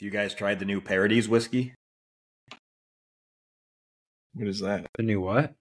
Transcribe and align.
You 0.00 0.10
guys 0.10 0.34
tried 0.34 0.58
the 0.58 0.64
new 0.64 0.80
Parodies 0.80 1.28
whiskey? 1.28 1.74
What 4.34 4.48
is 4.48 4.60
that? 4.60 4.86
The 4.96 5.02
new 5.02 5.20
what? 5.20 5.54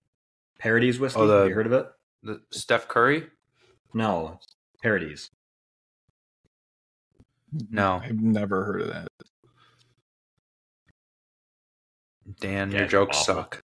Parodies 0.59 0.97
whiskey? 0.99 1.19
Oh, 1.19 1.27
the- 1.27 1.39
Have 1.39 1.49
you 1.49 1.55
heard 1.55 1.65
of 1.65 1.73
it? 1.73 1.87
The 2.23 2.41
Steph 2.51 2.87
Curry? 2.87 3.27
No, 3.93 4.39
Parodies. 4.81 5.29
No. 7.69 7.99
I've 8.03 8.21
never 8.21 8.63
heard 8.63 8.81
of 8.81 8.87
that. 8.89 9.07
Dan, 12.39 12.71
Yeah, 12.71 12.79
your 12.79 12.87
jokes 12.87 13.17
awful. 13.21 13.35
suck. 13.35 13.63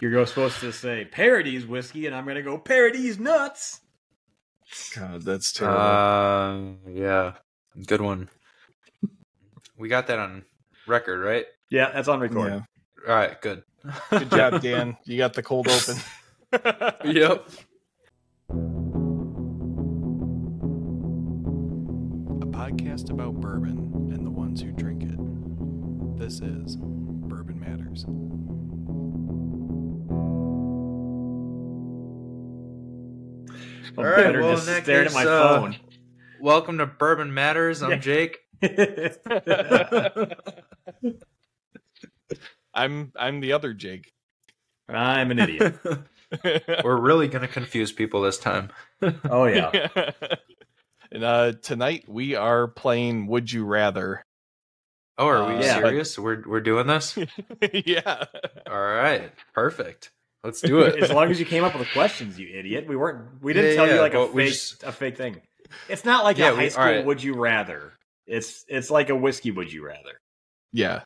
You're 0.00 0.26
supposed 0.26 0.60
to 0.60 0.72
say 0.72 1.04
Parodies 1.04 1.66
whiskey, 1.66 2.06
and 2.06 2.14
I'm 2.14 2.24
going 2.24 2.36
to 2.36 2.42
go 2.42 2.58
Parodies 2.58 3.18
nuts. 3.18 3.80
God, 4.94 5.22
that's 5.22 5.52
terrible. 5.52 5.78
Uh, 5.78 6.90
yeah. 6.90 7.32
Good 7.86 8.00
one. 8.00 8.28
We 9.78 9.88
got 9.88 10.06
that 10.06 10.18
on 10.18 10.44
record, 10.86 11.20
right? 11.20 11.44
Yeah, 11.68 11.90
that's 11.92 12.08
on 12.08 12.18
yeah. 12.18 12.22
record. 12.22 12.64
All 13.06 13.14
right, 13.14 13.40
good. 13.42 13.62
Good 14.10 14.30
job, 14.30 14.62
Dan. 14.62 14.96
You 15.04 15.18
got 15.18 15.34
the 15.34 15.42
cold 15.42 15.68
open. 15.68 15.96
yep. 17.04 17.46
A 18.48 18.52
podcast 22.46 23.10
about 23.10 23.34
bourbon 23.34 24.10
and 24.14 24.24
the 24.24 24.30
ones 24.30 24.62
who 24.62 24.72
drink 24.72 25.02
it. 25.02 25.18
This 26.18 26.40
is 26.40 26.76
Bourbon 26.76 27.60
Matters. 27.60 28.06
All 33.98 34.04
right, 34.04 34.40
well, 34.40 34.56
just 34.56 34.68
in 34.68 34.74
that 34.74 34.84
case, 34.84 35.08
at 35.08 35.12
my 35.12 35.30
uh, 35.30 35.60
phone. 35.60 35.76
Welcome 36.40 36.78
to 36.78 36.86
Bourbon 36.86 37.34
Matters. 37.34 37.82
I'm 37.82 37.90
Yeah. 37.90 37.96
Jake. 37.96 38.45
I'm 42.74 43.12
I'm 43.16 43.40
the 43.40 43.52
other 43.52 43.72
Jake. 43.72 44.12
I'm 44.88 45.30
an 45.30 45.38
idiot. 45.38 45.78
We're 46.84 46.96
really 47.00 47.28
going 47.28 47.42
to 47.42 47.48
confuse 47.48 47.92
people 47.92 48.22
this 48.22 48.38
time. 48.38 48.70
Oh 49.28 49.44
yeah. 49.46 49.70
and 51.12 51.24
uh, 51.24 51.52
tonight 51.62 52.04
we 52.08 52.34
are 52.34 52.68
playing 52.68 53.26
Would 53.28 53.50
You 53.52 53.64
Rather. 53.64 54.22
Oh, 55.18 55.26
are 55.28 55.48
we 55.48 55.54
Uh, 55.54 55.62
Yeah. 55.62 55.74
serious? 55.78 56.18
We're 56.18 56.42
we're 56.46 56.60
doing 56.60 56.86
this? 56.86 57.16
yeah. 57.72 58.24
All 58.70 58.78
right. 58.86 59.32
Perfect. 59.54 60.10
Let's 60.44 60.60
do 60.60 60.80
it. 60.80 61.02
as 61.02 61.10
long 61.10 61.30
as 61.30 61.40
you 61.40 61.46
came 61.46 61.64
up 61.64 61.74
with 61.76 61.86
the 61.88 61.92
questions, 61.92 62.38
you 62.38 62.48
idiot. 62.56 62.86
We 62.86 62.94
weren't. 62.96 63.42
We 63.42 63.52
didn't 63.52 63.70
Yeah, 63.70 63.76
tell 63.76 63.88
you 63.94 64.00
like 64.00 64.14
a 64.14 64.28
fake 64.28 64.48
just- 64.48 64.82
a 64.84 64.92
fake 64.92 65.16
thing. 65.16 65.40
It's 65.88 66.04
not 66.04 66.22
like 66.22 66.38
Yeah, 66.38 66.50
a 66.50 66.54
high 66.54 66.62
we- 66.64 66.70
school. 66.70 66.84
alright. 66.84 67.04
Would 67.04 67.22
you 67.22 67.34
rather? 67.34 67.94
It's 68.26 68.64
it's 68.68 68.90
like 68.90 69.08
a 69.10 69.16
whiskey. 69.16 69.50
Would 69.50 69.72
you 69.72 69.84
rather? 69.86 70.18
Yeah. 70.72 71.02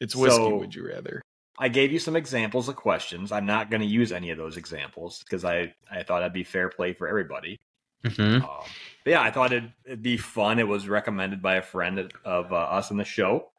It's 0.00 0.14
whiskey, 0.14 0.36
So- 0.36 0.56
would 0.58 0.74
you 0.74 0.86
rather? 0.88 1.22
I 1.58 1.68
gave 1.68 1.90
you 1.90 1.98
some 1.98 2.16
examples 2.16 2.68
of 2.68 2.76
questions. 2.76 3.32
I'm 3.32 3.46
not 3.46 3.70
going 3.70 3.80
to 3.80 3.86
use 3.86 4.12
any 4.12 4.30
of 4.30 4.36
those 4.36 4.58
examples 4.58 5.20
because 5.20 5.42
I 5.44 5.74
I 5.90 6.02
thought 6.02 6.20
it'd 6.22 6.34
be 6.34 6.44
fair 6.44 6.68
play 6.68 6.92
for 6.92 7.08
everybody. 7.08 7.56
Mhm. 8.04 8.42
Um, 8.42 8.64
but 9.04 9.10
yeah, 9.10 9.22
I 9.22 9.30
thought 9.30 9.52
it'd, 9.54 9.72
it'd 9.86 10.02
be 10.02 10.18
fun. 10.18 10.58
It 10.58 10.68
was 10.68 10.86
recommended 10.86 11.40
by 11.40 11.54
a 11.54 11.62
friend 11.62 12.12
of 12.26 12.52
uh, 12.52 12.56
us 12.56 12.90
in 12.90 12.98
the 12.98 13.06
show, 13.06 13.50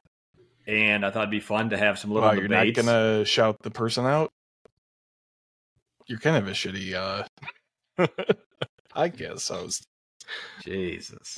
and 0.68 1.04
I 1.04 1.10
thought 1.10 1.22
it'd 1.24 1.32
be 1.32 1.40
fun 1.40 1.72
to 1.72 1.78
have 1.78 1.98
some 1.98 2.12
little 2.12 2.30
Wow, 2.30 2.36
you're 2.36 2.48
not 2.48 2.72
gonna 2.76 3.26
shout 3.26 3.58
the 3.64 3.72
person 3.72 4.06
out? 4.06 4.30
You're 6.06 6.20
kind 6.20 6.38
of 6.38 6.48
a 6.48 6.52
shitty 6.52 6.94
uh 6.94 7.26
I 8.96 9.08
guess 9.10 9.48
host. 9.48 9.88
Jesus, 10.64 11.38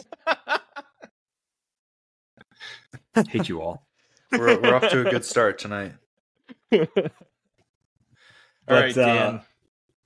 hate 3.29 3.49
you 3.49 3.61
all. 3.61 3.85
We're, 4.31 4.59
we're 4.61 4.75
off 4.75 4.89
to 4.89 5.07
a 5.07 5.09
good 5.09 5.25
start 5.25 5.59
tonight. 5.59 5.93
All 6.71 6.79
right, 8.67 8.93
But, 8.93 8.97
uh, 8.97 9.05
Dan. 9.05 9.41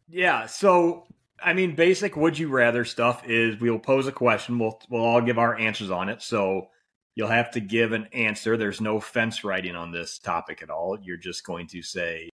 Yeah, 0.09 0.45
so 0.45 1.07
I 1.43 1.53
mean, 1.53 1.75
basic 1.75 2.15
would 2.15 2.37
you 2.37 2.49
rather 2.49 2.85
stuff 2.85 3.27
is 3.27 3.59
we'll 3.59 3.79
pose 3.79 4.07
a 4.07 4.11
question. 4.11 4.59
We'll 4.59 4.79
we'll 4.89 5.03
all 5.03 5.21
give 5.21 5.37
our 5.37 5.57
answers 5.57 5.91
on 5.91 6.09
it. 6.09 6.21
So 6.21 6.67
you'll 7.15 7.27
have 7.27 7.51
to 7.51 7.59
give 7.59 7.91
an 7.91 8.07
answer. 8.13 8.55
There's 8.57 8.81
no 8.81 8.99
fence 8.99 9.43
writing 9.43 9.75
on 9.75 9.91
this 9.91 10.19
topic 10.19 10.63
at 10.63 10.69
all. 10.69 10.97
You're 11.01 11.17
just 11.17 11.45
going 11.45 11.67
to 11.67 11.81
say 11.81 12.29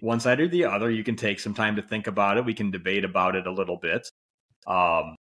one 0.00 0.20
side 0.20 0.40
or 0.40 0.48
the 0.48 0.64
other. 0.64 0.90
You 0.90 1.04
can 1.04 1.16
take 1.16 1.40
some 1.40 1.54
time 1.54 1.76
to 1.76 1.82
think 1.82 2.06
about 2.06 2.38
it. 2.38 2.44
We 2.44 2.54
can 2.54 2.70
debate 2.70 3.04
about 3.04 3.36
it 3.36 3.46
a 3.46 3.52
little 3.52 3.76
bit. 3.76 4.08
Um, 4.66 5.16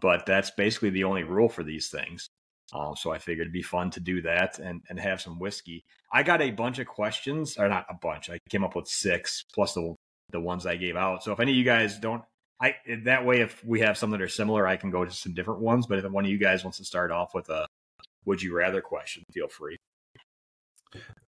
but 0.00 0.26
that's 0.26 0.50
basically 0.50 0.90
the 0.90 1.04
only 1.04 1.22
rule 1.24 1.48
for 1.48 1.62
these 1.62 1.88
things. 1.88 2.28
Um, 2.72 2.96
so 2.96 3.12
I 3.12 3.18
figured 3.18 3.46
it'd 3.46 3.52
be 3.52 3.62
fun 3.62 3.90
to 3.92 4.00
do 4.00 4.22
that 4.22 4.58
and, 4.58 4.82
and 4.88 4.98
have 4.98 5.20
some 5.20 5.38
whiskey. 5.38 5.84
I 6.12 6.22
got 6.22 6.42
a 6.42 6.50
bunch 6.50 6.78
of 6.78 6.86
questions, 6.86 7.56
or 7.58 7.68
not 7.68 7.86
a 7.88 7.94
bunch. 7.94 8.28
I 8.28 8.38
came 8.48 8.64
up 8.64 8.74
with 8.74 8.88
six 8.88 9.44
plus 9.54 9.74
the 9.74 9.94
the 10.30 10.40
ones 10.40 10.66
I 10.66 10.74
gave 10.74 10.96
out. 10.96 11.22
So 11.22 11.32
if 11.32 11.38
any 11.38 11.52
of 11.52 11.56
you 11.56 11.64
guys 11.64 11.98
don't, 11.98 12.22
I 12.60 12.74
that 13.04 13.24
way 13.24 13.40
if 13.40 13.64
we 13.64 13.80
have 13.80 13.96
some 13.96 14.10
that 14.10 14.20
are 14.20 14.28
similar, 14.28 14.66
I 14.66 14.76
can 14.76 14.90
go 14.90 15.04
to 15.04 15.10
some 15.10 15.34
different 15.34 15.60
ones. 15.60 15.86
But 15.86 15.98
if 15.98 16.10
one 16.10 16.24
of 16.24 16.30
you 16.30 16.38
guys 16.38 16.64
wants 16.64 16.78
to 16.78 16.84
start 16.84 17.12
off 17.12 17.34
with 17.34 17.48
a 17.48 17.66
would 18.24 18.42
you 18.42 18.54
rather 18.54 18.80
question, 18.80 19.22
feel 19.32 19.48
free. 19.48 19.76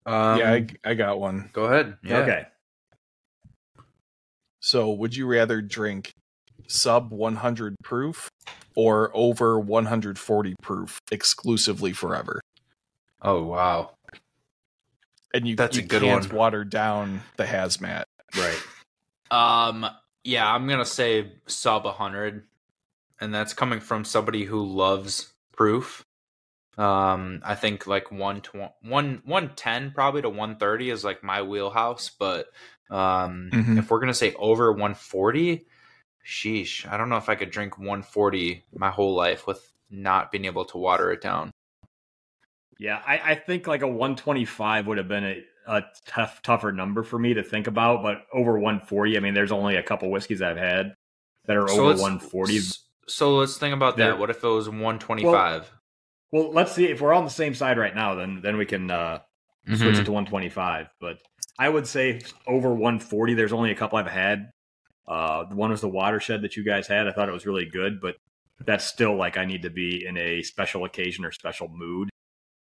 Um, 0.04 0.38
yeah, 0.38 0.52
I, 0.52 0.66
I 0.84 0.94
got 0.94 1.20
one. 1.20 1.50
go 1.52 1.64
ahead. 1.64 1.96
Yeah. 2.04 2.18
Okay. 2.18 2.46
So, 4.60 4.92
would 4.92 5.16
you 5.16 5.26
rather 5.26 5.60
drink 5.60 6.12
sub 6.72 7.10
100 7.12 7.76
proof 7.84 8.28
or 8.74 9.10
over 9.14 9.60
140 9.60 10.54
proof 10.62 10.98
exclusively 11.10 11.92
forever? 11.92 12.40
Oh 13.20 13.42
wow. 13.44 13.90
And 15.34 15.46
you, 15.46 15.56
That's 15.56 15.76
you 15.76 15.82
a 15.82 15.86
good 15.86 16.02
can't 16.02 16.28
one. 16.28 16.36
water 16.38 16.64
down 16.64 17.22
the 17.36 17.44
hazmat. 17.44 18.04
Right. 18.36 18.60
Um. 19.30 19.86
Yeah, 20.24 20.52
I'm 20.52 20.68
gonna 20.68 20.84
say 20.84 21.32
sub 21.46 21.84
100, 21.84 22.44
and 23.20 23.34
that's 23.34 23.54
coming 23.54 23.80
from 23.80 24.04
somebody 24.04 24.44
who 24.44 24.64
loves 24.64 25.32
proof. 25.52 26.02
Um, 26.78 27.40
I 27.44 27.54
think 27.54 27.86
like 27.86 28.10
120, 28.10 28.72
1 28.82 29.22
110 29.24 29.90
probably 29.92 30.22
to 30.22 30.28
130 30.28 30.90
is 30.90 31.04
like 31.04 31.22
my 31.24 31.42
wheelhouse, 31.42 32.10
but 32.18 32.46
um, 32.90 33.50
Mhm. 33.52 33.78
if 33.78 33.90
we're 33.90 34.00
gonna 34.00 34.14
say 34.14 34.32
over 34.34 34.70
140, 34.72 35.66
sheesh, 36.26 36.90
I 36.90 36.96
don't 36.96 37.08
know 37.08 37.16
if 37.16 37.28
I 37.28 37.34
could 37.34 37.50
drink 37.50 37.78
140 37.78 38.64
my 38.74 38.90
whole 38.90 39.14
life 39.14 39.46
with 39.46 39.72
not 39.90 40.32
being 40.32 40.44
able 40.44 40.64
to 40.66 40.78
water 40.78 41.12
it 41.12 41.20
down. 41.20 41.50
Yeah, 42.78 43.00
I, 43.06 43.20
I 43.24 43.34
think 43.34 43.66
like 43.66 43.82
a 43.82 43.86
125 43.86 44.86
would 44.86 44.98
have 44.98 45.08
been 45.08 45.24
a, 45.24 45.44
a 45.66 45.82
tough, 46.06 46.42
tougher 46.42 46.72
number 46.72 47.02
for 47.02 47.18
me 47.18 47.34
to 47.34 47.42
think 47.42 47.66
about. 47.66 48.02
But 48.02 48.26
over 48.32 48.54
140, 48.54 49.16
I 49.16 49.20
mean, 49.20 49.34
there's 49.34 49.52
only 49.52 49.76
a 49.76 49.82
couple 49.82 50.10
whiskeys 50.10 50.42
I've 50.42 50.56
had 50.56 50.94
that 51.46 51.56
are 51.56 51.70
over 51.70 52.00
140. 52.00 52.60
So 53.08 53.36
let's 53.36 53.56
think 53.58 53.74
about 53.74 53.96
that. 53.98 54.18
What 54.18 54.30
if 54.30 54.42
it 54.42 54.48
was 54.48 54.68
125? 54.68 55.70
Well, 56.32 56.52
let's 56.52 56.72
see 56.72 56.86
if 56.86 57.00
we're 57.00 57.12
on 57.12 57.24
the 57.24 57.30
same 57.30 57.54
side 57.54 57.78
right 57.78 57.94
now. 57.94 58.14
Then 58.14 58.40
then 58.42 58.56
we 58.56 58.64
can 58.64 58.90
uh, 58.90 59.20
switch 59.66 59.98
it 59.98 60.04
to 60.04 60.12
125. 60.12 60.88
But 61.00 61.18
I 61.58 61.68
would 61.68 61.86
say 61.86 62.22
over 62.46 62.70
140. 62.70 63.34
There's 63.34 63.52
only 63.52 63.70
a 63.70 63.74
couple 63.74 63.98
I've 63.98 64.06
had. 64.06 64.50
Uh, 65.06 65.44
the 65.44 65.56
one 65.56 65.70
was 65.70 65.80
the 65.80 65.88
watershed 65.88 66.42
that 66.42 66.56
you 66.56 66.64
guys 66.64 66.86
had. 66.86 67.08
I 67.08 67.12
thought 67.12 67.28
it 67.28 67.32
was 67.32 67.46
really 67.46 67.66
good, 67.66 68.00
but 68.00 68.16
that's 68.64 68.84
still 68.84 69.16
like 69.16 69.36
I 69.36 69.44
need 69.44 69.62
to 69.62 69.70
be 69.70 70.06
in 70.06 70.16
a 70.16 70.42
special 70.42 70.84
occasion 70.84 71.24
or 71.24 71.32
special 71.32 71.68
mood 71.68 72.10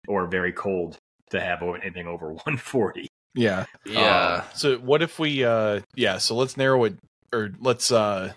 or 0.08 0.28
very 0.28 0.52
cold 0.52 0.98
to 1.32 1.40
have 1.40 1.64
anything 1.64 2.08
over 2.08 2.28
140. 2.34 3.08
Yeah. 3.34 3.66
yeah. 3.86 4.02
Uh, 4.02 4.44
so 4.54 4.78
what 4.78 5.02
if 5.02 5.20
we 5.20 5.44
uh 5.44 5.82
yeah, 5.96 6.18
so 6.18 6.36
let's 6.36 6.56
narrow 6.56 6.86
it 6.86 6.98
or 7.34 7.52
let's 7.60 7.92
uh 7.92 8.34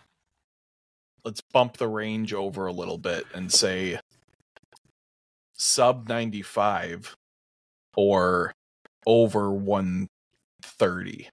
let's 1.24 1.40
bump 1.40 1.76
the 1.76 1.88
range 1.88 2.32
over 2.34 2.66
a 2.66 2.72
little 2.72 2.98
bit 2.98 3.24
and 3.32 3.52
say 3.52 4.00
sub 5.54 6.08
95 6.08 7.16
or 7.96 8.52
over 9.06 9.52
130. 9.52 11.28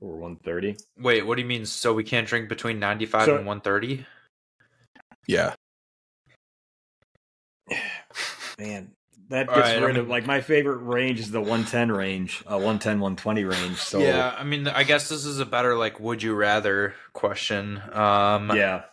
Or 0.00 0.16
130. 0.18 0.76
Wait, 0.98 1.26
what 1.26 1.36
do 1.36 1.42
you 1.42 1.48
mean? 1.48 1.64
So 1.66 1.94
we 1.94 2.04
can't 2.04 2.26
drink 2.26 2.48
between 2.48 2.78
95 2.78 3.24
So- 3.24 3.36
and 3.36 3.46
130? 3.46 4.06
Yeah. 5.26 5.54
Man, 8.58 8.92
that 9.28 9.48
gets 9.48 9.58
right, 9.58 9.82
rid 9.82 9.96
I 9.96 10.00
of 10.00 10.08
like 10.08 10.24
my 10.26 10.40
favorite 10.40 10.78
range 10.78 11.20
is 11.20 11.30
the 11.30 11.40
110 11.40 11.90
range, 11.92 12.42
uh, 12.46 12.54
110, 12.54 13.00
120 13.00 13.44
range. 13.44 13.76
So 13.78 13.98
yeah, 13.98 14.34
I 14.38 14.44
mean, 14.44 14.68
I 14.68 14.84
guess 14.84 15.08
this 15.08 15.24
is 15.24 15.40
a 15.40 15.46
better 15.46 15.76
like 15.76 15.98
would 16.00 16.22
you 16.22 16.34
rather 16.34 16.94
question. 17.12 17.82
Um 17.92 18.54
yeah. 18.54 18.84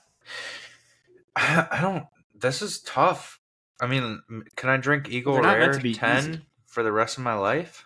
I, 1.36 1.68
I 1.72 1.82
don't 1.82 2.06
this 2.36 2.62
is 2.62 2.82
tough. 2.82 3.40
I 3.82 3.88
mean, 3.88 4.22
can 4.56 4.70
I 4.70 4.78
drink 4.78 5.10
Eagle 5.10 5.36
They're 5.36 5.44
Rare 5.44 5.74
10 5.80 5.86
easy. 5.86 6.42
for 6.66 6.84
the 6.84 6.92
rest 6.92 7.18
of 7.18 7.24
my 7.24 7.36
life? 7.36 7.86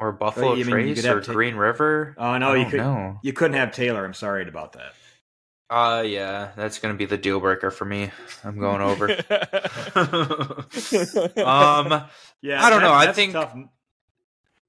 Or 0.00 0.12
Buffalo 0.12 0.54
you 0.54 0.64
mean 0.64 0.88
you 0.88 0.94
Trace 0.94 1.02
could 1.02 1.04
have 1.08 1.16
or 1.18 1.20
ta- 1.20 1.32
Green 1.32 1.56
River? 1.56 2.14
Oh 2.18 2.38
no, 2.38 2.54
you 2.54 2.64
could 2.66 2.78
know. 2.80 3.18
you 3.22 3.32
couldn't 3.34 3.56
have 3.58 3.70
Taylor. 3.72 4.04
I'm 4.04 4.14
sorry 4.14 4.48
about 4.48 4.72
that. 4.72 4.92
Uh 5.68 6.02
yeah, 6.02 6.50
that's 6.56 6.78
gonna 6.78 6.94
be 6.94 7.04
the 7.04 7.18
deal 7.18 7.38
breaker 7.38 7.70
for 7.70 7.84
me. 7.84 8.10
I'm 8.42 8.58
going 8.58 8.80
over. 8.80 9.08
um 11.36 12.04
Yeah, 12.42 12.62
I 12.64 12.70
don't 12.70 12.80
know, 12.82 12.92
I 12.92 13.12
think- 13.12 13.34
tough. 13.34 13.54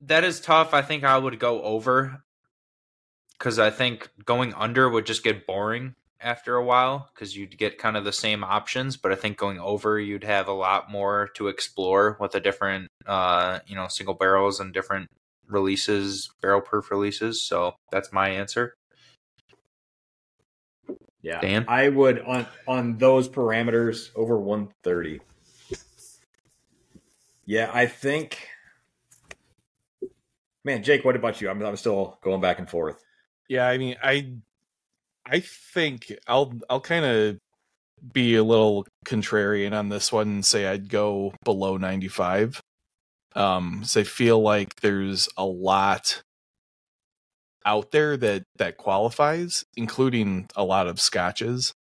that 0.02 0.24
is 0.24 0.40
tough. 0.42 0.74
I 0.74 0.82
think 0.82 1.04
I 1.04 1.18
would 1.18 1.40
go 1.40 1.62
over 1.64 2.24
because 3.38 3.58
I 3.60 3.70
think 3.70 4.10
going 4.26 4.54
under 4.54 4.90
would 4.90 5.06
just 5.06 5.24
get 5.24 5.48
boring 5.48 5.96
after 6.20 6.56
a 6.56 6.64
while 6.64 7.10
because 7.14 7.36
you'd 7.36 7.58
get 7.58 7.78
kind 7.80 7.98
of 7.98 8.04
the 8.06 8.12
same 8.12 8.44
options. 8.44 8.98
But 8.98 9.12
I 9.12 9.16
think 9.16 9.38
going 9.38 9.60
over, 9.60 10.00
you'd 10.00 10.24
have 10.24 10.48
a 10.48 10.54
lot 10.54 10.92
more 10.92 11.30
to 11.36 11.48
explore 11.48 12.18
with 12.20 12.34
the 12.34 12.40
different, 12.40 12.90
uh, 13.08 13.60
you 13.66 13.76
know, 13.76 13.88
single 13.88 14.14
barrels 14.14 14.60
and 14.60 14.72
different 14.74 15.10
releases, 15.52 16.30
barrel 16.42 16.62
proof 16.62 16.92
releases. 16.92 17.42
So 17.42 17.76
that's 17.92 18.12
my 18.12 18.30
answer. 18.30 18.76
Yeah, 21.22 21.40
Dan? 21.40 21.66
I 21.68 21.90
would 21.90 22.20
on 22.22 22.48
on 22.68 22.98
those 22.98 23.30
parameters 23.30 24.10
over 24.16 24.40
130. 24.40 25.22
Yeah, 27.46 27.70
I 27.74 27.86
think. 27.86 28.48
Man, 30.64 30.84
Jake, 30.84 31.04
what 31.04 31.16
about 31.16 31.42
you? 31.42 31.50
I'm 31.50 31.62
I'm 31.64 31.76
still 31.76 32.18
going 32.22 32.42
back 32.42 32.60
and 32.60 32.70
forth. 32.70 33.04
Yeah, 33.48 33.68
I 33.68 33.78
mean, 33.78 33.98
I 34.02 34.34
I 35.26 35.42
think 35.42 36.12
I'll 36.28 36.54
I'll 36.70 36.82
kind 36.82 37.06
of 37.06 37.38
be 38.14 38.36
a 38.36 38.44
little 38.44 38.88
contrarian 39.06 39.78
on 39.78 39.90
this 39.90 40.12
one 40.12 40.28
and 40.28 40.46
say 40.46 40.68
I'd 40.68 40.90
go 40.90 41.34
below 41.44 41.78
95. 41.78 42.60
Um, 43.36 43.84
so 43.86 44.02
I 44.02 44.04
feel 44.04 44.42
like 44.42 44.82
there's 44.82 45.30
a 45.38 45.46
lot 45.46 46.22
out 47.66 47.92
there 47.92 48.18
that 48.18 48.44
that 48.58 48.78
qualifies, 48.78 49.64
including 49.78 50.50
a 50.56 50.64
lot 50.64 50.88
of 50.88 51.00
scotches, 51.00 51.74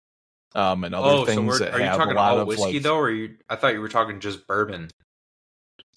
um, 0.56 0.83
and 0.83 0.94
other 0.95 1.07
oh, 1.09 1.19
so 1.19 1.25
things 1.25 1.48
we're, 1.48 1.59
that 1.59 1.74
are 1.74 1.80
you 1.80 1.86
talking 1.88 2.13
a 2.13 2.15
lot 2.15 2.31
all 2.33 2.39
of 2.39 2.48
whiskey 2.48 2.74
like 2.74 2.83
though, 2.83 2.98
or 2.98 3.12
you? 3.12 3.36
I 3.50 3.56
thought 3.56 3.74
you 3.74 3.81
were 3.81 3.89
talking 3.89 4.19
just 4.19 4.48
bourbon. 4.48 4.89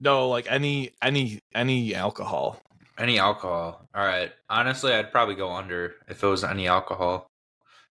no, 0.00 0.28
like 0.28 0.46
any 0.50 0.92
any 1.02 1.40
any 1.54 1.94
alcohol. 1.94 2.60
Any 2.96 3.18
alcohol. 3.18 3.88
All 3.94 4.04
right. 4.04 4.32
Honestly, 4.48 4.92
I'd 4.92 5.10
probably 5.10 5.34
go 5.34 5.50
under 5.52 5.96
if 6.08 6.22
it 6.22 6.26
was 6.26 6.44
any 6.44 6.68
alcohol. 6.68 7.26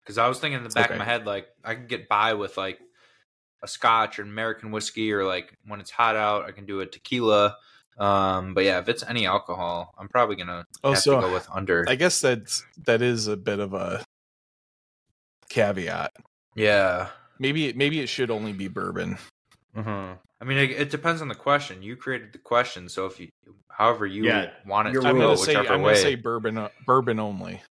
Because 0.05 0.17
I 0.19 0.29
was 0.29 0.39
thinking 0.39 0.59
in 0.59 0.65
the 0.65 0.71
back 0.71 0.87
Okay. 0.87 0.95
of 0.95 0.99
my 0.99 1.05
head, 1.05 1.27
like, 1.27 1.49
I 1.65 1.75
could 1.75 1.89
get 1.89 2.09
by 2.09 2.35
with, 2.35 2.57
like, 2.57 2.81
a 3.63 3.69
scotch 3.69 4.19
or 4.19 4.23
American 4.23 4.71
whiskey, 4.71 5.13
or, 5.13 5.25
like, 5.25 5.57
when 5.67 5.81
it's 5.81 5.91
hot 5.91 6.17
out, 6.17 6.45
I 6.45 6.53
can 6.53 6.67
do 6.67 6.81
a 6.81 6.87
tequila. 6.87 7.57
Um, 7.99 8.55
but 8.55 8.65
yeah, 8.65 8.79
if 8.79 8.89
it's 8.89 9.03
any 9.03 9.27
alcohol, 9.27 9.95
I'm 9.99 10.09
probably 10.09 10.37
going 10.37 10.49
to 10.49 10.65
Oh, 10.83 10.95
have 10.95 11.03
so 11.03 11.21
to 11.21 11.27
go 11.27 11.33
with 11.35 11.47
under. 11.53 11.85
I 11.89 11.95
guess 11.95 12.21
that's 12.21 12.65
that 12.87 13.03
is 13.03 13.27
a 13.29 13.37
bit 13.37 13.59
of 13.61 13.75
a 13.75 14.03
caveat. 15.49 16.13
yeah. 16.55 17.09
Maybe 17.39 17.67
it 17.67 17.77
maybe 17.77 18.01
it 18.01 18.09
should 18.09 18.31
only 18.31 18.53
be 18.53 18.69
bourbon. 18.69 19.19
uh 19.77 20.15
I 20.41 20.45
mean, 20.45 20.59
it, 20.59 20.71
it 20.73 20.91
depends 20.91 21.23
on 21.23 21.29
the 21.29 21.35
question. 21.35 21.83
You 21.83 21.97
created 21.97 22.33
the 22.33 22.39
question, 22.39 22.89
so 22.89 23.07
if 23.07 23.21
you, 23.21 23.29
however 23.69 24.07
you 24.07 24.25
Yeah, 24.27 24.51
want 24.67 24.89
it 24.89 24.93
to 24.93 24.99
I'm 25.07 25.17
go, 25.17 25.21
gonna 25.21 25.37
say 25.37 25.57
I'm 25.57 25.83
gonna 25.83 25.97
say 25.97 26.15
bourbon 26.17 26.59
uh, 26.59 26.69
bourbon 26.87 27.21
only. 27.21 27.63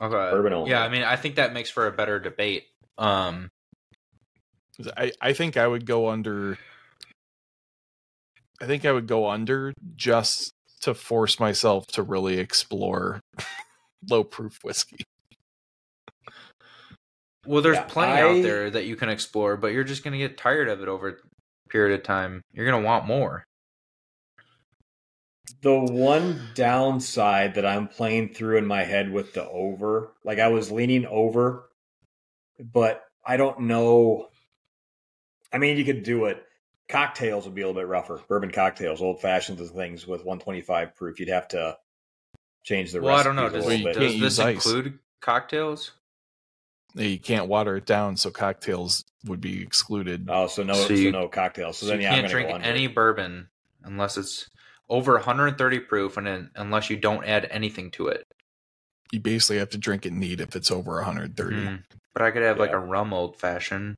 okay. 0.00 0.30
Bourbon 0.30 0.52
only. 0.52 0.70
Yeah, 0.70 0.82
I 0.82 0.88
mean, 0.88 1.02
I 1.02 1.16
think 1.16 1.36
that 1.36 1.52
makes 1.52 1.70
for 1.70 1.86
a 1.86 1.92
better 1.92 2.18
debate. 2.18 2.64
Um, 2.98 3.42
'Cause 3.42 3.50
I 4.96 5.12
I 5.20 5.32
think 5.32 5.56
I 5.56 5.66
would 5.66 5.86
go 5.86 6.08
under. 6.08 6.58
I 8.60 8.66
think 8.66 8.84
I 8.84 8.92
would 8.92 9.06
go 9.06 9.28
under 9.28 9.72
just 9.96 10.52
to 10.82 10.94
force 10.94 11.38
myself 11.40 11.86
to 11.88 12.02
really 12.02 12.38
explore 12.38 13.20
low 14.10 14.24
proof 14.24 14.58
whiskey. 14.62 15.04
Well, 17.46 17.62
there's 17.62 17.76
Yeah, 17.76 17.84
plenty 17.84 18.12
I- 18.12 18.22
out 18.22 18.42
there 18.42 18.70
that 18.70 18.86
you 18.86 18.96
can 18.96 19.08
explore, 19.08 19.56
but 19.56 19.68
you're 19.72 19.84
just 19.84 20.02
going 20.02 20.12
to 20.12 20.18
get 20.18 20.36
tired 20.38 20.68
of 20.68 20.80
it 20.82 20.88
over 20.88 21.08
a 21.08 21.14
period 21.70 21.98
of 21.98 22.04
time. 22.04 22.42
You're 22.52 22.66
going 22.68 22.82
to 22.82 22.86
want 22.86 23.06
more. 23.06 23.44
The 25.62 25.78
one 25.78 26.40
downside 26.54 27.54
that 27.54 27.64
I'm 27.64 27.88
playing 27.88 28.34
through 28.34 28.58
in 28.58 28.66
my 28.66 28.82
head 28.84 29.10
with 29.12 29.32
the 29.32 29.48
over, 29.48 30.12
like 30.24 30.38
I 30.38 30.48
was 30.48 30.72
leaning 30.72 31.06
over, 31.06 31.68
but 32.58 33.04
I 33.24 33.36
don't 33.36 33.60
know. 33.62 34.28
I 35.52 35.58
mean, 35.58 35.76
you 35.76 35.84
could 35.84 36.02
do 36.02 36.26
it. 36.26 36.42
Cocktails 36.88 37.44
would 37.44 37.54
be 37.54 37.62
a 37.62 37.66
little 37.66 37.80
bit 37.80 37.88
rougher. 37.88 38.20
Bourbon 38.28 38.50
cocktails, 38.50 39.02
old 39.02 39.20
fashions 39.20 39.60
and 39.60 39.70
things 39.70 40.06
with 40.06 40.24
125 40.24 40.94
proof. 40.94 41.18
You'd 41.18 41.28
have 41.28 41.48
to 41.48 41.78
change 42.62 42.92
the 42.92 43.00
well, 43.00 43.16
I 43.16 43.22
don't 43.22 43.36
know. 43.36 43.48
Does, 43.48 43.66
a 43.66 43.76
you 43.78 43.84
little 43.84 44.02
does 44.02 44.12
this 44.12 44.20
use 44.20 44.38
ice. 44.38 44.66
include 44.66 44.98
cocktails? 45.20 45.92
You 46.94 47.18
can't 47.18 47.48
water 47.48 47.76
it 47.76 47.86
down, 47.86 48.16
so 48.16 48.30
cocktails 48.30 49.04
would 49.26 49.40
be 49.40 49.62
excluded. 49.62 50.28
Oh, 50.30 50.46
so 50.46 50.62
no, 50.62 50.74
So 50.74 50.94
so, 50.94 51.10
no 51.10 51.28
cocktails. 51.28 51.78
So, 51.78 51.86
So 51.86 51.90
then 51.90 52.00
you 52.00 52.04
yeah, 52.04 52.10
I'm 52.10 52.20
can't 52.20 52.32
gonna 52.32 52.44
drink 52.44 52.62
go 52.62 52.68
any 52.68 52.86
bourbon 52.86 53.48
unless 53.84 54.16
it's 54.16 54.48
over 54.88 55.14
130 55.14 55.80
proof, 55.80 56.16
and 56.16 56.26
then, 56.26 56.50
unless 56.54 56.90
you 56.90 56.96
don't 56.96 57.24
add 57.24 57.46
anything 57.50 57.90
to 57.92 58.08
it. 58.08 58.26
You 59.12 59.20
basically 59.20 59.58
have 59.58 59.70
to 59.70 59.78
drink 59.78 60.06
it 60.06 60.12
neat 60.12 60.40
if 60.40 60.56
it's 60.56 60.70
over 60.70 60.94
130. 60.94 61.56
Mm. 61.56 61.82
But 62.12 62.22
I 62.22 62.30
could 62.30 62.42
have 62.42 62.58
like 62.58 62.72
a 62.72 62.78
rum 62.78 63.12
old 63.12 63.36
fashioned, 63.36 63.96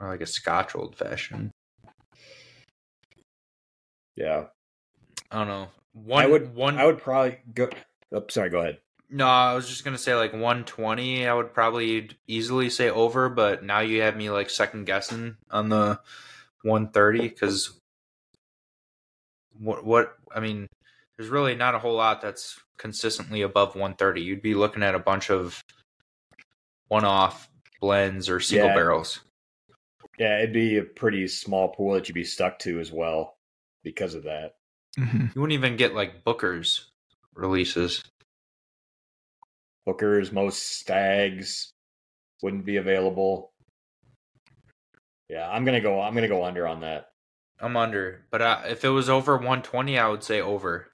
or 0.00 0.08
like 0.08 0.20
a 0.20 0.26
Scotch 0.26 0.74
old 0.74 0.96
fashioned. 0.96 1.50
Yeah, 4.16 4.46
I 5.30 5.38
don't 5.38 5.48
know. 5.48 5.68
One 5.92 6.24
I 6.24 6.26
would. 6.26 6.54
one 6.54 6.78
I 6.78 6.86
would 6.86 6.98
probably 6.98 7.38
go. 7.54 7.68
Oh, 8.12 8.24
sorry, 8.28 8.50
go 8.50 8.60
ahead. 8.60 8.78
No, 9.08 9.26
I 9.26 9.54
was 9.54 9.68
just 9.68 9.84
gonna 9.84 9.98
say 9.98 10.14
like 10.14 10.32
120. 10.32 11.26
I 11.26 11.34
would 11.34 11.52
probably 11.54 12.10
easily 12.26 12.70
say 12.70 12.90
over, 12.90 13.28
but 13.28 13.64
now 13.64 13.80
you 13.80 14.02
have 14.02 14.16
me 14.16 14.30
like 14.30 14.50
second 14.50 14.84
guessing 14.86 15.36
on 15.50 15.68
the 15.68 16.00
130 16.62 17.28
because 17.28 17.78
what 19.58 19.84
what 19.84 20.16
I 20.34 20.40
mean, 20.40 20.66
there's 21.16 21.30
really 21.30 21.54
not 21.54 21.74
a 21.74 21.78
whole 21.78 21.96
lot 21.96 22.20
that's 22.20 22.60
consistently 22.78 23.42
above 23.42 23.74
130. 23.74 24.20
You'd 24.22 24.42
be 24.42 24.54
looking 24.54 24.82
at 24.82 24.94
a 24.94 24.98
bunch 25.00 25.30
of 25.30 25.60
one-off 26.88 27.48
blends 27.80 28.28
or 28.28 28.40
single 28.40 28.68
Yeah. 28.68 28.74
barrels. 28.74 29.20
Yeah, 30.20 30.36
it'd 30.40 30.52
be 30.52 30.76
a 30.76 30.82
pretty 30.84 31.26
small 31.28 31.68
pool 31.70 31.94
that 31.94 32.06
you'd 32.06 32.14
be 32.14 32.24
stuck 32.24 32.58
to 32.60 32.78
as 32.78 32.92
well 32.92 33.38
because 33.82 34.12
of 34.14 34.24
that. 34.24 34.56
Mhm. 34.98 35.34
You 35.34 35.40
wouldn't 35.40 35.54
even 35.58 35.78
get 35.78 35.94
like 35.94 36.24
Booker's 36.24 36.90
releases. 37.32 38.04
Booker's 39.86 40.30
most 40.30 40.58
Staggs 40.78 41.72
wouldn't 42.42 42.66
be 42.66 42.76
available. 42.76 43.54
Yeah, 45.30 45.48
I'm 45.50 45.64
gonna 45.64 45.80
go. 45.80 46.02
I'm 46.02 46.14
gonna 46.14 46.28
go 46.28 46.44
under 46.44 46.66
on 46.68 46.80
that. 46.82 47.12
I'm 47.58 47.78
under, 47.78 48.26
but 48.30 48.42
uh, 48.42 48.62
if 48.68 48.84
it 48.84 48.90
was 48.90 49.08
over 49.08 49.36
120, 49.36 49.98
I 49.98 50.08
would 50.08 50.22
say 50.22 50.42
over. 50.42 50.92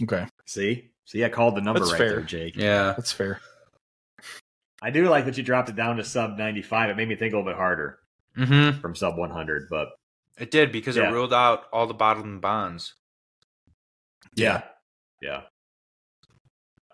Okay, 0.00 0.26
See, 0.46 0.90
see, 1.06 1.24
I 1.24 1.28
called 1.28 1.56
the 1.56 1.60
number 1.60 1.80
That's 1.80 1.92
right 1.92 1.98
fair. 1.98 2.10
there, 2.10 2.22
Jake. 2.22 2.54
Yeah. 2.56 2.92
that's 2.96 3.10
fair. 3.12 3.40
I 4.82 4.90
do 4.90 5.08
like 5.08 5.24
that 5.26 5.36
you 5.36 5.42
dropped 5.42 5.68
it 5.68 5.76
down 5.76 5.96
to 5.96 6.04
sub 6.04 6.36
95. 6.36 6.90
It 6.90 6.96
made 6.96 7.08
me 7.08 7.16
think 7.16 7.32
a 7.32 7.36
little 7.36 7.50
bit 7.50 7.56
harder 7.56 7.98
Mm-hmm. 8.36 8.80
from 8.80 8.94
sub 8.96 9.16
100, 9.16 9.68
but 9.70 9.90
It 10.38 10.50
did 10.50 10.72
because 10.72 10.96
Yeah. 10.96 11.08
it 11.08 11.12
ruled 11.12 11.32
out 11.32 11.64
all 11.72 11.86
the 11.86 11.94
bottom 11.94 12.40
bonds. 12.40 12.94
yeah, 14.34 14.62
yeah. 15.22 15.42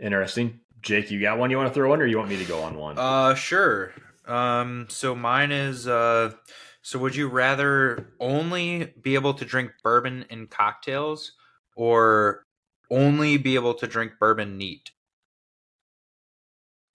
Interesting. 0.00 0.60
Jake, 0.82 1.10
you 1.10 1.20
got 1.20 1.38
one 1.38 1.50
you 1.50 1.56
want 1.56 1.68
to 1.68 1.74
throw 1.74 1.92
in, 1.94 2.00
or 2.00 2.06
you 2.06 2.16
want 2.18 2.30
me 2.30 2.36
to 2.38 2.44
go 2.44 2.62
on 2.62 2.74
one? 2.76 2.98
Uh, 2.98 3.34
sure. 3.34 3.92
Um, 4.26 4.86
so 4.88 5.14
mine 5.14 5.50
is 5.52 5.86
uh, 5.88 6.32
so 6.82 6.98
would 6.98 7.14
you 7.16 7.28
rather 7.28 8.12
only 8.20 8.92
be 9.02 9.14
able 9.14 9.34
to 9.34 9.44
drink 9.44 9.72
bourbon 9.82 10.24
in 10.30 10.46
cocktails 10.46 11.32
or 11.76 12.44
only 12.90 13.36
be 13.36 13.54
able 13.56 13.74
to 13.74 13.86
drink 13.86 14.12
bourbon 14.18 14.56
neat? 14.56 14.90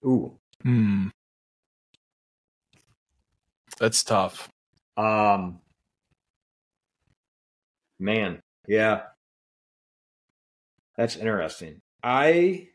Ooh, 0.06 0.40
Hmm. 0.66 1.08
That's 3.80 4.04
tough. 4.04 4.50
um, 4.98 5.60
man, 8.00 8.42
yeah, 8.68 9.02
that's 10.98 11.16
interesting. 11.18 11.82
I, 12.02 12.70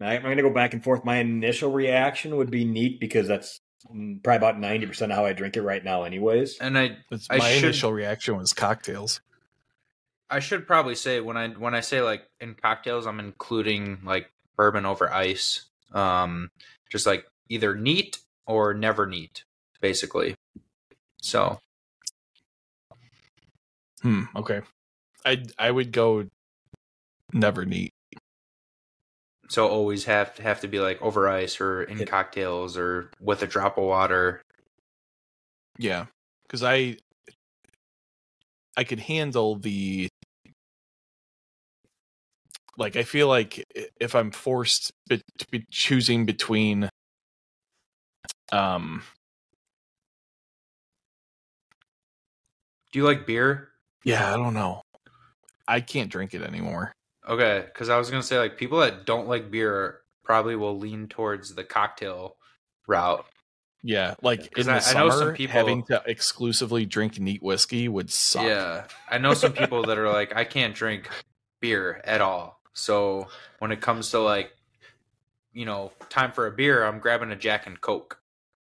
I- 0.00 0.16
I'm 0.16 0.22
going 0.22 0.36
to 0.36 0.42
go 0.42 0.50
back 0.50 0.72
and 0.72 0.82
forth. 0.82 1.04
My 1.04 1.16
initial 1.16 1.72
reaction 1.72 2.36
would 2.36 2.50
be 2.50 2.64
neat 2.64 3.00
because 3.00 3.26
that's 3.28 3.60
probably 3.84 4.36
about 4.36 4.56
90% 4.56 5.02
of 5.02 5.10
how 5.10 5.24
I 5.26 5.32
drink 5.32 5.56
it 5.56 5.62
right 5.62 5.84
now, 5.84 6.04
anyways. 6.04 6.58
And 6.58 6.78
I 6.78 6.96
That's, 7.10 7.26
I 7.30 7.38
my 7.38 7.50
should- 7.52 7.64
initial 7.64 7.92
reaction 7.92 8.36
was 8.36 8.52
cocktails. 8.52 9.20
I 10.30 10.38
should 10.40 10.66
probably 10.66 10.94
say 10.94 11.20
when 11.20 11.36
I 11.36 11.48
when 11.48 11.74
I 11.74 11.80
say 11.80 12.00
like 12.00 12.22
in 12.40 12.54
cocktails, 12.54 13.06
I'm 13.06 13.20
including 13.20 13.98
like 14.04 14.30
bourbon 14.56 14.86
over 14.86 15.12
ice. 15.12 15.66
Um, 15.94 16.50
just 16.90 17.06
like 17.06 17.24
either 17.48 17.74
neat 17.74 18.18
or 18.46 18.74
never 18.74 19.06
neat, 19.06 19.44
basically. 19.80 20.34
So 21.22 21.58
Hmm. 24.02 24.24
Okay. 24.36 24.60
I 25.24 25.42
I 25.58 25.70
would 25.70 25.92
go 25.92 26.28
never 27.32 27.64
neat. 27.64 27.92
so 29.48 29.68
always 29.68 30.04
have 30.06 30.34
to 30.36 30.42
have 30.42 30.60
to 30.60 30.68
be 30.68 30.80
like 30.80 31.00
over 31.02 31.28
ice 31.28 31.60
or 31.60 31.82
in 31.84 32.00
It- 32.00 32.08
cocktails 32.08 32.76
or 32.76 33.10
with 33.20 33.42
a 33.42 33.46
drop 33.46 33.78
of 33.78 33.84
water. 33.84 34.42
Yeah, 35.78 36.06
because 36.46 36.62
I 36.62 36.98
I 38.76 38.84
could 38.84 39.00
handle 39.00 39.56
the 39.56 40.08
like. 42.78 42.96
I 42.96 43.02
feel 43.02 43.28
like 43.28 43.64
if 44.00 44.14
I'm 44.14 44.30
forced 44.30 44.92
be- 45.08 45.22
to 45.38 45.46
be 45.50 45.64
choosing 45.70 46.26
between 46.26 46.88
um 48.52 49.02
Do 52.92 52.98
you 52.98 53.04
like 53.04 53.26
beer? 53.26 53.68
yeah 54.04 54.32
I 54.32 54.36
don't 54.36 54.54
know 54.54 54.82
I 55.66 55.80
can't 55.80 56.10
drink 56.10 56.34
it 56.34 56.42
anymore. 56.42 56.92
Okay, 57.26 57.64
because 57.64 57.88
I 57.88 57.96
was 57.96 58.10
gonna 58.10 58.22
say 58.22 58.38
like 58.38 58.58
people 58.58 58.80
that 58.80 59.06
don't 59.06 59.26
like 59.28 59.50
beer 59.50 60.00
probably 60.24 60.56
will 60.56 60.78
lean 60.78 61.08
towards 61.08 61.54
the 61.54 61.64
cocktail 61.64 62.36
route. 62.86 63.24
Yeah, 63.82 64.14
like 64.22 64.56
in 64.58 64.66
the 64.66 64.72
I- 64.74 64.82
I 64.90 64.92
know 64.94 65.10
some 65.10 65.32
people- 65.34 65.52
having 65.54 65.82
to 65.84 66.02
exclusively 66.06 66.84
drink 66.86 67.18
neat 67.18 67.42
whiskey 67.42 67.88
would 67.88 68.10
suck. 68.10 68.44
Yeah, 68.44 68.86
I 69.08 69.16
know 69.18 69.32
some 69.34 69.52
people 69.54 69.84
that 69.84 69.96
are 69.98 70.10
like, 70.10 70.36
I 70.36 70.44
can't 70.44 70.74
drink 70.74 71.08
beer 71.60 72.00
at 72.04 72.20
all. 72.20 72.60
So 72.74 73.28
when 73.60 73.72
it 73.72 73.80
comes 73.80 74.10
to 74.10 74.18
like, 74.20 74.52
you 75.52 75.64
know, 75.64 75.92
time 76.10 76.32
for 76.32 76.46
a 76.46 76.50
beer, 76.52 76.84
I'm 76.84 76.98
grabbing 76.98 77.30
a 77.30 77.36
Jack 77.36 77.66
and 77.66 77.80
Coke. 77.80 78.20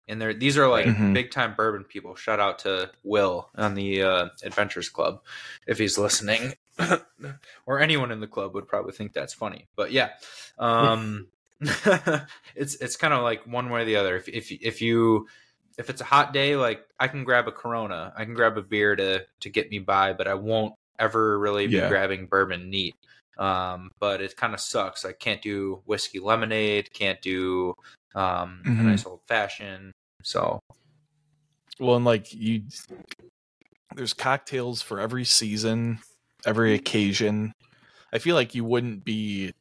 And 0.09 0.21
they're 0.21 0.35
these 0.35 0.59
are 0.59 0.69
like 0.69 0.87
Mhm. 0.87 1.15
big 1.15 1.31
time 1.31 1.55
bourbon 1.55 1.85
people. 1.85 2.17
Shout 2.17 2.41
out 2.41 2.59
to 2.61 2.91
Will 3.05 3.49
on 3.55 3.75
the 3.75 4.03
uh, 4.03 4.29
Adventures 4.43 4.89
Club 4.89 5.23
if 5.69 5.79
he's 5.79 5.97
listening, 5.97 6.55
or 7.67 7.79
anyone 7.79 8.11
in 8.11 8.19
the 8.19 8.27
club 8.27 8.53
would 8.55 8.67
probably 8.67 8.93
think 8.93 9.13
that's 9.13 9.33
funny. 9.33 9.69
But 9.77 9.93
yeah, 9.93 10.11
um, 10.59 11.29
it's 12.57 12.75
it's 12.75 12.97
kind 12.97 13.15
of 13.15 13.23
like 13.23 13.47
one 13.47 13.71
way 13.71 13.83
or 13.83 13.85
the 13.85 13.97
other. 13.97 14.17
If 14.17 14.29
if 14.29 14.51
if 14.51 14.83
you 14.83 15.29
if 15.79 15.89
it's 15.91 16.01
a 16.01 16.05
hot 16.05 16.33
day, 16.33 16.57
like 16.57 16.85
I 16.99 17.07
can 17.07 17.23
grab 17.23 17.47
a 17.47 17.53
Corona, 17.53 18.13
I 18.17 18.25
can 18.25 18.35
grab 18.35 18.59
a 18.59 18.63
beer 18.63 18.97
to 18.97 19.25
to 19.41 19.49
get 19.49 19.71
me 19.71 19.79
by, 19.79 20.13
but 20.13 20.27
I 20.27 20.35
won't 20.35 20.75
ever 20.99 21.39
really 21.39 21.69
be 21.69 21.75
Yeah. 21.75 21.89
grabbing 21.89 22.27
bourbon 22.27 22.69
neat. 22.69 22.97
Um, 23.41 23.91
but 23.99 24.21
it 24.21 24.37
kind 24.37 24.55
of 24.55 24.61
sucks. 24.61 25.05
I 25.05 25.13
can't 25.13 25.43
do 25.43 25.83
whiskey 25.87 26.21
lemonade, 26.21 26.93
can't 26.93 27.21
do 27.23 27.75
um, 28.15 28.61
a 28.65 28.71
Mhm. 28.71 28.85
nice 28.85 29.07
old 29.07 29.23
fashioned. 29.27 29.93
So 30.23 30.61
Well, 31.79 31.97
and 31.97 32.05
like 32.05 32.33
you, 32.35 32.65
there's 33.95 34.13
cocktails 34.13 34.83
for 34.83 35.01
every 35.01 35.25
season, 35.25 36.01
every 36.45 36.75
occasion. 36.75 37.53
I 38.13 38.19
feel 38.19 38.35
like 38.35 38.55
you 38.55 38.65
wouldn't 38.65 39.05
be, 39.05 39.53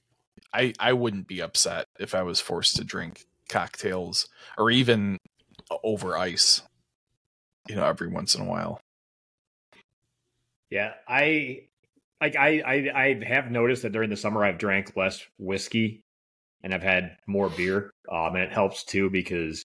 I 0.53 0.73
I 0.79 0.93
wouldn't 0.93 1.27
be 1.27 1.41
upset 1.41 1.85
if 1.99 2.13
I 2.15 2.23
was 2.23 2.41
forced 2.41 2.75
to 2.77 2.83
drink 2.83 3.25
cocktails 3.49 4.27
or 4.57 4.71
even 4.71 5.17
over 5.83 6.17
ice. 6.17 6.61
You 7.69 7.75
know, 7.75 7.85
every 7.85 8.09
once 8.09 8.35
in 8.35 8.41
a 8.41 8.45
while. 8.45 8.81
Yeah, 10.69 10.95
I 11.07 11.68
like 12.21 12.35
I, 12.35 12.61
I 12.65 12.73
I 13.03 13.23
have 13.25 13.51
noticed 13.51 13.83
that 13.83 13.91
during 13.91 14.09
the 14.09 14.17
summer 14.17 14.43
I've 14.43 14.57
drank 14.57 14.95
less 14.95 15.25
whiskey 15.37 16.01
and 16.63 16.73
I've 16.73 16.83
had 16.83 17.17
more 17.27 17.49
beer. 17.49 17.91
Um, 18.11 18.35
and 18.35 18.43
it 18.43 18.51
helps 18.51 18.83
too 18.83 19.09
because 19.09 19.63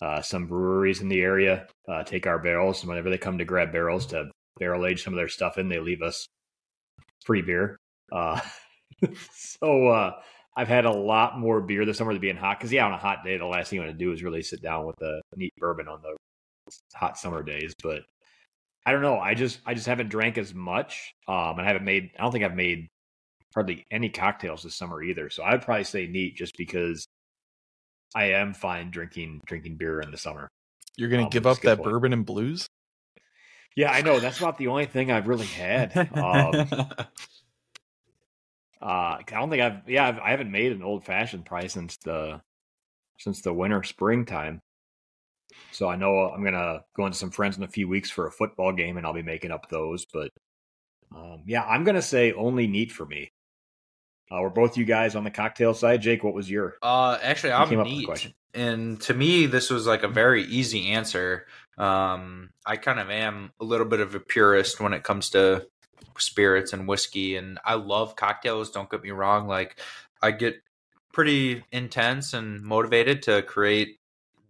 uh, 0.00 0.22
some 0.22 0.46
breweries 0.46 1.00
in 1.00 1.08
the 1.08 1.20
area 1.20 1.66
uh, 1.88 2.02
take 2.04 2.26
our 2.26 2.38
barrels, 2.38 2.80
and 2.80 2.88
whenever 2.88 3.10
they 3.10 3.18
come 3.18 3.38
to 3.38 3.44
grab 3.44 3.72
barrels 3.72 4.06
to 4.06 4.30
barrel 4.58 4.86
age 4.86 5.04
some 5.04 5.12
of 5.12 5.18
their 5.18 5.28
stuff 5.28 5.58
in, 5.58 5.68
they 5.68 5.78
leave 5.78 6.02
us 6.02 6.26
free 7.24 7.42
beer. 7.42 7.76
Uh, 8.10 8.40
so 9.32 9.88
uh, 9.88 10.12
I've 10.56 10.68
had 10.68 10.84
a 10.84 10.90
lot 10.92 11.38
more 11.38 11.60
beer 11.60 11.84
this 11.84 11.98
summer 11.98 12.12
to 12.12 12.18
being 12.18 12.36
hot 12.36 12.58
because 12.58 12.72
yeah, 12.72 12.86
on 12.86 12.92
a 12.92 12.98
hot 12.98 13.24
day, 13.24 13.36
the 13.36 13.46
last 13.46 13.70
thing 13.70 13.78
you 13.78 13.84
want 13.84 13.96
to 13.96 14.04
do 14.04 14.12
is 14.12 14.22
really 14.22 14.42
sit 14.42 14.62
down 14.62 14.86
with 14.86 15.00
a 15.02 15.20
neat 15.36 15.52
bourbon 15.58 15.88
on 15.88 16.00
the 16.02 16.16
hot 16.94 17.18
summer 17.18 17.42
days, 17.42 17.74
but. 17.82 18.02
I 18.84 18.92
don't 18.92 19.02
know. 19.02 19.18
I 19.18 19.34
just 19.34 19.60
I 19.66 19.74
just 19.74 19.86
haven't 19.86 20.08
drank 20.08 20.38
as 20.38 20.54
much. 20.54 21.14
Um, 21.28 21.58
and 21.58 21.62
I 21.62 21.66
haven't 21.66 21.84
made. 21.84 22.10
I 22.18 22.22
don't 22.22 22.32
think 22.32 22.44
I've 22.44 22.54
made 22.56 22.88
hardly 23.54 23.84
any 23.90 24.08
cocktails 24.08 24.62
this 24.62 24.74
summer 24.74 25.02
either. 25.02 25.30
So 25.30 25.44
I'd 25.44 25.62
probably 25.62 25.84
say 25.84 26.06
neat, 26.06 26.36
just 26.36 26.56
because 26.56 27.06
I 28.14 28.24
am 28.32 28.54
fine 28.54 28.90
drinking 28.90 29.40
drinking 29.46 29.76
beer 29.76 30.00
in 30.00 30.10
the 30.10 30.18
summer. 30.18 30.48
You're 30.96 31.08
gonna 31.10 31.24
Um, 31.24 31.30
give 31.30 31.46
up 31.46 31.60
that 31.60 31.78
point. 31.78 31.90
bourbon 31.90 32.12
and 32.12 32.26
blues? 32.26 32.66
Yeah, 33.76 33.90
I 33.90 34.02
know. 34.02 34.20
That's 34.20 34.38
about 34.38 34.58
the 34.58 34.66
only 34.68 34.84
thing 34.86 35.10
I've 35.10 35.26
really 35.28 35.46
had. 35.46 35.96
Um, 35.96 36.68
uh, 38.82 38.84
I 38.84 39.22
don't 39.26 39.48
think 39.48 39.62
I've. 39.62 39.88
Yeah, 39.88 40.08
I've, 40.08 40.18
I 40.18 40.30
haven't 40.30 40.50
made 40.50 40.72
an 40.72 40.82
old 40.82 41.04
fashioned 41.04 41.46
probably 41.46 41.68
since 41.68 41.96
the 41.98 42.40
since 43.18 43.40
the 43.42 43.52
winter 43.52 43.82
springtime. 43.82 44.60
So 45.70 45.88
I 45.88 45.96
know 45.96 46.30
I'm 46.30 46.44
gonna 46.44 46.84
go 46.96 47.06
into 47.06 47.18
some 47.18 47.30
friends 47.30 47.56
in 47.56 47.62
a 47.62 47.68
few 47.68 47.88
weeks 47.88 48.10
for 48.10 48.26
a 48.26 48.32
football 48.32 48.72
game, 48.72 48.96
and 48.96 49.06
I'll 49.06 49.12
be 49.12 49.22
making 49.22 49.50
up 49.50 49.68
those. 49.68 50.04
But 50.04 50.30
um, 51.14 51.42
yeah, 51.46 51.64
I'm 51.64 51.84
gonna 51.84 52.02
say 52.02 52.32
only 52.32 52.66
neat 52.66 52.92
for 52.92 53.06
me. 53.06 53.32
Uh, 54.30 54.40
we're 54.40 54.50
both 54.50 54.76
you 54.78 54.84
guys 54.84 55.14
on 55.14 55.24
the 55.24 55.30
cocktail 55.30 55.74
side. 55.74 56.00
Jake, 56.00 56.24
what 56.24 56.34
was 56.34 56.50
your? 56.50 56.76
Uh, 56.82 57.18
actually, 57.22 57.52
I'm 57.52 57.68
came 57.68 57.80
up 57.80 57.86
with 57.86 57.94
the 57.94 58.06
neat, 58.06 58.34
and 58.54 59.00
to 59.02 59.14
me, 59.14 59.46
this 59.46 59.70
was 59.70 59.86
like 59.86 60.02
a 60.02 60.08
very 60.08 60.44
easy 60.44 60.90
answer. 60.90 61.46
Um, 61.76 62.50
I 62.64 62.76
kind 62.76 62.98
of 62.98 63.10
am 63.10 63.52
a 63.60 63.64
little 63.64 63.86
bit 63.86 64.00
of 64.00 64.14
a 64.14 64.20
purist 64.20 64.80
when 64.80 64.92
it 64.92 65.02
comes 65.02 65.30
to 65.30 65.66
spirits 66.18 66.72
and 66.72 66.88
whiskey, 66.88 67.36
and 67.36 67.58
I 67.64 67.74
love 67.74 68.16
cocktails. 68.16 68.70
Don't 68.70 68.90
get 68.90 69.02
me 69.02 69.10
wrong; 69.10 69.48
like 69.48 69.78
I 70.22 70.30
get 70.30 70.62
pretty 71.12 71.62
intense 71.70 72.32
and 72.32 72.62
motivated 72.62 73.22
to 73.22 73.42
create 73.42 73.98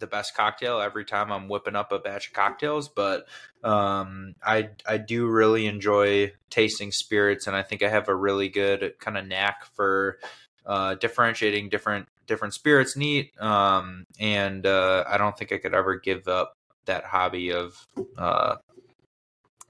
the 0.03 0.07
best 0.07 0.37
cocktail 0.37 0.81
every 0.81 1.07
time 1.07 1.33
I'm 1.33 1.49
whipping 1.49 1.77
up 1.77 1.93
a 1.93 1.99
batch 1.99 2.27
of 2.27 2.35
cocktails. 2.35 2.91
But 2.91 3.27
um, 3.65 4.35
I 4.45 4.69
I 4.87 4.99
do 4.99 5.27
really 5.27 5.67
enjoy 5.67 6.33
tasting 6.51 6.93
spirits, 6.93 7.47
and 7.47 7.57
I 7.57 7.63
think 7.63 7.83
I 7.83 7.89
have 7.89 8.09
a 8.09 8.15
really 8.15 8.51
good 8.51 8.93
kind 8.99 9.17
of 9.17 9.27
knack 9.27 9.65
for 9.65 10.19
uh, 10.67 10.97
differentiating 10.97 11.71
different 11.71 12.09
different 12.27 12.53
spirits 12.53 12.97
neat. 12.97 13.33
Um, 13.41 14.05
and 14.21 14.67
uh, 14.67 15.05
I 15.07 15.17
don't 15.17 15.37
think 15.39 15.53
I 15.53 15.59
could 15.59 15.75
ever 15.75 15.97
give 15.97 16.29
up 16.29 16.53
that 16.85 17.05
hobby 17.05 17.53
of 17.53 17.87
uh, 18.19 18.57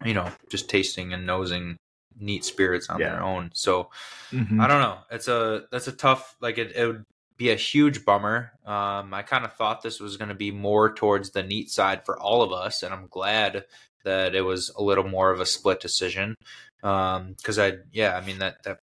you 0.05 0.15
know 0.15 0.29
just 0.51 0.69
tasting 0.69 1.13
and 1.13 1.27
nosing 1.27 1.77
neat 2.19 2.45
spirits 2.45 2.89
on 2.89 3.01
Yeah. 3.01 3.11
their 3.11 3.23
own. 3.23 3.51
So 3.55 3.91
Mhm. 4.33 4.61
I 4.61 4.67
don't 4.67 4.81
know. 4.81 4.99
It's 5.11 5.29
a 5.29 5.67
that's 5.71 5.89
a 5.89 5.93
tough 5.93 6.37
like 6.41 6.59
it, 6.59 6.73
it 6.75 6.87
would 6.87 7.05
be 7.43 7.51
a 7.51 7.57
huge 7.57 8.05
bummer. 8.05 8.53
Um, 8.65 9.13
I 9.13 9.23
kind 9.23 9.45
of 9.45 9.53
thought 9.55 9.83
this 9.83 9.99
was 9.99 10.17
going 10.17 10.29
to 10.29 10.35
be 10.35 10.53
more 10.53 10.95
towards 10.95 11.31
the 11.31 11.43
neat 11.43 11.71
side 11.71 12.07
for 12.07 12.17
all 12.19 12.43
of 12.43 12.53
us, 12.53 12.85
and 12.85 12.95
I'm 12.95 13.09
glad 13.09 13.65
that 14.05 14.37
it 14.37 14.43
was 14.43 14.71
a 14.77 14.83
little 14.83 15.09
more 15.09 15.33
of 15.33 15.41
a 15.41 15.47
split 15.47 15.81
decision. 15.81 16.37
Um, 16.85 17.35
because 17.37 17.59
I 17.59 17.79
yeah, 17.91 18.17
I 18.17 18.25
mean 18.25 18.39
that 18.39 18.63
that 18.63 18.79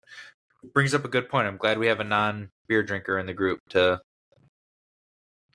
brings 0.73 0.95
up 0.95 1.05
a 1.05 1.09
good 1.09 1.29
point. 1.29 1.47
I'm 1.47 1.59
glad 1.59 1.79
we 1.79 1.89
have 1.89 2.01
a 2.01 2.05
non 2.05 2.49
beer 2.67 2.83
drinker 2.83 3.19
in 3.19 3.27
the 3.27 3.35
group 3.35 3.61
to 3.71 4.01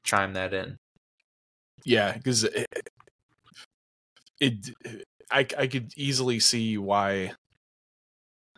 chime 0.03 0.33
that 0.33 0.53
in. 0.53 0.77
Yeah, 1.83 2.13
because 2.13 2.43
it, 2.43 2.67
it, 4.39 4.75
I 5.31 5.47
I 5.57 5.65
could 5.65 5.91
easily 5.97 6.39
see 6.39 6.77
why 6.77 7.33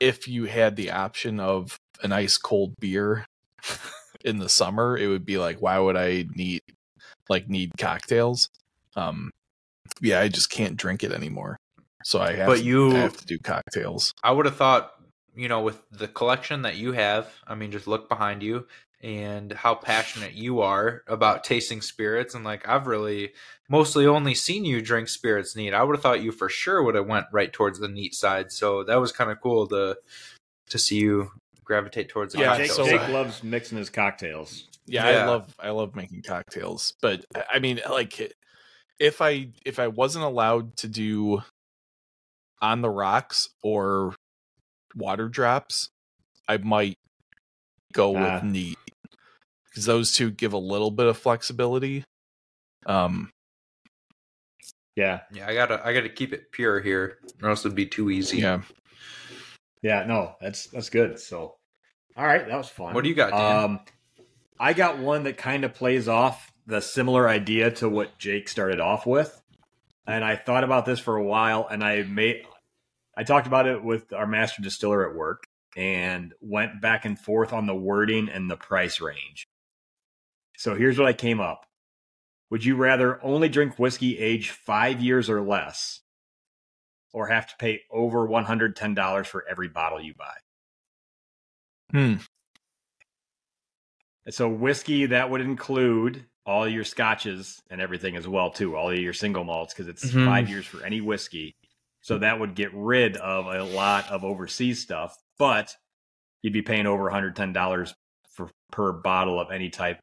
if 0.02 0.28
you 0.28 0.46
had 0.46 0.76
the 0.76 0.92
option 0.92 1.40
of 1.40 1.78
an 2.02 2.12
ice 2.12 2.38
cold 2.38 2.74
beer 2.82 3.26
in 4.24 4.38
the 4.38 4.50
summer, 4.50 4.98
it 4.98 5.08
would 5.08 5.26
be 5.26 5.38
like, 5.38 5.62
why 5.62 5.80
would 5.80 5.98
I 5.98 6.26
need 6.36 6.62
like 7.30 7.50
need 7.50 7.72
cocktails? 7.78 8.50
Um, 8.96 9.32
yeah, 10.02 10.20
I 10.20 10.28
just 10.28 10.50
can't 10.50 10.78
drink 10.78 11.04
it 11.04 11.12
anymore, 11.12 11.58
so 12.04 12.20
I 12.20 12.34
have 12.34 12.48
But 12.48 12.58
to, 12.60 12.64
you- 12.64 12.96
I 12.96 13.00
have 13.00 13.18
to 13.18 13.26
do 13.26 13.38
cocktails. 13.38 14.14
I 14.24 14.32
would 14.32 14.46
have 14.46 14.56
thought, 14.56 14.94
you 15.36 15.48
know, 15.48 15.62
with 15.62 15.86
the 15.92 16.08
collection 16.08 16.64
that 16.64 16.78
you 16.78 16.94
have, 16.94 17.34
I 17.48 17.56
mean, 17.56 17.72
just 17.72 17.88
look 17.88 18.10
behind 18.10 18.44
you 18.44 18.68
and 19.02 19.52
how 19.52 19.76
passionate 19.76 20.34
you 20.34 20.62
are 20.62 21.04
about 21.08 21.44
tasting 21.44 21.82
spirits. 21.82 22.34
And 22.36 22.46
like, 22.46 22.68
I've 22.68 22.88
really 22.88 23.34
mostly 23.68 24.06
only 24.08 24.34
seen 24.34 24.64
you 24.64 24.82
drink 24.82 25.10
spirits 25.10 25.56
neat. 25.58 25.74
I 25.74 25.84
would 25.84 25.98
have 25.98 26.02
thought 26.02 26.24
you 26.24 26.32
for 26.32 26.48
sure 26.48 26.82
would 26.82 26.96
have 26.96 27.08
went 27.08 27.26
right 27.32 27.52
towards 27.52 27.80
the 27.80 27.90
neat 27.90 28.16
side. 28.16 28.52
So 28.54 28.84
that 28.86 29.02
was 29.02 29.12
kind 29.12 29.30
of 29.30 29.42
cool 29.42 29.68
to 29.68 29.98
to 30.70 30.80
see 30.80 30.96
you 30.98 31.32
gravitate 31.64 32.10
towards 32.10 32.34
the 32.34 32.40
Yeah, 32.40 32.58
Jake, 32.58 32.72
so- 32.72 32.86
Jake 32.86 33.08
loves 33.10 33.44
mixing 33.44 33.78
his 33.78 33.90
cocktails. 33.90 34.68
Yeah, 34.86 35.08
I 35.08 35.26
love 35.26 35.56
I 35.60 35.70
love 35.70 35.96
making 35.96 36.24
cocktails, 36.24 36.94
but 37.02 37.24
I 37.50 37.60
mean, 37.60 37.80
like, 37.90 38.34
if 39.00 39.22
I 39.22 39.50
if 39.66 39.80
I 39.80 39.88
wasn't 39.88 40.26
allowed 40.26 40.76
to 40.78 40.88
do 40.90 41.42
on 42.62 42.82
the 42.82 42.90
rocks 42.90 43.50
or 43.62 44.14
water 44.96 45.30
drops, 45.30 45.90
I 46.50 46.58
might 46.58 46.98
go 47.94 48.16
Ah. 48.18 48.36
with 48.36 48.44
neat 48.44 48.78
because 49.70 49.86
those 49.86 50.12
two 50.12 50.32
give 50.32 50.52
a 50.54 50.58
little 50.58 50.92
bit 50.92 51.08
of 51.08 51.18
flexibility. 51.18 52.04
Um, 52.86 53.32
Yeah, 54.96 55.22
Yeah, 55.32 55.48
I 55.48 55.54
gotta 55.56 55.82
I 55.86 55.94
gotta 55.94 56.10
keep 56.10 56.34
it 56.34 56.52
pure 56.52 56.80
here, 56.82 57.20
or 57.42 57.50
else 57.50 57.66
it'd 57.66 57.74
be 57.76 57.88
too 57.88 58.10
easy. 58.12 58.38
yeah, 58.40 58.62
yeah, 59.84 60.06
no, 60.08 60.36
that's 60.42 60.68
that's 60.68 60.90
good. 60.90 61.20
So 61.20 61.56
All 62.18 62.26
right, 62.26 62.48
that 62.48 62.58
was 62.58 62.70
fun. 62.70 62.96
What 62.96 63.04
do 63.04 63.10
you 63.10 63.16
got, 63.16 63.32
Dan? 63.32 63.64
Um, 63.64 63.80
I 64.60 64.74
got 64.74 64.98
one 64.98 65.24
that 65.24 65.38
kind 65.38 65.66
of 65.66 65.74
plays 65.74 66.08
off 66.08 66.52
the 66.66 66.82
similar 66.82 67.28
idea 67.28 67.70
to 67.72 67.90
what 67.90 68.18
Jake 68.18 68.48
started 68.48 68.80
off 68.80 69.06
with, 69.06 69.42
and 70.08 70.24
I 70.24 70.38
thought 70.38 70.64
about 70.64 70.86
this 70.86 71.00
for 71.00 71.18
a 71.18 71.24
while, 71.24 71.68
and 71.70 71.84
I 71.84 72.04
made, 72.04 72.46
I 73.18 73.24
talked 73.24 73.46
about 73.46 73.68
it 73.68 73.84
with 73.84 74.14
our 74.14 74.26
master 74.26 74.62
distiller 74.62 75.08
at 75.10 75.16
work, 75.16 75.44
and 75.76 76.34
went 76.40 76.82
back 76.82 77.04
and 77.04 77.20
forth 77.20 77.52
on 77.52 77.66
the 77.68 77.76
wording 77.76 78.30
and 78.30 78.50
the 78.50 78.56
price 78.56 79.02
range. 79.02 79.46
So 80.56 80.76
here's 80.76 80.98
what 80.98 81.08
I 81.08 81.14
came 81.14 81.42
up. 81.42 81.66
Would 82.52 82.64
you 82.64 82.76
rather 82.76 83.20
only 83.26 83.50
drink 83.50 83.80
whiskey 83.80 84.20
aged 84.20 84.52
five 84.52 85.02
years 85.02 85.30
or 85.30 85.42
less, 85.42 86.02
or 87.14 87.28
have 87.28 87.48
to 87.48 87.56
pay 87.58 87.82
over 87.92 88.26
one 88.26 88.44
hundred 88.44 88.76
ten 88.76 88.94
dollars 88.94 89.28
for 89.28 89.46
every 89.50 89.70
bottle 89.70 90.02
you 90.02 90.14
buy? 90.16 90.34
Hmm. 91.92 92.16
So 94.30 94.50
whiskey 94.50 95.06
that 95.08 95.30
would 95.30 95.42
include 95.42 96.26
all 96.46 96.68
your 96.68 96.84
scotches 96.84 97.62
and 97.70 97.80
everything 97.80 98.16
as 98.16 98.28
well 98.28 98.52
too, 98.52 98.76
all 98.76 98.90
of 98.90 98.98
your 98.98 99.14
single 99.14 99.44
malts 99.44 99.74
because 99.74 99.88
it's 99.88 100.12
Mhm. 100.12 100.26
five 100.26 100.50
years 100.50 100.66
for 100.66 100.84
any 100.84 101.02
whiskey. 101.02 101.56
So 102.02 102.18
that 102.18 102.40
would 102.40 102.56
get 102.56 102.74
rid 102.74 103.16
of 103.18 103.46
a 103.48 103.64
lot 103.64 104.10
of 104.10 104.26
overseas 104.26 104.82
stuff, 104.82 105.16
but 105.38 105.76
you'd 106.42 106.52
be 106.54 106.62
paying 106.62 106.86
over 106.86 107.04
one 107.04 107.12
hundred 107.14 107.36
ten 107.36 107.54
dollars 107.54 107.94
for 108.30 108.50
per 108.72 108.92
bottle 108.92 109.40
of 109.40 109.52
any 109.52 109.70
type 109.70 110.00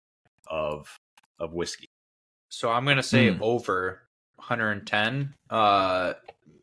of 0.47 0.99
of 1.39 1.53
whiskey. 1.53 1.89
So 2.49 2.71
I'm 2.71 2.85
gonna 2.85 3.03
say 3.03 3.31
Hmm. 3.33 3.43
over 3.43 4.03
110, 4.37 5.35
uh, 5.51 6.15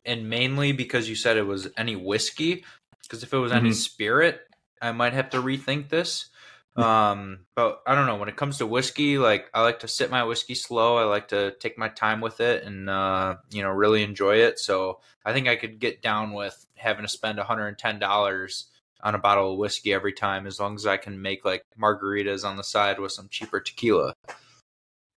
and 0.07 0.29
mainly 0.29 0.71
because 0.71 1.07
you 1.07 1.15
said 1.15 1.37
it 1.37 1.43
was 1.45 1.67
any 1.77 1.95
whiskey. 1.95 2.63
Because 3.03 3.23
if 3.23 3.33
it 3.33 3.37
was 3.37 3.51
any 3.51 3.69
Mhm. 3.69 3.73
spirit, 3.75 4.41
I 4.81 4.91
might 4.91 5.13
have 5.13 5.29
to 5.31 5.41
rethink 5.41 5.89
this. 5.89 6.29
Um, 6.75 7.45
but 7.55 7.81
I 7.87 7.95
don't 7.95 8.05
know. 8.05 8.17
When 8.17 8.29
it 8.29 8.35
comes 8.35 8.59
to 8.59 8.67
whiskey, 8.67 9.17
like 9.17 9.49
I 9.53 9.63
like 9.63 9.79
to 9.79 9.87
sip 9.87 10.11
my 10.11 10.23
whiskey 10.23 10.53
slow. 10.55 10.97
I 10.97 11.05
like 11.05 11.29
to 11.29 11.51
take 11.59 11.77
my 11.77 11.89
time 11.89 12.21
with 12.21 12.39
it, 12.39 12.63
and 12.63 12.87
uh, 12.89 13.37
you 13.49 13.63
know, 13.63 13.69
really 13.69 14.03
enjoy 14.03 14.37
it. 14.37 14.59
So 14.59 14.99
I 15.25 15.33
think 15.33 15.47
I 15.47 15.55
could 15.55 15.79
get 15.79 16.01
down 16.03 16.33
with 16.33 16.65
having 16.75 17.03
to 17.03 17.09
spend 17.09 17.37
110 17.39 17.99
dollars 17.99 18.69
on 19.01 19.15
a 19.15 19.19
bottle 19.19 19.53
of 19.53 19.57
whiskey 19.57 19.93
every 19.93 20.13
time, 20.13 20.45
as 20.45 20.59
long 20.59 20.75
as 20.75 20.85
I 20.85 20.97
can 20.97 21.21
make 21.21 21.43
like 21.45 21.63
margaritas 21.79 22.43
on 22.47 22.57
the 22.57 22.63
side 22.63 22.99
with 22.99 23.11
some 23.11 23.27
cheaper 23.29 23.59
tequila. 23.59 24.13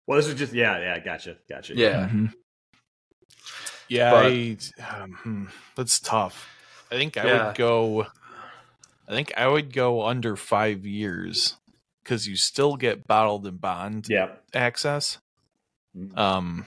Well, 0.06 0.16
this 0.16 0.28
is 0.28 0.35
just 0.37 0.52
yeah, 0.54 0.78
yeah, 0.78 0.99
gotcha, 0.99 1.37
gotcha. 1.49 1.75
Yeah. 1.75 2.09
Mhm. 2.09 2.32
Yeah, 3.90 4.11
But- 4.12 4.26
I, 4.26 4.56
um, 5.02 5.12
hmm, 5.14 5.44
that's 5.75 5.99
tough. 6.00 6.49
I 6.90 6.94
think 6.94 7.16
I 7.16 7.26
Yeah. 7.26 7.47
would 7.49 7.56
go. 7.56 8.06
I 9.09 9.12
think 9.12 9.32
I 9.37 9.49
would 9.49 9.73
go 9.73 10.06
under 10.06 10.37
five 10.37 10.87
years 10.87 11.56
because 12.04 12.28
you 12.28 12.37
still 12.37 12.76
get 12.76 13.06
bottled 13.09 13.44
in 13.47 13.56
bond 13.56 14.06
yeah. 14.09 14.37
access. 14.54 15.18
Mhm. 15.97 16.16
Um, 16.16 16.66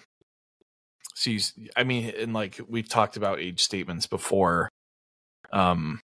so 1.16 1.30
you, 1.30 1.38
s- 1.38 1.54
I 1.78 1.86
mean, 1.86 2.14
and 2.18 2.34
like 2.34 2.60
we've 2.68 2.90
talked 2.90 3.16
about 3.16 3.40
age 3.40 3.64
statements 3.64 4.06
before. 4.06 4.68
Um, 5.54 6.02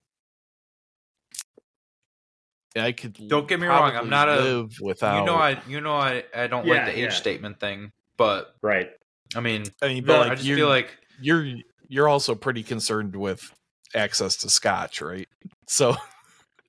I 2.77 2.91
could 2.91 3.29
Don't 3.29 3.47
get 3.47 3.61
me 3.61 3.69
wrong, 3.69 3.85
I'm 3.97 4.09
probably 4.09 4.11
not 4.11 4.29
a- 4.29 4.41
live 4.41 4.73
without. 4.81 5.21
You 5.21 5.27
know, 5.27 5.37
I 5.37 5.63
you 5.69 5.81
know 5.81 5.95
I 5.95 6.25
I 6.35 6.49
don't 6.49 6.67
Yeah, 6.67 6.75
like 6.75 6.87
the 6.87 6.93
age 6.99 7.05
yeah. 7.05 7.11
statement 7.11 7.61
thing, 7.61 7.93
but 8.17 8.57
Right. 8.63 8.91
I 9.37 9.41
mean, 9.41 9.65
I 9.81 9.87
mean, 9.89 10.03
the- 10.03 10.07
but 10.09 10.19
like 10.21 10.33
I 10.33 10.35
just 10.35 10.47
you're, 10.47 10.57
feel 10.57 10.69
like 10.69 10.91
you're 11.21 11.47
you're 11.89 12.09
also 12.09 12.35
pretty 12.35 12.63
concerned 12.63 13.17
with 13.17 13.53
access 13.95 14.37
to 14.39 14.51
scotch, 14.51 15.01
right? 15.01 15.29
So 15.67 15.97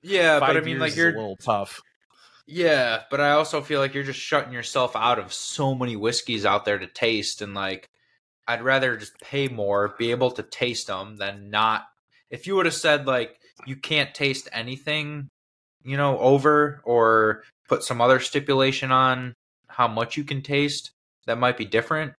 yeah, 0.02 0.40
but 0.40 0.56
I 0.56 0.60
mean, 0.60 0.78
like 0.78 0.96
you're 0.96 1.10
a 1.10 1.12
little 1.12 1.36
tough. 1.36 1.80
yeah, 2.46 3.02
but 3.10 3.20
I 3.20 3.32
also 3.32 3.60
feel 3.60 3.80
like 3.80 3.94
you're 3.94 4.04
just 4.04 4.20
shutting 4.20 4.52
yourself 4.52 4.94
out 4.94 5.18
of 5.18 5.32
so 5.32 5.74
many 5.74 5.96
whiskeys 5.96 6.46
out 6.46 6.64
there 6.64 6.78
to 6.78 6.86
taste, 6.86 7.42
and 7.42 7.54
like 7.54 7.88
I'd 8.46 8.62
rather 8.62 8.96
just 8.96 9.18
pay 9.20 9.48
more, 9.48 9.94
be 9.98 10.10
able 10.10 10.30
to 10.32 10.42
taste 10.42 10.86
them, 10.86 11.16
than 11.16 11.50
not. 11.50 11.86
If 12.30 12.46
you 12.46 12.56
would 12.56 12.66
have 12.66 12.74
said 12.74 13.06
like 13.06 13.38
you 13.66 13.76
can't 13.76 14.14
taste 14.14 14.48
anything, 14.52 15.28
you 15.82 15.96
know, 15.96 16.18
over 16.18 16.80
or 16.84 17.42
put 17.68 17.82
some 17.82 18.00
other 18.00 18.20
stipulation 18.20 18.92
on 18.92 19.34
how 19.68 19.88
much 19.88 20.16
you 20.16 20.24
can 20.24 20.42
taste, 20.42 20.92
that 21.26 21.38
might 21.38 21.56
be 21.56 21.64
different. 21.64 22.12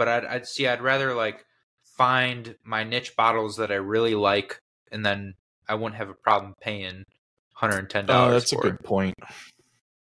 But 0.00 0.08
I'd, 0.08 0.24
I'd 0.24 0.46
see. 0.46 0.66
I'd 0.66 0.80
rather 0.80 1.12
like 1.14 1.44
find 1.84 2.56
my 2.64 2.84
niche 2.84 3.14
bottles 3.16 3.58
that 3.58 3.70
I 3.70 3.74
really 3.74 4.14
like, 4.14 4.58
and 4.90 5.04
then 5.04 5.34
I 5.68 5.74
wouldn't 5.74 5.96
have 5.96 6.08
a 6.08 6.14
problem 6.14 6.54
paying 6.58 7.04
hundred 7.52 7.80
and 7.80 7.90
ten 7.90 8.06
dollars. 8.06 8.32
that's 8.44 8.52
a 8.52 8.56
for 8.56 8.62
good 8.62 8.80
point. 8.82 9.14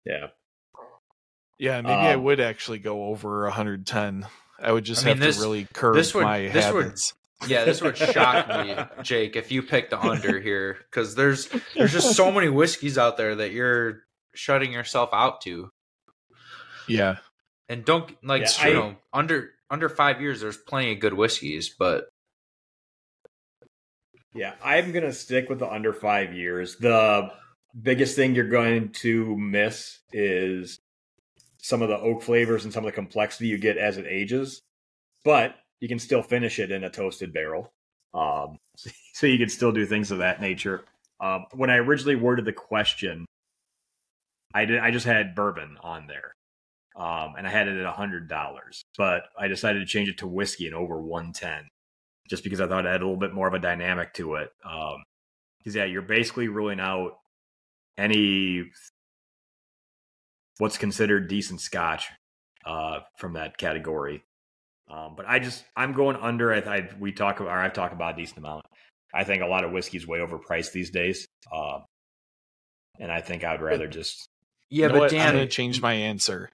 Yeah. 0.05 0.27
Yeah, 1.57 1.79
maybe 1.79 1.93
I 1.93 2.15
Um, 2.15 2.23
would 2.25 2.41
actually 2.41 2.79
go 2.79 3.05
over 3.05 3.43
110. 3.45 4.27
I 4.59 4.73
would 4.73 4.83
just 4.83 5.03
I 5.03 5.05
mean, 5.05 5.15
have 5.19 5.25
this- 5.25 5.37
to 5.37 5.41
really 5.43 5.65
curb 5.73 5.95
this 5.95 6.13
would- 6.13 6.23
my 6.25 6.49
this 6.49 6.73
would- 6.73 7.49
Yeah, 7.49 7.63
this 7.63 7.81
would 7.81 7.97
shock 7.97 8.49
me, 8.49 8.75
Jake, 9.03 9.37
if 9.37 9.49
you 9.53 9.63
picked 9.63 9.91
the 9.91 9.99
under 10.01 10.39
here, 10.41 10.77
because 10.91 11.15
there's 11.15 11.47
there's 11.73 11.93
just 11.93 12.17
so 12.17 12.29
many 12.33 12.49
whiskeys 12.49 12.97
out 12.97 13.15
there 13.15 13.33
that 13.35 13.51
you're 13.53 14.01
shutting 14.33 14.73
yourself 14.73 15.11
out 15.13 15.39
to, 15.43 15.71
Yeah, 16.89 17.19
and 17.69 17.85
don't 17.85 18.11
like 18.21 18.41
Yeah, 18.41 18.67
you 18.67 18.71
I- 18.71 18.73
know 18.73 18.95
under 19.13 19.51
under 19.69 19.89
five 19.89 20.21
years. 20.21 20.41
There's 20.41 20.57
plenty 20.57 20.93
of 20.93 20.99
good 20.99 21.13
whiskeys, 21.13 21.73
but 21.77 22.09
Yeah, 24.33 24.53
I'm 24.63 24.91
gonna 24.91 25.13
stick 25.13 25.49
with 25.49 25.59
the 25.59 25.71
under 25.71 25.93
five 25.93 26.33
years. 26.33 26.75
The 26.77 27.31
biggest 27.81 28.15
thing 28.15 28.35
you're 28.35 28.49
going 28.49 28.89
to 28.89 29.35
miss 29.37 29.99
is 30.11 30.79
some 31.57 31.81
of 31.81 31.89
the 31.89 31.97
oak 31.97 32.21
flavors 32.21 32.63
and 32.63 32.73
some 32.73 32.85
of 32.85 32.91
the 32.91 32.95
complexity 32.95 33.47
you 33.47 33.57
get 33.57 33.77
as 33.77 33.97
it 33.97 34.05
ages, 34.07 34.61
but 35.23 35.55
you 35.79 35.87
can 35.87 35.99
still 35.99 36.21
finish 36.21 36.59
it 36.59 36.71
in 36.71 36.83
a 36.83 36.89
toasted 36.89 37.33
barrel. 37.33 37.71
Um, 38.13 38.57
so 39.13 39.27
you 39.27 39.37
can 39.37 39.49
still 39.49 39.71
do 39.71 39.85
things 39.85 40.11
of 40.11 40.19
that 40.19 40.41
nature. 40.41 40.85
Um, 41.19 41.45
when 41.53 41.69
I 41.69 41.77
originally 41.77 42.15
worded 42.15 42.45
the 42.45 42.53
question, 42.53 43.25
I 44.53 44.65
did. 44.65 44.79
I 44.79 44.91
just 44.91 45.05
had 45.05 45.35
bourbon 45.35 45.77
on 45.81 46.07
there, 46.07 46.33
um, 46.95 47.33
and 47.37 47.45
I 47.45 47.49
had 47.49 47.67
it 47.67 47.77
at 47.77 47.85
a 47.85 47.91
hundred 47.91 48.29
dollars. 48.29 48.83
But 48.97 49.23
I 49.37 49.47
decided 49.47 49.79
to 49.79 49.85
change 49.85 50.09
it 50.09 50.19
to 50.19 50.27
whiskey 50.27 50.67
and 50.67 50.75
over 50.75 50.99
one 50.99 51.33
ten 51.33 51.67
just 52.29 52.43
because 52.43 52.61
I 52.61 52.67
thought 52.67 52.85
it 52.85 52.91
had 52.91 53.01
a 53.01 53.05
little 53.05 53.19
bit 53.19 53.33
more 53.33 53.47
of 53.47 53.53
a 53.53 53.59
dynamic 53.59 54.13
to 54.15 54.35
it. 54.35 54.49
Because 54.63 55.75
yeah, 55.75 55.85
you're 55.85 56.01
basically 56.01 56.47
ruling 56.47 56.79
out 56.79 57.17
any 57.97 58.65
what's 60.57 60.77
considered 60.77 61.27
decent 61.27 61.61
Scotch 61.61 62.07
uh, 62.65 62.99
from 63.17 63.33
that 63.33 63.57
category. 63.57 64.23
Um, 64.89 65.15
but 65.15 65.25
I 65.27 65.39
just 65.39 65.63
I'm 65.75 65.93
going 65.93 66.15
under. 66.15 66.53
I, 66.53 66.59
I 66.59 66.89
we 66.99 67.11
talk 67.11 67.41
or 67.41 67.49
I've 67.49 67.73
talked 67.73 67.93
about 67.93 68.13
a 68.13 68.17
decent 68.17 68.37
amount. 68.39 68.65
I 69.13 69.23
think 69.23 69.41
a 69.41 69.47
lot 69.47 69.63
of 69.63 69.71
whiskey's 69.71 70.05
way 70.05 70.19
overpriced 70.19 70.73
these 70.73 70.91
days, 70.91 71.25
uh, 71.51 71.79
and 72.99 73.11
I 73.11 73.21
think 73.21 73.43
I'd 73.43 73.61
rather 73.61 73.87
just 73.87 74.27
yeah, 74.69 74.83
You 74.83 74.87
know 74.89 74.93
but 74.93 74.99
what? 74.99 75.11
I'm 75.13 75.17
Dan, 75.17 75.33
gonna 75.33 75.47
change 75.47 75.81
my 75.81 75.93
answer. 75.93 76.49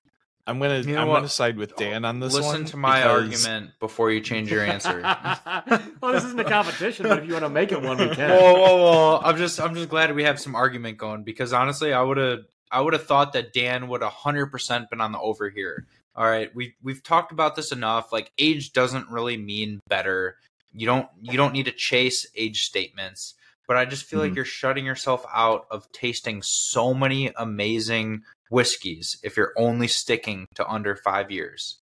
I'm 0.51 0.59
gonna 0.59 0.79
You 0.81 0.93
know 0.95 1.01
I'm 1.01 1.07
what? 1.07 1.15
gonna 1.17 1.29
side 1.29 1.57
with 1.57 1.75
Dan 1.75 2.05
on 2.05 2.19
this 2.19 2.33
listen 2.35 2.51
one. 2.61 2.65
to 2.65 2.77
my 2.77 2.99
because- 2.99 3.45
argument 3.45 3.71
before 3.79 4.11
you 4.11 4.21
change 4.21 4.51
your 4.51 4.63
answer. 4.63 5.01
well, 6.01 6.11
this 6.13 6.23
isn't 6.23 6.39
a 6.39 6.43
competition, 6.43 7.07
but 7.07 7.19
if 7.19 7.25
you 7.25 7.33
want 7.33 7.45
to 7.45 7.49
make 7.49 7.71
it 7.71 7.81
one, 7.81 7.97
we 7.97 8.09
can. 8.15 8.29
whoa, 8.29 8.53
whoa, 8.53 8.77
whoa! 8.77 9.21
I'm 9.23 9.37
just, 9.37 9.59
I'm 9.59 9.73
just 9.73 9.89
glad 9.89 10.13
we 10.15 10.23
have 10.23 10.39
some 10.39 10.55
argument 10.55 10.97
going 10.97 11.23
because 11.23 11.53
honestly, 11.53 11.93
I 11.93 12.01
would 12.01 12.17
have, 12.17 12.39
I 12.71 12.81
would 12.81 12.93
have 12.93 13.05
thought 13.07 13.33
that 13.33 13.53
Dan 13.53 13.87
would 13.87 14.03
hundred 14.03 14.47
percent 14.47 14.89
been 14.89 15.01
on 15.01 15.11
the 15.11 15.19
over 15.19 15.49
here. 15.49 15.87
All 16.15 16.25
right, 16.25 16.53
we 16.55 16.75
we've 16.83 17.01
talked 17.01 17.31
about 17.31 17.55
this 17.55 17.71
enough. 17.71 18.11
Like 18.11 18.31
age 18.37 18.73
doesn't 18.73 19.09
really 19.09 19.37
mean 19.37 19.79
better. 19.87 20.35
You 20.73 20.85
don't, 20.85 21.07
you 21.21 21.35
don't 21.37 21.51
need 21.53 21.65
to 21.65 21.71
chase 21.71 22.25
age 22.35 22.63
statements. 22.65 23.33
But 23.67 23.77
I 23.77 23.85
just 23.85 24.03
feel 24.05 24.19
like 24.19 24.33
Mhm. 24.33 24.35
you're 24.37 24.45
shutting 24.45 24.85
yourself 24.85 25.25
out 25.33 25.65
of 25.71 25.89
tasting 25.93 26.41
so 26.41 26.93
many 26.93 27.31
amazing 27.37 28.23
whiskeys 28.51 29.17
if 29.23 29.35
you're 29.37 29.53
only 29.57 29.87
sticking 29.87 30.45
to 30.55 30.67
under 30.67 30.95
five 30.95 31.31
years. 31.31 31.79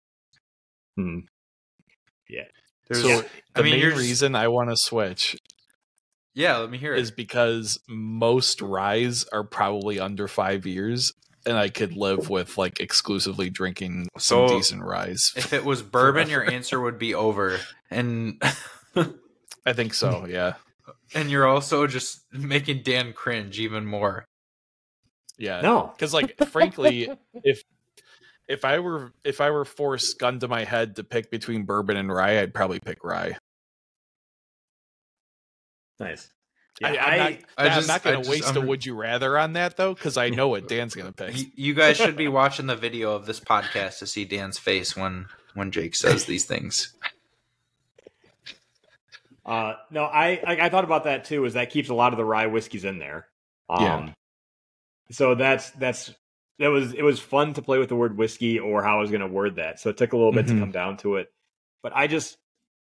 Hmm. 0.96 1.20
There's, 2.88 3.02
So 3.02 3.08
I 3.20 3.24
the 3.54 3.62
mean, 3.64 3.80
main 3.80 3.96
reason 3.98 4.34
I 4.34 4.48
want 4.48 4.70
to 4.70 4.76
switch 4.76 5.36
yeah, 6.34 6.58
let 6.58 6.70
me 6.70 6.78
hear 6.78 6.94
it. 6.94 7.00
is 7.00 7.10
because 7.10 7.80
most 7.88 8.62
ryes 8.62 9.24
are 9.32 9.42
probably 9.42 9.98
under 9.98 10.28
five 10.28 10.66
years, 10.66 11.12
and 11.44 11.58
I 11.58 11.68
could 11.68 11.96
live 11.96 12.30
with 12.30 12.56
like 12.56 12.78
exclusively 12.80 13.50
drinking 13.50 14.08
some 14.16 14.48
So, 14.48 14.56
decent 14.56 14.84
ryes. 14.84 15.32
If 15.34 15.52
it 15.52 15.64
was 15.66 15.82
bourbon, 15.82 16.30
your 16.30 16.48
answer 16.48 16.80
would 16.80 16.98
be 16.98 17.12
over. 17.14 17.58
And 17.90 18.40
I 19.66 19.72
think 19.72 19.94
so. 19.94 20.26
Yeah, 20.30 20.54
and 21.12 21.28
you're 21.30 21.46
also 21.46 21.86
just 21.88 22.20
making 22.32 22.82
Dan 22.84 23.12
cringe 23.12 23.58
even 23.58 23.84
more. 23.84 24.24
Yeah. 25.38 25.60
no, 25.60 25.90
because 25.94 26.12
like 26.12 26.36
frankly, 26.48 27.10
if 27.44 27.62
if 28.46 28.64
I 28.64 28.78
were 28.80 29.12
if 29.24 29.40
I 29.40 29.50
were 29.50 29.64
forced 29.64 30.18
gun 30.18 30.38
to 30.40 30.48
my 30.48 30.64
head 30.64 30.96
to 30.96 31.04
pick 31.04 31.30
between 31.30 31.64
bourbon 31.64 31.96
and 31.96 32.12
rye, 32.12 32.40
I'd 32.40 32.52
probably 32.54 32.80
pick 32.80 33.04
rye. 33.04 33.36
nice. 36.00 36.28
Yeah, 36.80 36.88
I, 36.90 36.92
am 36.92 37.38
I 37.58 37.64
not, 37.64 37.72
I'm 37.72 37.86
not 37.88 38.02
going 38.04 38.16
to 38.16 38.20
just- 38.22 38.30
waste 38.30 38.54
a 38.56 38.60
I'm- 38.60 38.68
would 38.68 38.86
you 38.86 38.94
rather 38.94 39.36
on 39.36 39.54
that 39.54 39.76
though, 39.76 39.94
because 39.94 40.16
I 40.16 40.28
know 40.28 40.46
what 40.46 40.68
Dan's 40.68 40.94
going 40.94 41.08
to 41.08 41.12
pick. 41.12 41.36
You, 41.36 41.46
you 41.56 41.74
guys 41.74 41.96
should 41.96 42.16
be 42.16 42.28
watching 42.28 42.66
the 42.66 42.76
video 42.76 43.12
of 43.16 43.26
this 43.26 43.40
podcast 43.40 43.98
to 43.98 44.06
see 44.06 44.24
Dan's 44.24 44.58
face 44.58 44.96
when 44.96 45.26
when 45.54 45.72
Jake 45.72 45.96
says 45.96 46.24
these 46.26 46.44
things. 46.44 46.94
Uh, 49.44 49.74
no, 49.90 50.04
I, 50.04 50.40
I 50.46 50.66
I 50.66 50.68
thought 50.68 50.84
about 50.84 51.04
that 51.04 51.24
too. 51.24 51.44
Is 51.46 51.54
that 51.54 51.70
keeps 51.70 51.88
a 51.88 51.94
lot 51.94 52.12
of 52.12 52.16
the 52.16 52.24
rye 52.24 52.46
whiskeys 52.46 52.84
in 52.84 52.98
there? 52.98 53.26
Um, 53.68 53.82
Yeah. 53.82 54.12
So 55.10 55.34
that's 55.34 55.70
that's 55.72 56.12
that 56.58 56.68
was 56.68 56.92
it 56.92 57.02
was 57.02 57.20
fun 57.20 57.54
to 57.54 57.62
play 57.62 57.78
with 57.78 57.88
the 57.88 57.96
word 57.96 58.16
whiskey 58.18 58.58
or 58.58 58.82
how 58.82 58.98
I 58.98 59.00
was 59.00 59.10
going 59.10 59.20
to 59.22 59.26
word 59.28 59.56
that. 59.56 59.80
So 59.80 59.90
it 59.90 59.96
took 59.96 60.12
a 60.12 60.16
little 60.16 60.32
bit 60.32 60.46
Mhm. 60.46 60.48
to 60.54 60.60
come 60.60 60.70
down 60.72 60.96
to 60.98 61.16
it. 61.16 61.28
But 61.82 61.92
I 61.94 62.06
just 62.06 62.36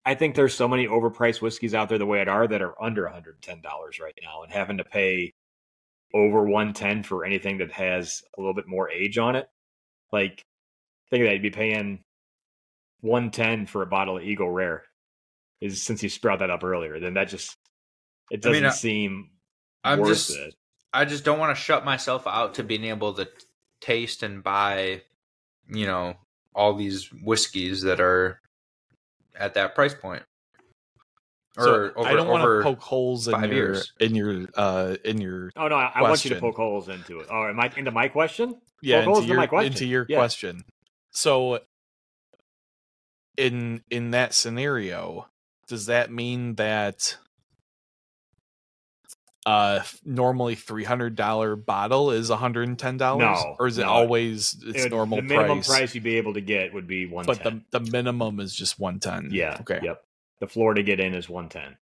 I 0.04 0.14
think 0.14 0.34
there's 0.34 0.54
so 0.54 0.68
many 0.68 0.86
overpriced 0.86 1.40
whiskeys 1.40 1.74
out 1.74 1.88
there 1.88 1.98
the 1.98 2.04
way 2.06 2.20
it 2.20 2.28
are 2.28 2.46
that 2.46 2.60
are 2.62 2.80
under 2.82 3.04
110 3.06 3.60
dollars 3.62 3.98
right 4.00 4.14
now, 4.22 4.42
and 4.42 4.52
having 4.52 4.76
to 4.78 4.84
pay 4.84 5.32
over 6.12 6.44
110 6.46 7.02
for 7.02 7.24
anything 7.24 7.58
that 7.58 7.72
has 7.72 8.22
a 8.36 8.40
little 8.40 8.54
bit 8.54 8.68
more 8.68 8.90
age 8.90 9.18
on 9.18 9.34
it. 9.34 9.48
Like 10.12 10.44
think 11.10 11.22
of 11.22 11.26
that, 11.28 11.32
you'd 11.34 11.42
be 11.42 11.50
paying 11.50 12.04
110 13.00 13.66
for 13.66 13.82
a 13.82 13.86
bottle 13.86 14.16
of 14.18 14.22
Eagle 14.22 14.50
Rare. 14.50 14.84
Is 15.60 15.82
since 15.82 16.02
you 16.02 16.10
brought 16.20 16.40
that 16.40 16.50
up 16.50 16.62
earlier, 16.62 17.00
then 17.00 17.14
that 17.14 17.28
just 17.28 17.56
it 18.30 18.44
I 18.46 18.50
mean, 18.50 18.62
doesn't 18.62 18.66
I- 18.66 18.70
seem 18.70 19.30
I'm 19.82 20.00
worth 20.00 20.08
just 20.10 20.36
it. 20.36 20.54
I 20.94 21.04
just 21.06 21.24
don't 21.24 21.40
want 21.40 21.56
to 21.56 21.62
shut 21.62 21.84
myself 21.84 22.26
out 22.26 22.54
to 22.54 22.64
being 22.64 22.84
able 22.84 23.14
to 23.14 23.28
taste 23.80 24.22
and 24.22 24.42
buy, 24.42 25.02
you 25.68 25.86
know, 25.86 26.14
all 26.54 26.74
these 26.74 27.10
whiskeys 27.22 27.82
that 27.82 28.00
are 28.00 28.40
at 29.38 29.54
that 29.54 29.74
price 29.74 29.94
point. 29.94 30.22
Or 31.56 31.66
so 31.66 31.92
over, 31.96 32.08
I 32.08 32.14
don't 32.14 32.28
want 32.28 32.42
to 32.44 32.62
poke 32.62 32.80
holes 32.80 33.28
in 33.28 33.34
your 33.44 33.52
years. 33.52 33.92
in 34.00 34.14
your 34.14 34.46
uh 34.56 34.96
in 35.04 35.20
your 35.20 35.50
Oh 35.56 35.68
no, 35.68 35.76
I, 35.76 35.92
I 35.96 36.02
want 36.02 36.24
you 36.24 36.30
to 36.30 36.36
poke 36.40 36.56
holes 36.56 36.88
into 36.88 37.20
it. 37.20 37.28
Oh, 37.30 37.46
am 37.48 37.60
I 37.60 37.70
into 37.76 37.90
my 37.92 38.08
question? 38.08 38.60
yeah 38.82 38.98
Poke 38.98 39.06
holes 39.06 39.18
into 39.20 39.34
into 39.34 39.36
my 39.36 39.42
your, 39.42 39.48
question. 39.48 39.72
into 39.72 39.86
your 39.86 40.04
Yeah. 40.06 40.16
question. 40.16 40.64
So 41.12 41.60
in 43.36 43.82
in 43.90 44.10
that 44.12 44.34
scenario, 44.34 45.28
does 45.68 45.86
that 45.86 46.10
mean 46.12 46.56
that 46.56 47.16
uh 49.46 49.80
normally 50.04 50.54
three 50.54 50.84
hundred 50.84 51.16
dollar 51.16 51.54
bottle 51.56 52.10
is 52.10 52.30
hundred 52.30 52.68
and 52.68 52.78
ten 52.78 52.96
dollars? 52.96 53.42
No, 53.44 53.56
or 53.58 53.66
is 53.66 53.78
it 53.78 53.82
no. 53.82 53.88
always 53.90 54.54
its 54.64 54.78
It 54.78 54.82
would- 54.84 54.90
normal 54.92 55.16
the 55.16 55.22
minimum 55.22 55.58
price? 55.58 55.68
price. 55.68 55.94
you'd 55.94 56.04
be 56.04 56.16
able 56.16 56.34
to 56.34 56.40
get 56.40 56.72
would 56.72 56.86
be 56.86 57.06
one. 57.06 57.26
but 57.26 57.42
the 57.42 57.60
the 57.70 57.80
minimum 57.80 58.40
is 58.40 58.54
just 58.54 58.78
one 58.78 59.00
ten. 59.00 59.28
yeah, 59.32 59.58
Okay. 59.60 59.80
yep. 59.82 60.02
The 60.40 60.46
floor 60.46 60.74
to 60.74 60.82
get 60.82 60.98
in 61.00 61.14
is 61.14 61.28
one 61.28 61.48
ten. 61.48 61.76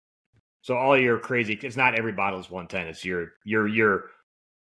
So 0.61 0.75
all 0.75 0.97
your 0.97 1.19
crazy, 1.19 1.57
it's 1.61 1.77
not 1.77 1.95
every 1.95 2.11
bottle 2.11 2.39
is 2.39 2.49
one 2.49 2.67
ten. 2.67 2.87
It's 2.87 3.03
your 3.05 3.33
your 3.43 3.67
your 3.67 4.05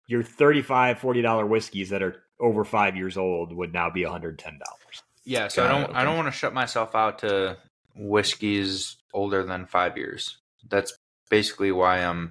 your 0.07 0.23
35 0.23 0.99
40 1.01 1.23
dollar 1.23 1.45
whiskeys 1.47 1.91
that 1.91 2.03
are 2.03 2.23
over 2.41 2.65
five 2.65 2.97
years 2.97 3.17
old 3.19 3.53
would 3.53 3.73
now 3.75 3.91
be 3.91 4.03
110 4.05 4.53
dollars. 4.59 5.03
Yeah, 5.25 5.49
so 5.49 5.65
I 5.65 5.69
don't 5.69 5.91
it, 5.91 5.97
I 5.97 6.05
don't 6.05 6.17
want 6.17 6.27
to 6.29 6.33
shut 6.33 6.55
myself 6.55 6.95
out 6.95 7.19
to 7.21 7.59
whiskeys 7.95 8.97
older 9.13 9.45
than 9.45 9.67
five 9.67 9.97
years. 9.97 10.39
That's 10.69 10.97
basically 11.31 11.73
why 11.73 11.99
I'm 11.99 12.31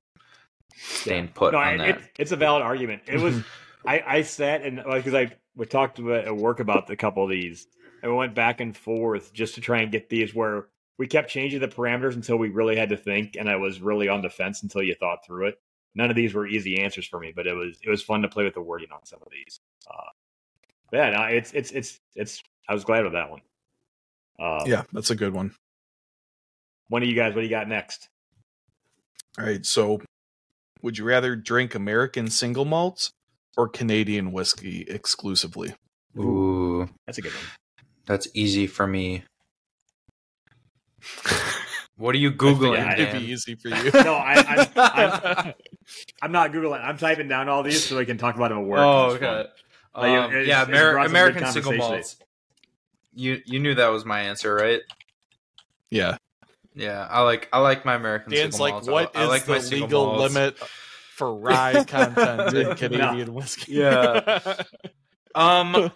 staying 0.77 1.29
put 1.29 1.53
no, 1.53 1.59
on 1.59 1.75
it, 1.75 1.77
that. 1.79 1.89
it- 1.89 2.03
it's 2.19 2.31
a 2.31 2.35
valid 2.35 2.63
argument. 2.63 3.03
It 3.07 3.19
was 3.19 3.41
I, 3.85 4.03
I 4.05 4.21
sat 4.23 4.61
and 4.63 4.81
because 4.83 5.13
I 5.13 5.31
we 5.55 5.65
talked 5.65 5.99
about, 5.99 6.25
at 6.25 6.35
work 6.35 6.59
about 6.59 6.89
a 6.89 6.95
couple 6.95 7.23
of 7.23 7.29
these, 7.29 7.67
and 8.03 8.11
we 8.11 8.17
went 8.17 8.35
back 8.35 8.59
and 8.61 8.75
forth 8.75 9.33
just 9.33 9.55
to 9.55 9.61
try 9.61 9.79
and 9.81 9.91
get 9.91 10.09
these 10.09 10.33
where 10.35 10.67
we 10.97 11.07
kept 11.07 11.29
changing 11.29 11.59
the 11.59 11.67
parameters 11.67 12.13
until 12.15 12.37
we 12.37 12.49
really 12.49 12.75
had 12.75 12.89
to 12.89 12.97
think, 12.97 13.35
and 13.37 13.49
I 13.49 13.55
was 13.55 13.81
really 13.81 14.07
on 14.09 14.21
the 14.21 14.29
fence 14.29 14.63
until 14.63 14.81
you 14.83 14.95
thought 14.95 15.25
through 15.25 15.47
it. 15.47 15.59
None 15.95 16.09
of 16.09 16.15
these 16.15 16.33
were 16.33 16.45
easy 16.45 16.79
answers 16.81 17.07
for 17.07 17.19
me, 17.19 17.33
but 17.35 17.47
it 17.47 17.53
was 17.53 17.77
it 17.83 17.89
was 17.89 18.03
fun 18.03 18.21
to 18.21 18.27
play 18.29 18.43
with 18.43 18.53
the 18.53 18.61
wording 18.61 18.89
on 18.91 19.03
some 19.05 19.19
of 19.21 19.29
these. 19.31 19.59
Uh, 19.89 20.09
yeah, 20.93 21.09
no, 21.11 21.21
it's 21.23 21.51
it's 21.53 21.71
it's 21.71 21.99
it's. 22.15 22.43
I 22.69 22.73
was 22.73 22.83
glad 22.83 23.03
with 23.03 23.13
that 23.13 23.31
one. 23.31 23.41
Uh, 24.39 24.63
Yeah, 24.67 24.83
that's 24.91 25.09
a 25.09 25.15
good 25.15 25.33
one. 25.33 25.55
One 26.89 27.01
of 27.01 27.09
you 27.09 27.15
guys, 27.15 27.33
what 27.33 27.41
do 27.41 27.45
you 27.47 27.49
got 27.49 27.67
next? 27.67 28.09
All 29.39 29.45
right, 29.45 29.65
so 29.65 30.01
would 30.81 30.97
you 30.97 31.03
rather 31.05 31.35
drink 31.35 31.75
American 31.75 32.29
single 32.29 32.65
malts 32.65 33.11
or 33.57 33.67
Canadian 33.67 34.31
whiskey 34.31 34.81
exclusively? 34.87 35.75
Ooh, 36.17 36.89
That's 37.05 37.17
a 37.17 37.21
good 37.21 37.33
one. 37.33 37.41
that's 38.05 38.27
easy 38.33 38.67
for 38.67 38.87
me. 38.87 39.23
What 41.99 42.13
are 42.13 42.19
you 42.19 42.31
googling? 42.31 42.77
I- 42.85 42.93
It'd 42.93 43.21
be 43.21 43.31
easy 43.31 43.55
for 43.55 43.69
you. 43.75 43.89
No, 43.91 44.13
I, 44.13 44.35
I'm, 44.35 44.67
I'm, 44.75 45.53
I'm 46.21 46.31
not 46.31 46.51
googling. 46.51 46.79
I'm 46.83 46.95
typing 46.95 47.27
down 47.27 47.49
all 47.49 47.63
these 47.63 47.83
so 47.83 47.97
we 47.97 48.05
can 48.05 48.19
talk 48.19 48.35
about 48.35 48.49
them 48.49 48.59
at 48.59 48.65
work. 48.65 48.79
Oh, 48.81 49.09
It's 49.13 49.19
fun. 49.19 49.35
okay. 49.35 49.49
Like, 49.95 50.11
Um, 50.11 50.29
it's- 50.31 50.47
yeah, 50.47 50.61
it's 50.61 50.69
Amer- 50.69 50.91
brought 50.93 51.05
American 51.07 51.47
single 51.47 51.73
malts. 51.73 52.17
You 53.15 53.41
you 53.47 53.57
knew 53.59 53.73
that 53.73 53.87
was 53.87 54.05
my 54.05 54.21
answer, 54.21 54.53
right? 54.53 54.81
yeah. 55.89 56.17
Yeah, 56.77 57.07
I 57.09 57.21
like 57.21 57.49
I 57.51 57.59
like 57.59 57.85
my 57.85 57.95
American 57.95 58.31
Dan's 58.31 58.55
single 58.55 58.65
like, 58.65 58.73
malts. 58.73 58.87
what 58.87 59.17
I, 59.17 59.23
I 59.23 59.25
like 59.27 59.45
the 59.45 59.59
legal 59.59 60.05
malts. 60.05 60.33
limit 60.33 60.57
for 61.15 61.35
rye 61.35 61.83
content 61.87 62.55
in 62.55 62.75
Canadian 62.75 63.33
whiskey? 63.33 63.73
Yeah. 63.73 64.53
Um, 65.35 65.91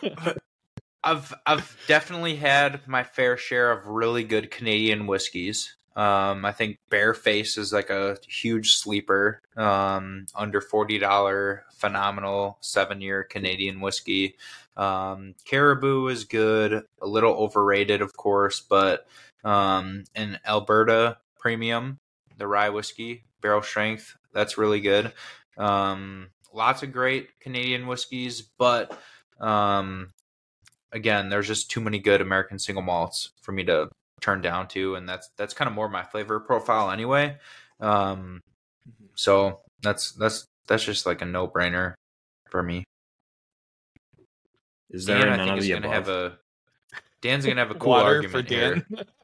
I've 1.04 1.34
I've 1.48 1.76
definitely 1.88 2.36
had 2.36 2.88
my 2.88 3.04
fair 3.04 3.38
share 3.38 3.72
of 3.72 3.88
really 3.88 4.24
good 4.24 4.52
Canadian 4.52 5.08
whiskeys. 5.08 5.76
Um, 5.96 6.46
I 6.46 6.52
think 6.52 6.78
Bearface 6.92 7.58
is 7.58 7.74
like 7.74 7.90
a 7.90 8.18
huge 8.28 8.76
sleeper. 8.76 9.42
Um, 9.58 10.28
under 10.36 10.62
forty 10.62 11.00
dollar, 11.00 11.64
phenomenal 11.74 12.60
seven 12.62 13.02
year 13.02 13.24
Canadian 13.24 13.82
whiskey. 13.82 14.36
Um, 14.78 15.34
Caribou 15.46 16.08
is 16.08 16.24
good, 16.26 16.84
a 17.02 17.08
little 17.08 17.34
overrated, 17.34 18.02
of 18.02 18.16
course, 18.16 18.60
but 18.60 19.08
um, 19.44 20.04
an 20.16 20.40
Alberta 20.46 21.18
Premium, 21.40 21.98
the 22.38 22.48
rye 22.48 22.70
whiskey, 22.70 23.26
barrel 23.42 23.62
strength, 23.62 24.16
that's 24.34 24.58
really 24.58 24.80
good. 24.80 25.14
Um, 25.58 26.30
lots 26.54 26.84
of 26.84 26.92
great 26.92 27.40
Canadian 27.40 27.88
whiskeys, 27.88 28.42
but 28.42 28.98
um, 29.40 30.10
again, 30.92 31.30
there's 31.30 31.48
just 31.48 31.72
too 31.72 31.82
many 31.82 32.00
good 32.00 32.22
American 32.22 32.60
single 32.60 32.84
malts 32.84 33.32
for 33.42 33.52
me 33.52 33.64
to 33.66 33.90
turn 34.22 34.42
down 34.42 34.68
to, 34.70 34.96
and 34.96 35.08
that's 35.08 35.30
that's 35.38 35.54
kind 35.54 35.68
of 35.68 35.74
more 35.74 35.90
my 35.90 36.04
flavor 36.04 36.40
profile 36.40 36.92
anyway. 36.92 37.38
Um, 37.80 38.42
so 39.16 39.60
that's 39.82 40.12
that's 40.14 40.46
that's 40.68 40.84
just 40.84 41.06
like 41.06 41.22
a 41.22 41.26
no 41.26 41.48
brainer 41.48 41.94
for 42.50 42.62
me. 42.64 42.84
Is 44.90 45.06
there 45.06 45.20
Dan, 45.26 45.40
I 45.40 45.44
think 45.44 45.54
of 45.54 45.60
is 45.60 45.66
the 45.66 45.74
gonna 45.74 45.88
above? 45.88 45.94
have 45.94 46.10
a 46.10 46.38
Dan's 47.22 47.46
gonna 47.46 47.62
have 47.62 47.72
a 47.72 47.76
cool 47.80 47.90
Water 47.92 48.16
argument 48.16 48.32
for 48.32 48.42
Dan. 48.42 48.86
here. 48.90 49.06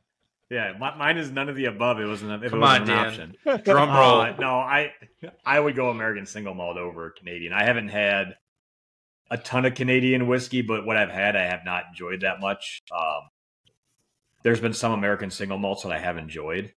Yeah, 0.49 0.73
mi- 0.73 0.97
mine 0.97 1.17
is 1.17 1.29
none 1.29 1.49
of 1.49 1.55
the 1.55 1.65
above. 1.65 1.99
It 1.99 2.05
wasn't. 2.05 2.43
If 2.43 2.51
Come 2.51 2.59
it 2.59 2.61
wasn't 2.61 2.89
on, 2.89 2.97
an 2.97 3.03
Dan. 3.03 3.35
option. 3.45 3.63
Drum 3.65 3.89
roll. 3.89 4.21
Uh, 4.21 4.35
no, 4.39 4.55
I 4.59 4.93
I 5.45 5.59
would 5.59 5.75
go 5.75 5.89
American 5.89 6.25
single 6.25 6.53
malt 6.53 6.77
over 6.77 7.09
Canadian. 7.09 7.51
I 7.53 7.63
haven't 7.65 7.89
had 7.89 8.35
a 9.29 9.37
ton 9.37 9.65
of 9.65 9.73
Canadian 9.75 10.27
whiskey, 10.27 10.61
but 10.61 10.85
what 10.85 10.95
I've 10.95 11.09
had, 11.09 11.35
I 11.35 11.43
have 11.47 11.65
not 11.65 11.83
enjoyed 11.89 12.21
that 12.21 12.39
much. 12.39 12.81
Um, 12.97 13.23
there's 14.43 14.61
been 14.61 14.71
some 14.73 14.93
American 14.93 15.31
single 15.31 15.57
malts 15.57 15.83
that 15.83 15.91
I 15.91 15.99
have 15.99 16.17
enjoyed, 16.17 16.71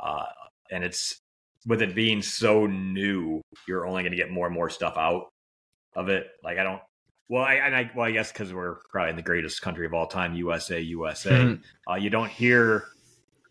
uh, 0.00 0.24
and 0.72 0.82
it's 0.82 1.20
with 1.66 1.82
it 1.82 1.94
being 1.94 2.22
so 2.22 2.66
new, 2.66 3.40
you're 3.68 3.86
only 3.86 4.02
going 4.02 4.12
to 4.12 4.16
get 4.16 4.30
more 4.32 4.46
and 4.46 4.54
more 4.54 4.70
stuff 4.70 4.94
out 4.96 5.28
of 5.94 6.08
it. 6.08 6.26
Like 6.42 6.58
I 6.58 6.64
don't. 6.64 6.80
Well, 7.30 7.44
I, 7.44 7.54
and 7.54 7.76
I 7.76 7.90
well, 7.94 8.06
I 8.06 8.10
guess 8.10 8.32
because 8.32 8.52
we're 8.52 8.78
probably 8.90 9.10
in 9.10 9.16
the 9.16 9.22
greatest 9.22 9.62
country 9.62 9.86
of 9.86 9.94
all 9.94 10.08
time, 10.08 10.34
USA, 10.34 10.80
USA. 10.80 11.30
Mhm. 11.30 11.62
Uh, 11.88 11.94
you 11.94 12.10
don't 12.10 12.28
hear 12.28 12.84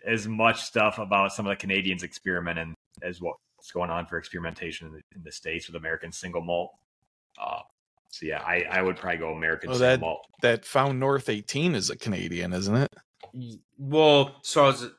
as 0.05 0.27
much 0.27 0.61
stuff 0.63 0.99
about 0.99 1.31
some 1.31 1.47
of 1.47 1.51
the 1.51 1.55
Canadians 1.55 2.03
experimenting 2.03 2.75
as 3.01 3.21
what's 3.21 3.71
going 3.73 3.89
on 3.89 4.05
for 4.05 4.17
experimentation 4.17 4.87
in 4.87 4.93
the, 4.93 5.01
in 5.15 5.23
the 5.23 5.31
states 5.31 5.67
with 5.67 5.77
American 5.77 6.11
single 6.11 6.41
malt. 6.41 6.71
Uh, 7.41 7.59
so 8.09 8.25
yeah, 8.25 8.41
I, 8.41 8.63
I 8.69 8.81
would 8.81 8.97
probably 8.97 9.19
go 9.19 9.31
American 9.31 9.69
Oh, 9.69 9.73
single 9.73 9.87
that- 9.89 9.99
malt. 10.01 10.25
that 10.41 10.65
Found 10.65 10.99
North 10.99 11.29
18 11.29 11.73
is 11.73 11.89
a 11.89 11.95
Canadian, 11.97 12.51
isn't 12.51 12.75
it? 12.75 12.89
Well, 13.77 14.35
so 14.41 14.63
I 14.63 14.67
was, 14.67 14.89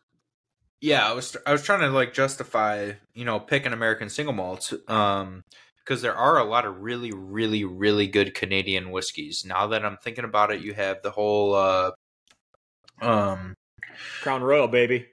yeah, 0.81 1.07
I 1.07 1.12
was 1.12 1.37
I 1.47 1.53
was 1.53 1.62
trying 1.64 1.81
to 1.81 1.90
like 1.90 2.14
justify, 2.14 2.93
you 3.12 3.27
know, 3.27 3.40
picking 3.40 3.75
American 3.75 4.09
single 4.09 4.33
malts, 4.33 4.73
um, 4.88 5.45
because 5.85 6.03
there 6.03 6.14
are 6.14 6.38
a 6.38 6.45
lot 6.45 6.66
of 6.66 6.81
really, 6.81 7.12
really, 7.12 7.64
really 7.64 8.07
good 8.07 8.35
Canadian 8.35 8.90
whiskeys. 8.90 9.45
Now 9.45 9.69
that 9.69 9.85
I'm 9.85 9.97
thinking 9.97 10.25
about 10.25 10.51
it, 10.51 10.61
you 10.61 10.75
have 10.75 11.03
the 11.03 11.11
whole, 11.11 11.55
uh, 11.55 11.90
um, 13.01 13.57
Crown 14.23 14.43
Royal, 14.43 14.69
baby. 14.69 15.07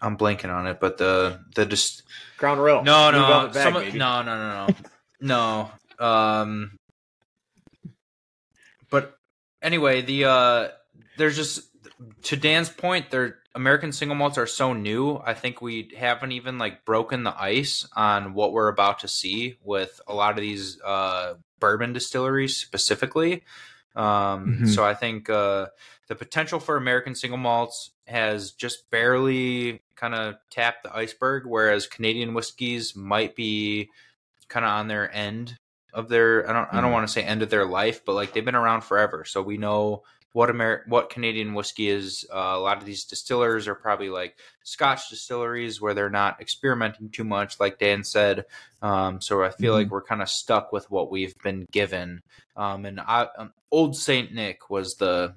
I'm 0.00 0.16
blanking 0.16 0.52
on 0.52 0.66
it, 0.66 0.80
but 0.80 0.96
the 0.96 1.40
the 1.54 1.66
just 1.66 2.02
Crown 2.38 2.58
Royal. 2.58 2.82
no, 2.82 3.10
no, 3.10 3.50
Bag, 3.52 3.74
some 3.74 3.98
no, 3.98 4.22
no, 4.22 4.22
no, 4.22 4.66
no, 5.20 5.70
no. 5.98 6.06
Um, 6.06 6.78
but 8.90 9.14
anyway, 9.60 10.00
the 10.00 10.24
uh, 10.24 10.68
there's 11.18 11.36
just 11.36 11.62
to 12.24 12.36
Dan's 12.36 12.70
point, 12.70 13.10
there 13.10 13.39
American 13.54 13.90
single 13.92 14.14
malts 14.16 14.38
are 14.38 14.46
so 14.46 14.72
new. 14.72 15.16
I 15.24 15.34
think 15.34 15.60
we 15.60 15.92
haven't 15.96 16.32
even 16.32 16.58
like 16.58 16.84
broken 16.84 17.24
the 17.24 17.34
ice 17.40 17.86
on 17.96 18.34
what 18.34 18.52
we're 18.52 18.68
about 18.68 19.00
to 19.00 19.08
see 19.08 19.56
with 19.62 20.00
a 20.06 20.14
lot 20.14 20.30
of 20.32 20.36
these 20.40 20.80
uh, 20.82 21.34
bourbon 21.58 21.92
distilleries 21.92 22.56
specifically. 22.56 23.42
Um, 23.96 24.60
Mhm. 24.62 24.68
So 24.68 24.84
I 24.84 24.94
think 24.94 25.28
uh, 25.28 25.66
the 26.06 26.14
potential 26.14 26.60
for 26.60 26.76
American 26.76 27.14
single 27.14 27.38
malts 27.38 27.90
has 28.06 28.52
just 28.52 28.88
barely 28.90 29.82
kind 29.96 30.14
of 30.14 30.36
tapped 30.50 30.84
the 30.84 30.96
iceberg, 30.96 31.44
whereas 31.44 31.86
Canadian 31.88 32.34
whiskeys 32.34 32.94
might 32.94 33.34
be 33.34 33.90
kind 34.48 34.64
of 34.64 34.70
on 34.70 34.86
their 34.88 35.12
end 35.12 35.56
of 35.92 36.08
their. 36.08 36.48
I 36.48 36.52
don't. 36.52 36.68
I 36.72 36.80
don't 36.80 36.90
Mhm. 36.90 36.92
want 36.94 37.08
to 37.08 37.12
say 37.12 37.22
end 37.22 37.42
of 37.42 37.50
their 37.50 37.64
life, 37.66 38.04
but 38.04 38.14
like 38.14 38.32
they've 38.32 38.44
been 38.44 38.54
around 38.54 38.82
forever, 38.82 39.24
so 39.24 39.42
we 39.42 39.56
know 39.56 40.04
what 40.32 40.48
Amer- 40.50 40.84
what 40.86 41.10
Canadian 41.10 41.54
whiskey 41.54 41.88
is. 41.88 42.24
Uh, 42.32 42.52
a 42.54 42.58
lot 42.60 42.78
of 42.78 42.84
these 42.84 43.04
distillers 43.04 43.66
are 43.66 43.74
probably 43.74 44.10
like 44.10 44.36
Scotch 44.62 45.08
distilleries 45.10 45.80
where 45.80 45.94
they're 45.94 46.10
not 46.10 46.40
experimenting 46.40 47.10
too 47.10 47.24
much, 47.24 47.58
like 47.58 47.78
Dan 47.78 48.04
said. 48.04 48.44
Um, 48.82 49.20
so 49.20 49.42
I 49.42 49.50
feel 49.50 49.74
Mhm. 49.74 49.76
like 49.78 49.90
we're 49.90 50.02
kind 50.02 50.22
of 50.22 50.28
stuck 50.28 50.72
with 50.72 50.90
what 50.90 51.10
we've 51.10 51.36
been 51.42 51.66
given. 51.72 52.22
Um, 52.56 52.84
and 52.86 53.00
I, 53.00 53.28
um, 53.38 53.52
Old 53.72 53.96
Saint 53.96 54.32
Nick 54.32 54.70
was 54.70 54.94
the 54.96 55.34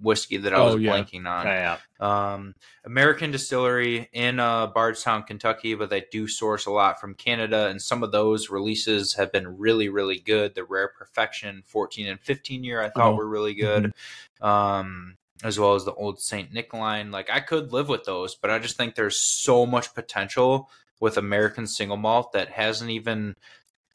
whiskey 0.00 0.36
that 0.36 0.52
I 0.52 0.60
was 0.62 0.74
Oh, 0.74 0.78
yeah. 0.78 0.92
blanking 0.92 1.26
on. 1.26 1.46
Yeah, 1.46 1.78
Um, 2.00 2.54
American 2.84 3.30
distillery 3.30 4.08
in 4.12 4.38
uh, 4.38 4.66
Bardstown, 4.68 5.22
Kentucky, 5.22 5.74
but 5.74 5.88
they 5.90 6.04
do 6.12 6.28
source 6.28 6.66
a 6.66 6.70
lot 6.70 7.00
from 7.00 7.14
Canada, 7.14 7.66
and 7.68 7.80
some 7.80 8.02
of 8.02 8.12
those 8.12 8.50
releases 8.50 9.14
have 9.14 9.32
been 9.32 9.56
really, 9.58 9.88
really 9.88 10.18
good. 10.18 10.54
The 10.54 10.64
Rare 10.64 10.88
Perfection 10.88 11.62
14 11.66 12.06
and 12.08 12.20
15 12.20 12.62
year 12.64 12.80
I 12.82 12.90
thought 12.90 13.12
Oh, 13.12 13.14
were 13.16 13.26
really 13.26 13.54
good, 13.54 13.92
um, 14.40 15.16
as 15.42 15.58
well 15.58 15.74
as 15.74 15.84
the 15.84 15.94
Old 15.94 16.20
Saint 16.20 16.52
Nick 16.52 16.72
line. 16.74 17.10
Like 17.10 17.30
I 17.30 17.40
could 17.40 17.72
live 17.72 17.88
with 17.88 18.04
those, 18.04 18.34
but 18.34 18.50
I 18.50 18.58
just 18.58 18.76
think 18.76 18.94
there's 18.94 19.18
so 19.20 19.66
much 19.66 19.94
potential 19.94 20.70
with 21.00 21.16
American 21.18 21.66
single 21.66 21.96
malt 21.96 22.32
that 22.32 22.48
hasn't 22.50 22.90
even, 22.90 23.34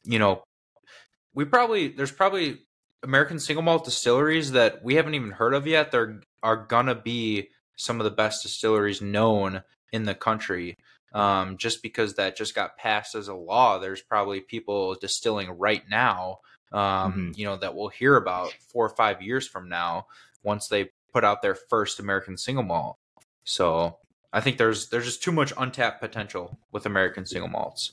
you 0.04 0.18
know, 0.18 0.42
we 1.34 1.44
probably 1.44 1.88
there's 1.88 2.12
probably 2.12 2.58
American 3.02 3.38
single 3.38 3.62
malt 3.62 3.84
distilleries 3.84 4.52
that 4.52 4.82
we 4.84 4.94
haven't 4.94 5.14
even 5.14 5.30
heard 5.30 5.54
of 5.54 5.66
yet. 5.66 5.90
They're 5.90 6.20
are 6.42 6.56
gonna 6.56 6.94
be 6.94 7.48
some 7.76 8.00
of 8.00 8.04
the 8.04 8.10
best 8.10 8.42
distilleries 8.42 9.00
known 9.00 9.62
in 9.92 10.04
the 10.04 10.14
country. 10.14 10.76
Um, 11.12 11.58
just 11.58 11.82
because 11.82 12.14
that 12.14 12.36
just 12.36 12.54
got 12.54 12.78
passed 12.78 13.14
as 13.14 13.28
a 13.28 13.34
law, 13.34 13.78
there's 13.78 14.00
probably 14.00 14.40
people 14.40 14.94
distilling 14.94 15.50
right 15.50 15.82
now, 15.90 16.38
um, 16.72 17.32
you 17.36 17.44
know, 17.44 17.56
that 17.56 17.74
we'll 17.74 17.88
hear 17.88 18.16
about 18.16 18.54
four 18.72 18.86
or 18.86 18.96
five 18.96 19.20
years 19.20 19.46
from 19.46 19.68
now 19.68 20.06
once 20.42 20.68
they 20.68 20.90
put 21.12 21.22
out 21.22 21.42
their 21.42 21.54
first 21.54 22.00
American 22.00 22.38
single 22.38 22.64
malt. 22.64 22.96
So 23.44 23.98
I 24.32 24.40
think 24.40 24.56
there's 24.56 24.88
there's 24.88 25.04
just 25.04 25.22
too 25.22 25.32
much 25.32 25.52
untapped 25.58 26.00
potential 26.00 26.58
with 26.72 26.86
American 26.86 27.26
single 27.26 27.50
malts. 27.50 27.92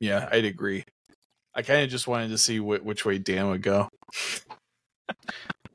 Yeah, 0.00 0.28
I'd 0.32 0.44
agree. 0.44 0.84
I 1.54 1.62
kind 1.62 1.82
of 1.82 1.90
just 1.90 2.06
wanted 2.08 2.28
to 2.30 2.38
see 2.38 2.58
wh- 2.58 2.84
which 2.84 3.04
way 3.04 3.18
Dan 3.18 3.48
would 3.48 3.62
go. 3.62 3.88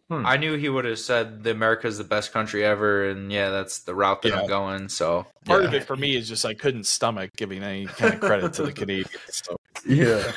I 0.09 0.37
knew 0.37 0.55
he 0.55 0.69
would 0.69 0.85
have 0.85 0.99
said 0.99 1.43
the 1.43 1.51
America's 1.51 1.97
the 1.97 2.03
best 2.05 2.31
country 2.31 2.63
ever, 2.63 3.09
and 3.09 3.29
yeah, 3.31 3.49
that's 3.49 3.79
the 3.79 3.93
route 3.93 4.21
that 4.21 4.29
Yeah. 4.29 4.39
I'm 4.41 4.47
going. 4.47 4.87
So 4.89 5.27
Part 5.43 5.63
yeah. 5.63 5.67
of 5.67 5.73
it 5.73 5.83
for 5.83 5.97
me 5.97 6.15
is 6.15 6.29
just 6.29 6.45
I 6.45 6.53
couldn't 6.53 6.85
stomach 6.85 7.31
giving 7.35 7.61
any 7.61 7.87
kind 7.87 8.13
of 8.13 8.19
credit 8.21 8.53
to 8.53 8.63
the 8.63 8.71
Canadians. 8.73 9.11
So. 9.45 9.57
yeah. 9.85 10.31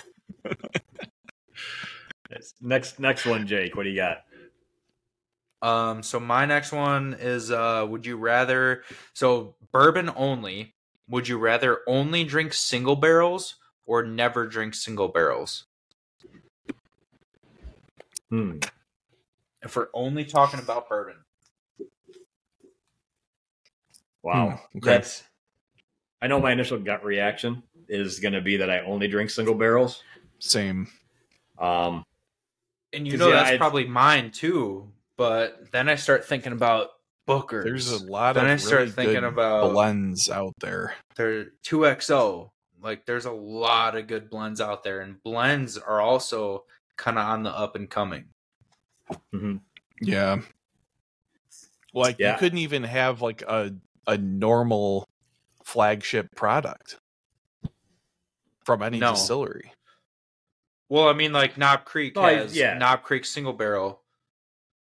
Next, 2.61 3.01
next 3.01 3.27
one, 3.27 3.47
Jake. 3.47 3.75
What 3.77 3.83
do 3.83 3.91
you 3.91 3.97
got? 3.97 4.19
Um, 5.63 6.03
so 6.03 6.21
my 6.21 6.47
next 6.47 6.73
one 6.73 7.17
is 7.19 7.51
uh 7.51 7.85
would 7.89 8.07
you 8.07 8.17
rather 8.17 8.83
so 9.15 9.57
bourbon 9.73 10.11
only, 10.17 10.75
would 11.09 11.27
you 11.29 11.39
rather 11.39 11.81
only 11.87 12.25
drink 12.25 12.55
single 12.55 12.97
barrels 12.97 13.57
or 13.91 14.05
never 14.05 14.47
drink 14.47 14.73
single 14.73 15.09
barrels? 15.09 15.65
Hmm. 18.31 18.59
If 19.63 19.75
we're 19.75 19.89
only 19.93 20.25
talking 20.25 20.61
about 20.61 20.89
bourbon. 20.89 21.17
Wow. 24.23 24.61
Hmm, 24.73 24.79
okay. 24.79 24.91
That's. 24.93 25.25
I 26.23 26.29
know 26.29 26.39
my 26.39 26.53
initial 26.53 26.79
gut 26.79 27.05
reaction 27.05 27.65
is 27.89 28.21
going 28.21 28.35
to 28.35 28.41
be 28.41 28.59
that 28.59 28.71
I 28.71 28.81
only 28.83 29.09
drink 29.09 29.31
single 29.31 29.55
barrels. 29.57 30.05
Same. 30.39 30.87
Um, 31.59 32.05
And 32.93 33.09
you 33.09 33.17
know 33.17 33.29
yeah, 33.29 33.35
that's 33.35 33.49
I'd- 33.51 33.59
probably 33.59 33.87
mine 33.87 34.31
too, 34.31 34.93
but 35.17 35.73
then 35.73 35.89
I 35.89 35.97
start 35.97 36.25
thinking 36.25 36.53
about 36.53 36.91
Booker's. 37.27 37.65
There's 37.65 37.91
a 37.91 38.05
lot 38.07 38.35
Then 38.35 38.45
of 38.45 38.49
I 38.51 38.53
really 38.55 38.65
start 38.67 38.91
thinking 38.91 39.15
good 39.15 39.25
about- 39.25 39.73
blends 39.73 40.31
out 40.31 40.55
there. 40.61 40.95
they're 41.17 41.47
2XO. 41.65 42.51
Like 42.83 43.05
there's 43.07 43.27
a 43.27 43.31
lot 43.33 43.97
of 43.97 44.07
good 44.07 44.31
blends 44.31 44.61
out 44.61 44.83
there 44.85 45.01
and 45.01 45.23
blends 45.23 45.77
are 45.77 46.01
also 46.01 46.65
kind 46.97 47.19
of 47.19 47.27
on 47.27 47.43
the 47.43 47.51
up 47.51 47.77
and 47.77 47.89
coming. 47.91 48.27
mhm. 49.35 49.61
Yeah. 50.01 50.41
Like 51.93 52.17
Yeah. 52.19 52.33
you 52.33 52.39
couldn't 52.39 52.59
even 52.59 52.85
have 52.85 53.21
like 53.23 53.43
a 53.43 53.75
a 54.07 54.17
normal 54.17 55.09
flagship 55.65 56.35
product 56.35 56.99
from 58.65 58.83
any 58.83 58.99
No. 58.99 59.13
distillery. 59.13 59.73
Well, 60.89 61.09
I 61.09 61.13
mean 61.13 61.33
like 61.33 61.57
Knob 61.59 61.85
Creek 61.85 62.15
Oh, 62.17 62.23
I- 62.23 62.35
has 62.35 62.57
yeah. 62.57 62.77
Knob 62.79 63.03
Creek 63.03 63.25
single 63.25 63.53
barrel. 63.53 64.03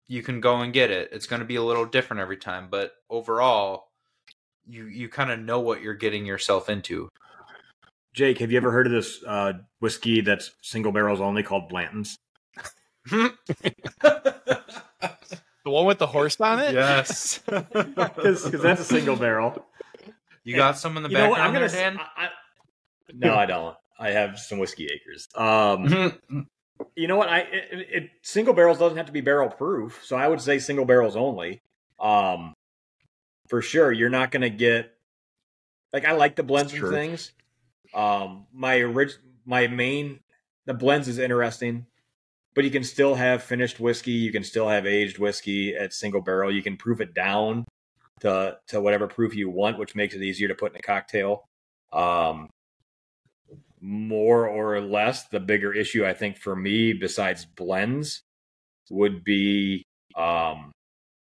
You 0.06 0.22
can 0.22 0.40
go 0.40 0.56
and 0.60 0.72
get 0.72 0.90
it. 0.90 1.10
It's 1.12 1.26
going 1.26 1.40
to 1.40 1.46
be 1.46 1.56
a 1.56 1.62
little 1.62 1.86
different 1.86 2.20
every 2.20 2.36
time, 2.36 2.68
but 2.68 2.94
overall 3.08 3.90
you 4.66 4.86
you 4.86 5.08
kind 5.08 5.30
of 5.30 5.40
know 5.40 5.60
what 5.60 5.80
you're 5.82 5.94
getting 5.94 6.24
yourself 6.26 6.68
into. 6.68 7.08
Jake, 8.12 8.38
have 8.38 8.50
you 8.50 8.56
ever 8.58 8.70
heard 8.70 8.86
of 8.86 8.92
this 8.92 9.22
uh, 9.26 9.54
whiskey 9.80 10.20
that's 10.20 10.50
single 10.60 10.92
barrels 10.92 11.20
only 11.20 11.42
called 11.42 11.68
Blanton's? 11.68 12.18
The 15.64 15.70
one 15.70 15.86
with 15.86 15.98
the 15.98 16.06
horse 16.06 16.40
on 16.40 16.58
it? 16.60 16.74
yes. 16.74 17.40
Because 17.46 18.50
that's 18.50 18.80
a 18.80 18.84
single 18.84 19.16
barrel. 19.16 19.64
You 20.44 20.56
got 20.56 20.76
some 20.76 20.96
in 20.96 21.02
the 21.04 21.08
You 21.08 21.18
know 21.18 21.30
what? 21.30 21.40
I'm 21.40 21.52
background 21.52 21.72
there, 21.72 21.90
Dan? 21.90 21.98
I- 21.98 22.24
I- 22.24 22.28
no, 23.14 23.34
I 23.34 23.46
don't. 23.46 23.76
I 23.98 24.10
have 24.10 24.38
some 24.38 24.58
whiskey 24.58 24.86
acres. 24.92 25.28
Um, 25.36 26.46
you 26.96 27.06
know 27.06 27.16
what? 27.16 27.28
I 27.28 27.40
it, 27.40 27.68
it, 27.72 27.88
it- 27.90 28.10
single 28.22 28.54
barrels 28.54 28.78
doesn't 28.78 28.96
have 28.96 29.06
to 29.06 29.12
be 29.12 29.20
barrel 29.20 29.48
proof, 29.48 30.00
so 30.04 30.16
I 30.16 30.26
would 30.28 30.40
say 30.40 30.58
single 30.58 30.84
barrels 30.84 31.14
only. 31.14 31.60
Um, 32.00 32.54
for 33.48 33.60
sure, 33.62 33.92
you're 33.92 34.08
not 34.10 34.30
going 34.30 34.42
to 34.42 34.50
get 34.50 34.92
like 35.92 36.04
I 36.06 36.12
like 36.12 36.36
the 36.36 36.42
blends 36.42 36.72
and 36.72 36.88
things. 36.88 37.32
Um, 37.94 38.46
my 38.52 38.82
orig- 38.82 39.18
my 39.44 39.66
main 39.66 40.20
the 40.66 40.74
blends 40.74 41.08
is 41.08 41.18
interesting, 41.18 41.86
but 42.54 42.64
you 42.64 42.70
can 42.70 42.84
still 42.84 43.14
have 43.14 43.42
finished 43.42 43.80
whiskey. 43.80 44.12
You 44.12 44.32
can 44.32 44.44
still 44.44 44.68
have 44.68 44.86
aged 44.86 45.18
whiskey 45.18 45.74
at 45.74 45.92
single 45.92 46.20
barrel. 46.20 46.52
You 46.52 46.62
can 46.62 46.76
proof 46.76 47.00
it 47.00 47.14
down 47.14 47.64
to 48.20 48.58
to 48.68 48.80
whatever 48.80 49.06
proof 49.08 49.34
you 49.34 49.50
want, 49.50 49.78
which 49.78 49.94
makes 49.94 50.14
it 50.14 50.22
easier 50.22 50.48
to 50.48 50.54
put 50.54 50.72
in 50.72 50.78
a 50.78 50.82
cocktail. 50.82 51.44
Um, 51.92 52.48
more 53.80 54.48
or 54.48 54.80
less, 54.80 55.24
the 55.28 55.40
bigger 55.40 55.72
issue 55.72 56.06
I 56.06 56.14
think 56.14 56.38
for 56.38 56.54
me, 56.54 56.92
besides 56.92 57.44
blends, 57.44 58.22
would 58.90 59.24
be 59.24 59.82
um, 60.16 60.70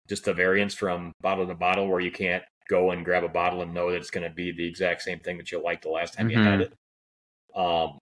just 0.08 0.26
the 0.26 0.34
variance 0.34 0.74
from 0.74 1.12
bottle 1.22 1.46
to 1.46 1.54
bottle, 1.54 1.88
where 1.88 2.00
you 2.00 2.10
can't 2.12 2.44
go 2.68 2.90
and 2.90 3.04
grab 3.04 3.24
a 3.24 3.28
bottle 3.28 3.62
and 3.62 3.72
know 3.74 3.90
that 3.90 3.96
it's 3.96 4.10
going 4.10 4.28
to 4.28 4.34
be 4.34 4.52
the 4.52 4.66
exact 4.66 5.02
same 5.02 5.18
thing 5.20 5.36
that 5.38 5.50
you 5.52 5.62
liked 5.62 5.82
the 5.82 5.90
last 5.90 6.14
time 6.14 6.30
you 6.30 6.38
had 6.38 6.60
it. 6.62 6.72
Um, 7.54 7.98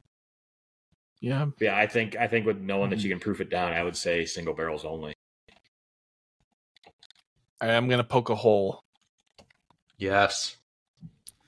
Yeah. 1.21 1.47
yeah, 1.61 1.77
I 1.77 1.87
think 1.87 2.17
I 2.17 2.27
think 2.29 2.47
with 2.47 2.59
knowing 2.59 2.91
that 2.91 3.01
you 3.01 3.11
can 3.11 3.21
proof 3.21 3.41
it 3.41 3.51
down, 3.51 3.73
I 3.73 3.83
would 3.83 3.97
say 3.97 4.25
single 4.25 4.55
barrels 4.55 4.85
only. 4.85 5.13
I 7.61 7.69
am 7.69 7.89
gonna 7.89 8.05
poke 8.05 8.31
a 8.31 8.35
hole. 8.35 8.83
yes. 9.99 10.57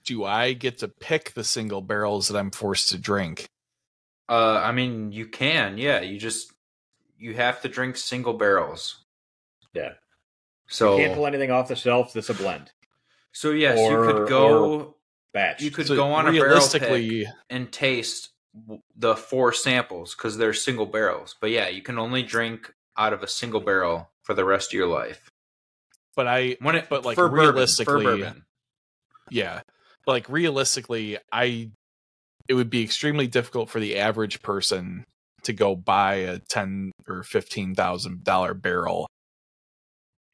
Do 0.05 0.25
I 0.25 0.53
get 0.53 0.79
to 0.79 0.88
pick 0.88 1.33
the 1.35 1.44
single 1.44 1.81
barrels 1.81 2.27
that 2.27 2.37
I'm 2.37 2.51
forced 2.51 2.88
to 2.88 2.98
drink? 2.98 3.46
Uh, 4.29 4.61
I 4.62 4.72
mean, 4.72 5.12
you 5.12 5.29
can, 5.29 5.79
yeah. 5.79 6.01
You 6.01 6.18
just 6.18 6.53
you 7.16 7.35
have 7.35 7.62
to 7.62 7.68
drink 7.68 7.96
single 7.96 8.33
barrels. 8.35 9.05
Yeah. 9.75 9.92
So 10.66 10.96
you 10.96 11.05
can't 11.05 11.14
pull 11.14 11.27
anything 11.27 11.53
off 11.53 11.68
the 11.68 11.77
shelf. 11.77 12.12
That's 12.12 12.31
a 12.31 12.35
blend 12.35 12.72
so 13.33 13.51
yes, 13.51 13.79
or- 13.79 13.90
you 14.07 14.12
could 14.12 14.29
go. 14.29 14.97
batch. 15.33 15.62
You 15.62 15.71
could 15.71 15.87
So 15.87 15.97
go 15.97 16.12
on 16.12 16.29
a 16.29 16.33
barrel 16.33 16.61
pick 16.71 17.27
and 17.49 17.73
taste 17.73 18.29
the 18.97 19.16
four 19.16 19.53
samples 19.55 20.14
because 20.14 20.37
they're 20.37 20.53
single 20.53 20.85
barrels. 20.87 21.35
But 21.40 21.51
yeah, 21.51 21.68
you 21.68 21.81
can 21.81 21.99
only 21.99 22.23
drink 22.23 22.73
out 22.99 23.14
of 23.14 23.23
a 23.23 23.27
single 23.29 23.61
barrel 23.61 24.11
for 24.23 24.35
the 24.35 24.45
rest 24.45 24.71
of 24.71 24.75
your 24.75 24.88
life. 24.88 25.31
but 26.14 26.27
I 26.29 26.57
When 26.61 26.75
it, 26.77 26.88
But, 26.90 27.05
like, 27.07 27.14
for 27.14 27.29
bourbon, 27.31 27.55
realistically- 27.55 28.05
for 28.05 28.16
bourbon. 28.16 28.45
yeah 29.31 29.62
like 30.07 30.29
realistically 30.29 31.16
i 31.33 31.71
it 32.49 32.55
would 32.55 32.68
be 32.68 32.83
extremely 32.85 33.27
difficult 33.27 33.71
for 33.71 33.81
the 33.81 33.97
average 33.97 34.42
person 34.42 35.05
to 35.45 35.53
go 35.55 35.75
buy 35.75 36.14
a 36.16 36.38
10 36.38 36.92
or 37.09 37.23
15 37.23 37.75
thousand 37.75 38.23
dollar 38.25 38.53
barrel 38.53 39.07
and 39.07 39.09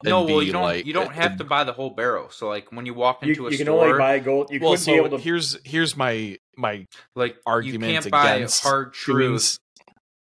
no, 0.04 0.22
well, 0.22 0.42
you 0.42 0.52
don't. 0.52 0.62
like 0.62 0.86
you 0.86 0.92
don't 0.92 1.12
have 1.12 1.32
it- 1.32 1.38
to 1.38 1.44
buy 1.44 1.64
the 1.64 1.72
whole 1.72 1.90
barrel. 1.90 2.30
So, 2.30 2.48
like 2.48 2.70
when 2.72 2.86
you 2.86 2.94
walk 2.94 3.22
You, 3.24 3.30
into 3.30 3.46
a 3.48 3.50
you 3.50 3.56
can 3.56 3.66
store, 3.66 3.86
only 3.86 3.98
buy 3.98 4.18
gold. 4.20 4.50
You 4.50 4.60
well, 4.60 4.70
couldn't 4.72 4.84
so 4.84 4.92
be 4.92 4.98
able 4.98 5.16
to. 5.18 5.22
here's 5.22 5.58
here's 5.64 5.96
my 5.96 6.38
my 6.56 6.86
like 7.16 7.36
argument 7.46 7.92
you 7.92 8.00
can't 8.00 8.10
buy 8.10 8.34
against 8.36 8.62
hard 8.62 8.92
truth 8.94 9.34
s- 9.42 9.58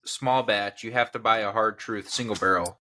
small 0.05 0.43
batch. 0.43 0.83
You 0.83 0.91
have 0.91 1.11
to 1.11 1.19
buy 1.19 1.39
a 1.39 1.51
hard 1.51 1.77
truth 1.77 2.09
single 2.09 2.35
barrel. 2.35 2.79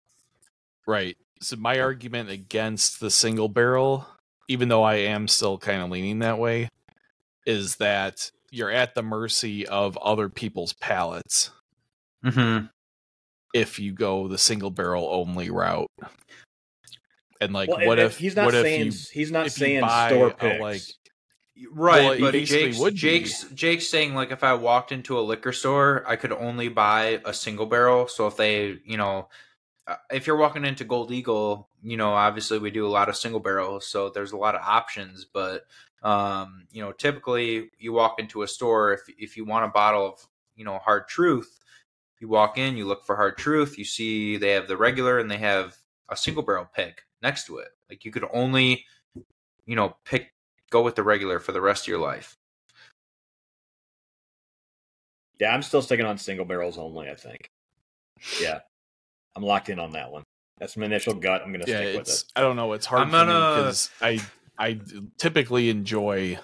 Right. 0.86 1.16
So 1.40 1.56
my 1.56 1.80
argument 1.80 2.30
against 2.30 3.00
the 3.00 3.10
single 3.10 3.48
barrel, 3.48 4.06
even 4.48 4.68
though 4.68 4.82
I 4.84 4.94
am 4.96 5.26
still 5.28 5.58
kind 5.58 5.82
of 5.82 5.90
leaning 5.90 6.20
that 6.20 6.38
way, 6.38 6.68
is 7.46 7.76
that 7.76 8.30
you're 8.50 8.70
at 8.70 8.94
the 8.94 9.02
mercy 9.02 9.66
of 9.66 9.96
other 9.98 10.28
people's 10.28 10.72
palates 10.74 11.50
Mm-hmm. 12.24 12.66
if 13.52 13.78
you 13.78 13.92
go 13.92 14.28
the 14.28 14.38
single 14.38 14.70
barrel 14.70 15.08
only 15.10 15.50
route. 15.50 15.90
And 17.44 17.54
like, 17.54 17.68
Well, 17.68 17.86
what 17.86 17.98
and 17.98 18.06
if 18.06 18.18
he's 18.18 18.36
not 18.36 18.46
what 18.46 18.54
saying 18.54 18.88
if 18.88 18.94
you 18.94 19.20
he's 19.20 19.30
not 19.30 19.50
saying 19.50 19.80
buy 19.80 20.08
store 20.08 20.28
a, 20.28 20.34
picks. 20.34 20.60
like- 20.60 20.82
Right, 21.70 22.04
Well, 22.04 22.18
but 22.18 22.32
basically 22.32 22.64
Jake's, 22.66 22.78
would 22.80 22.94
be. 22.94 22.98
Jake's 22.98 23.44
Jake's 23.54 23.88
saying 23.88 24.14
like 24.14 24.32
if 24.32 24.42
I 24.42 24.54
walked 24.54 24.90
into 24.90 25.18
a 25.18 25.22
liquor 25.22 25.52
store, 25.52 26.04
I 26.06 26.16
could 26.16 26.32
only 26.32 26.68
buy 26.68 27.20
a 27.24 27.32
single 27.32 27.66
barrel. 27.66 28.08
So 28.08 28.26
if 28.26 28.36
they, 28.36 28.78
you 28.84 28.96
know, 28.96 29.28
uh, 29.86 29.94
if 30.10 30.26
you're 30.26 30.36
walking 30.36 30.64
into 30.64 30.82
Gold 30.84 31.12
Eagle, 31.12 31.68
you 31.80 31.96
know, 31.96 32.12
obviously 32.12 32.58
we 32.58 32.72
do 32.72 32.86
a 32.86 32.88
lot 32.88 33.08
of 33.08 33.16
single 33.16 33.38
barrels, 33.40 33.86
so 33.86 34.10
there's 34.10 34.32
a 34.32 34.36
lot 34.36 34.56
of 34.56 34.62
options. 34.62 35.26
But 35.32 35.62
um, 36.02 36.66
you 36.72 36.82
know, 36.82 36.90
typically 36.90 37.70
you 37.78 37.92
walk 37.92 38.18
into 38.18 38.42
a 38.42 38.48
store 38.48 38.92
if 38.92 39.02
if 39.16 39.36
you 39.36 39.44
want 39.44 39.64
a 39.64 39.68
bottle 39.68 40.06
of 40.06 40.26
you 40.56 40.64
know 40.64 40.78
hard 40.78 41.06
truth, 41.06 41.62
you 42.20 42.28
walk 42.28 42.58
in, 42.58 42.76
you 42.76 42.84
look 42.84 43.04
for 43.04 43.14
hard 43.14 43.38
truth, 43.38 43.78
you 43.78 43.84
see 43.84 44.38
they 44.38 44.50
have 44.50 44.66
the 44.66 44.76
regular 44.76 45.20
and 45.20 45.30
they 45.30 45.38
have 45.38 45.76
a 46.08 46.16
single 46.16 46.42
barrel 46.42 46.68
pick 46.74 47.03
next 47.24 47.46
to 47.46 47.58
it. 47.58 47.68
Like 47.90 48.04
you 48.04 48.12
could 48.12 48.24
only, 48.32 48.84
you 49.66 49.74
know, 49.74 49.96
pick 50.04 50.30
go 50.70 50.82
with 50.82 50.94
the 50.94 51.02
regular 51.02 51.40
for 51.40 51.50
the 51.52 51.60
rest 51.60 51.84
of 51.84 51.88
your 51.88 51.98
life. 51.98 52.36
yeah, 55.40 55.52
I'm 55.52 55.62
still 55.62 55.82
sticking 55.82 56.06
on 56.06 56.18
single 56.18 56.44
barrels 56.44 56.78
only. 56.78 57.10
I 57.10 57.14
think. 57.16 57.48
Yeah, 58.40 58.60
I'm 59.34 59.42
locked 59.42 59.68
in 59.68 59.78
on 59.78 59.90
that 59.92 60.10
one. 60.12 60.22
That's 60.58 60.76
my 60.76 60.86
initial 60.86 61.14
gut. 61.14 61.42
I'm 61.42 61.50
gonna 61.52 61.64
yeah, 61.66 61.78
stick 61.78 61.92
with 61.98 62.08
it's 62.08 62.22
it. 62.22 62.32
I 62.36 62.40
don't 62.40 62.56
know, 62.56 62.72
it's 62.74 62.86
hard 62.86 63.02
I'm 63.02 63.08
for 63.08 63.12
gonna- 63.12 63.56
because 63.56 63.90
I 64.00 64.20
I 64.58 64.78
typically 65.18 65.68
enjoy 65.68 66.38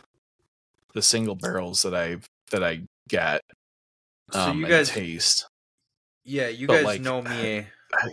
the 0.95 1.03
single 1.03 1.37
barrels 1.37 1.83
that 1.83 1.95
I 1.95 2.17
that 2.51 2.65
I 2.65 2.83
get. 3.09 3.43
So 4.33 4.41
um, 4.41 4.61
you 4.61 4.67
guys- 4.67 4.91
taste. 4.91 5.47
Yeah, 6.25 6.49
you 6.49 6.67
But, 6.67 6.75
guys 6.75 6.85
like, 6.85 7.01
know 7.01 7.23
me. 7.23 7.59
I- 7.61 7.67
I 7.93 8.11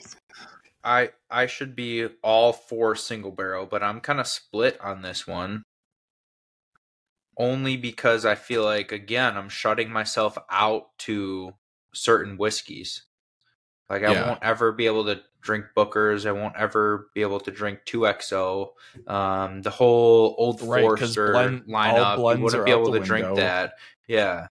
I 0.87 1.09
I 1.29 1.47
should 1.47 1.75
be 1.75 2.07
all 2.23 2.53
for 2.53 2.95
single 2.95 3.31
barrel, 3.31 3.65
but 3.65 3.83
I'm 3.83 3.99
kind 3.99 4.19
of 4.21 4.27
split 4.27 4.79
on 4.79 5.01
this 5.01 5.27
one. 5.27 5.63
Only 7.37 7.77
because 7.77 8.25
I 8.25 8.35
feel 8.35 8.63
like 8.63 8.91
again 8.91 9.37
I'm 9.37 9.49
shutting 9.49 9.91
myself 9.91 10.37
out 10.49 10.97
to 10.99 11.53
certain 11.93 12.37
whiskeys. 12.37 13.03
Like 13.89 14.03
I 14.03 14.13
Yeah. 14.13 14.27
won't 14.29 14.43
ever 14.43 14.71
be 14.71 14.85
able 14.87 15.05
to 15.05 15.21
drink 15.41 15.65
Booker's. 15.75 16.25
I 16.25 16.31
won't 16.31 16.55
ever 16.57 17.09
be 17.13 17.21
able 17.21 17.39
to 17.41 17.51
drink 17.51 17.79
Two 17.85 18.01
XO. 18.01 18.73
Um, 19.07 19.61
the 19.61 19.69
whole 19.69 20.35
Old 20.37 20.61
Right, 20.61 20.81
Forester 20.81 21.31
blend- 21.31 21.63
lineup, 21.65 22.17
you 22.17 22.43
wouldn't 22.43 22.65
be 22.65 22.71
able 22.71 22.91
to 22.93 22.99
drink 22.99 23.35
that. 23.35 23.73
Yeah. 24.07 24.47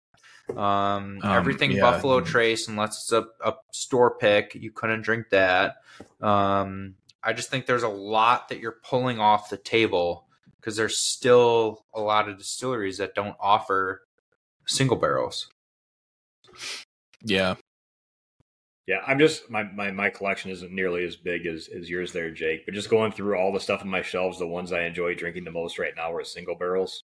Um, 0.51 0.57
Um, 0.59 1.21
everything 1.25 1.73
yeah. 1.73 1.81
Buffalo 1.83 2.21
Trace, 2.21 2.69
unless 2.69 2.97
it's 3.03 3.13
a, 3.13 3.27
a 3.45 3.55
store 3.73 4.17
pick, 4.17 4.55
you 4.55 4.71
couldn't 4.71 5.03
drink 5.03 5.31
that. 5.31 5.77
Um, 6.21 6.95
I 7.23 7.33
just 7.33 7.51
think 7.51 7.67
there's 7.67 7.83
a 7.83 7.89
lot 7.89 8.49
that 8.49 8.61
you're 8.61 8.79
pulling 8.85 9.19
off 9.19 9.51
the 9.51 9.57
table 9.57 10.27
because 10.61 10.77
there's 10.77 10.97
still 10.97 11.85
a 11.95 12.01
lot 12.01 12.29
of 12.29 12.39
distilleries 12.39 12.99
that 12.99 13.15
don't 13.15 13.37
offer 13.41 14.03
single 14.67 14.97
barrels. 14.97 15.49
Yeah, 17.23 17.57
Yeah, 18.87 19.01
I'm 19.07 19.19
just 19.19 19.51
my, 19.51 19.65
my 19.65 19.91
my 19.91 20.11
collection 20.11 20.51
isn't 20.53 20.71
nearly 20.73 21.05
as 21.05 21.17
big 21.17 21.47
as 21.47 21.69
as 21.69 21.91
yours 21.91 22.13
there, 22.13 22.31
Jake. 22.31 22.65
But 22.65 22.75
just 22.75 22.89
going 22.89 23.11
through 23.11 23.37
all 23.37 23.53
the 23.53 23.59
stuff 23.61 23.81
on 23.83 23.89
my 23.89 24.03
shelves, 24.03 24.39
the 24.39 24.47
ones 24.47 24.71
I 24.73 24.83
enjoy 24.83 25.15
drinking 25.17 25.45
the 25.45 25.51
most 25.51 25.79
right 25.79 25.93
now 25.97 26.13
are 26.13 26.23
single 26.25 26.55
barrels. 26.55 27.03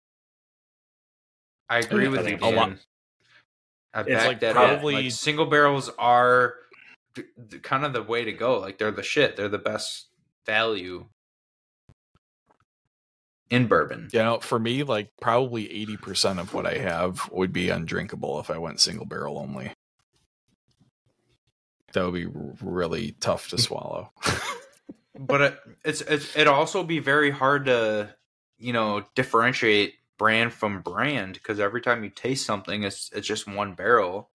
I 1.70 1.80
agree 1.80 2.06
I 2.06 2.10
with 2.10 2.28
you, 2.30 2.38
a 2.42 2.50
lot- 2.52 2.70
Dan. 2.70 2.80
I 3.96 4.02
It's 4.02 4.10
back 4.10 4.28
like 4.28 4.40
that 4.42 4.54
probably- 4.54 4.96
up. 4.96 5.02
Like 5.04 5.12
single 5.14 5.46
barrels 5.48 5.90
are 5.98 6.56
d- 7.16 7.24
d- 7.48 7.60
kind 7.60 7.86
of 7.86 7.94
the 7.94 8.04
way 8.04 8.26
to 8.26 8.34
go. 8.34 8.60
Like 8.60 8.78
they're 8.78 8.92
the 8.92 9.02
shit. 9.04 9.38
They're 9.38 9.50
the 9.50 9.58
best 9.58 10.08
value 10.46 11.06
in 13.50 13.68
bourbon. 13.68 14.10
you 14.12 14.20
know, 14.20 14.40
for 14.40 14.60
me, 14.60 14.84
like 14.84 15.12
probably 15.22 15.72
eighty 15.72 15.98
percent 15.98 16.40
of 16.40 16.54
what 16.54 16.66
I 16.66 16.78
have 16.80 17.30
would 17.32 17.54
be 17.54 17.70
undrinkable 17.70 18.40
if 18.40 18.50
I 18.50 18.58
went 18.58 18.80
single 18.82 19.06
barrel 19.06 19.38
only. 19.38 19.72
That 21.94 22.04
would 22.04 22.14
be 22.14 22.28
really 22.62 23.16
tough 23.22 23.48
to 23.50 23.58
swallow. 23.58 24.12
but 25.18 25.42
it, 25.42 25.60
it's, 25.86 26.02
it's 26.02 26.36
it'd 26.36 26.48
also 26.48 26.84
be 26.84 27.00
very 27.00 27.30
hard 27.32 27.66
to 27.68 28.14
you 28.58 28.74
know 28.74 29.04
differentiate 29.16 29.94
brand 30.18 30.54
from 30.54 30.82
brand 30.82 31.34
because 31.34 31.60
every 31.60 31.82
time 31.82 32.04
you 32.04 32.10
taste 32.10 32.46
something 32.46 32.84
it's 32.84 33.10
it's 33.14 33.28
just 33.28 33.48
one 33.48 33.74
barrel 33.74 34.30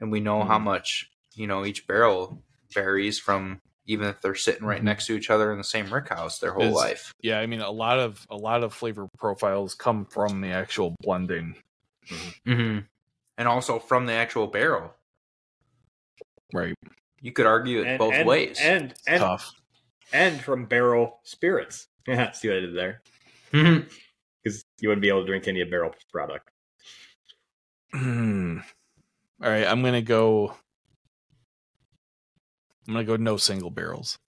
and 0.00 0.10
we 0.12 0.20
know 0.20 0.44
how 0.44 0.58
Mhm. 0.58 0.62
much 0.64 1.10
you 1.34 1.46
know 1.46 1.64
each 1.64 1.86
barrel 1.86 2.42
varies 2.72 3.18
from 3.18 3.60
even 3.86 4.06
if 4.08 4.20
they're 4.20 4.34
sitting 4.34 4.64
right 4.66 4.80
Mhm. 4.80 4.84
next 4.84 5.06
to 5.06 5.14
each 5.16 5.30
other 5.30 5.50
in 5.52 5.58
the 5.58 5.64
same 5.64 5.92
rick 5.92 6.08
house 6.08 6.38
their 6.38 6.52
whole 6.52 6.62
Is- 6.64 6.74
life 6.74 7.12
yeah, 7.20 7.38
I 7.40 7.46
mean, 7.46 7.60
a 7.60 7.70
lot 7.70 7.98
of 7.98 8.24
a 8.30 8.36
lot 8.36 8.62
of 8.62 8.72
flavor 8.74 9.08
profiles 9.18 9.74
come 9.74 10.04
from 10.06 10.40
the 10.40 10.50
actual 10.50 10.94
blending, 11.00 11.56
mm-hmm. 12.46 12.80
and 13.38 13.48
also 13.48 13.78
from 13.78 14.06
the 14.06 14.12
actual 14.12 14.46
barrel 14.46 14.94
right? 16.52 16.74
you 17.20 17.32
could 17.32 17.46
argue 17.46 17.80
it 17.80 17.86
And, 17.86 17.98
both 17.98 18.14
and, 18.14 18.28
ways 18.28 18.58
and 18.60 18.94
and 19.06 19.20
Tough. 19.20 19.50
and 20.12 20.40
from 20.40 20.66
barrel 20.66 21.20
spirits. 21.24 21.88
Yeah, 22.06 22.30
see 22.32 22.48
what 22.48 22.58
I 22.58 22.60
did 22.60 22.76
there? 22.76 23.02
Because 24.44 24.64
you 24.80 24.88
wouldn't 24.90 25.02
be 25.02 25.08
able 25.08 25.22
to 25.22 25.26
drink 25.26 25.48
any 25.48 25.64
barrel 25.64 25.94
product. 26.12 26.50
Hmm. 27.92 28.58
All 29.42 29.50
right, 29.50 29.66
I'm 29.66 29.82
gonna 29.82 30.02
go. 30.02 30.54
I'm 32.86 32.94
gonna 32.94 33.04
go 33.04 33.16
no 33.16 33.36
single 33.38 33.70
barrels. 33.70 34.18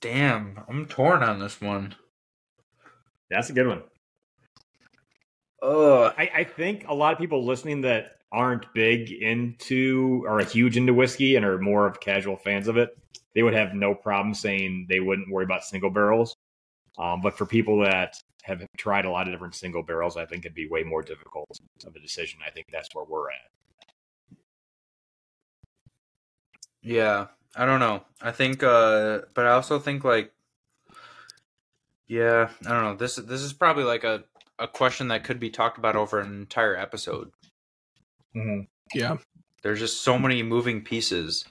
damn 0.00 0.58
i'm 0.68 0.86
torn 0.86 1.22
on 1.22 1.38
this 1.40 1.60
one 1.60 1.94
That's 3.30 3.50
a 3.50 3.52
good 3.52 3.66
one. 3.66 3.82
Ugh. 5.62 6.14
I, 6.16 6.30
I 6.36 6.44
think 6.44 6.86
a 6.88 6.94
lot 6.94 7.12
of 7.12 7.18
people 7.18 7.44
listening 7.44 7.82
that 7.82 8.12
aren't 8.32 8.72
big 8.74 9.10
into 9.10 10.24
or 10.26 10.40
huge 10.40 10.76
into 10.76 10.94
whiskey 10.94 11.36
and 11.36 11.44
are 11.44 11.58
more 11.58 11.86
of 11.86 12.00
casual 12.00 12.36
fans 12.36 12.68
of 12.68 12.76
it, 12.76 12.96
they 13.34 13.42
would 13.42 13.54
have 13.54 13.74
no 13.74 13.94
problem 13.94 14.34
saying 14.34 14.86
they 14.88 15.00
wouldn't 15.00 15.30
worry 15.30 15.44
about 15.44 15.64
single 15.64 15.90
barrels. 15.90 16.36
Um, 16.98 17.20
but 17.20 17.36
for 17.36 17.46
people 17.46 17.80
that 17.82 18.14
have 18.48 18.66
tried 18.76 19.04
a 19.04 19.10
lot 19.10 19.28
of 19.28 19.34
different 19.34 19.54
single 19.54 19.82
barrels, 19.82 20.16
I 20.16 20.26
think 20.26 20.44
it'd 20.44 20.54
be 20.54 20.68
way 20.68 20.82
more 20.82 21.02
difficult 21.02 21.48
of 21.86 21.94
a 21.96 22.00
decision. 22.00 22.40
I 22.46 22.50
think 22.50 22.66
that's 22.72 22.88
where 22.94 23.04
we're 23.04 23.30
at. 23.30 23.50
Yeah, 26.82 27.26
I 27.56 27.66
don't 27.66 27.80
know. 27.80 28.04
I 28.20 28.30
think, 28.32 28.62
uh, 28.62 29.20
but 29.34 29.46
I 29.46 29.52
also 29.52 29.78
think 29.78 30.04
like, 30.04 30.32
yeah, 32.06 32.50
I 32.66 32.70
don't 32.70 32.84
know. 32.84 32.94
This 32.96 33.16
this 33.16 33.42
is 33.42 33.52
probably 33.52 33.84
like 33.84 34.04
a 34.04 34.24
a 34.58 34.68
question 34.68 35.08
that 35.08 35.24
could 35.24 35.38
be 35.40 35.50
talked 35.50 35.78
about 35.78 35.96
over 35.96 36.18
an 36.20 36.32
entire 36.32 36.76
episode. 36.76 37.30
Yeah, 38.94 39.18
There's 39.62 39.80
just 39.80 40.02
so 40.02 40.18
many 40.18 40.42
moving 40.42 40.82
pieces. 40.82 41.44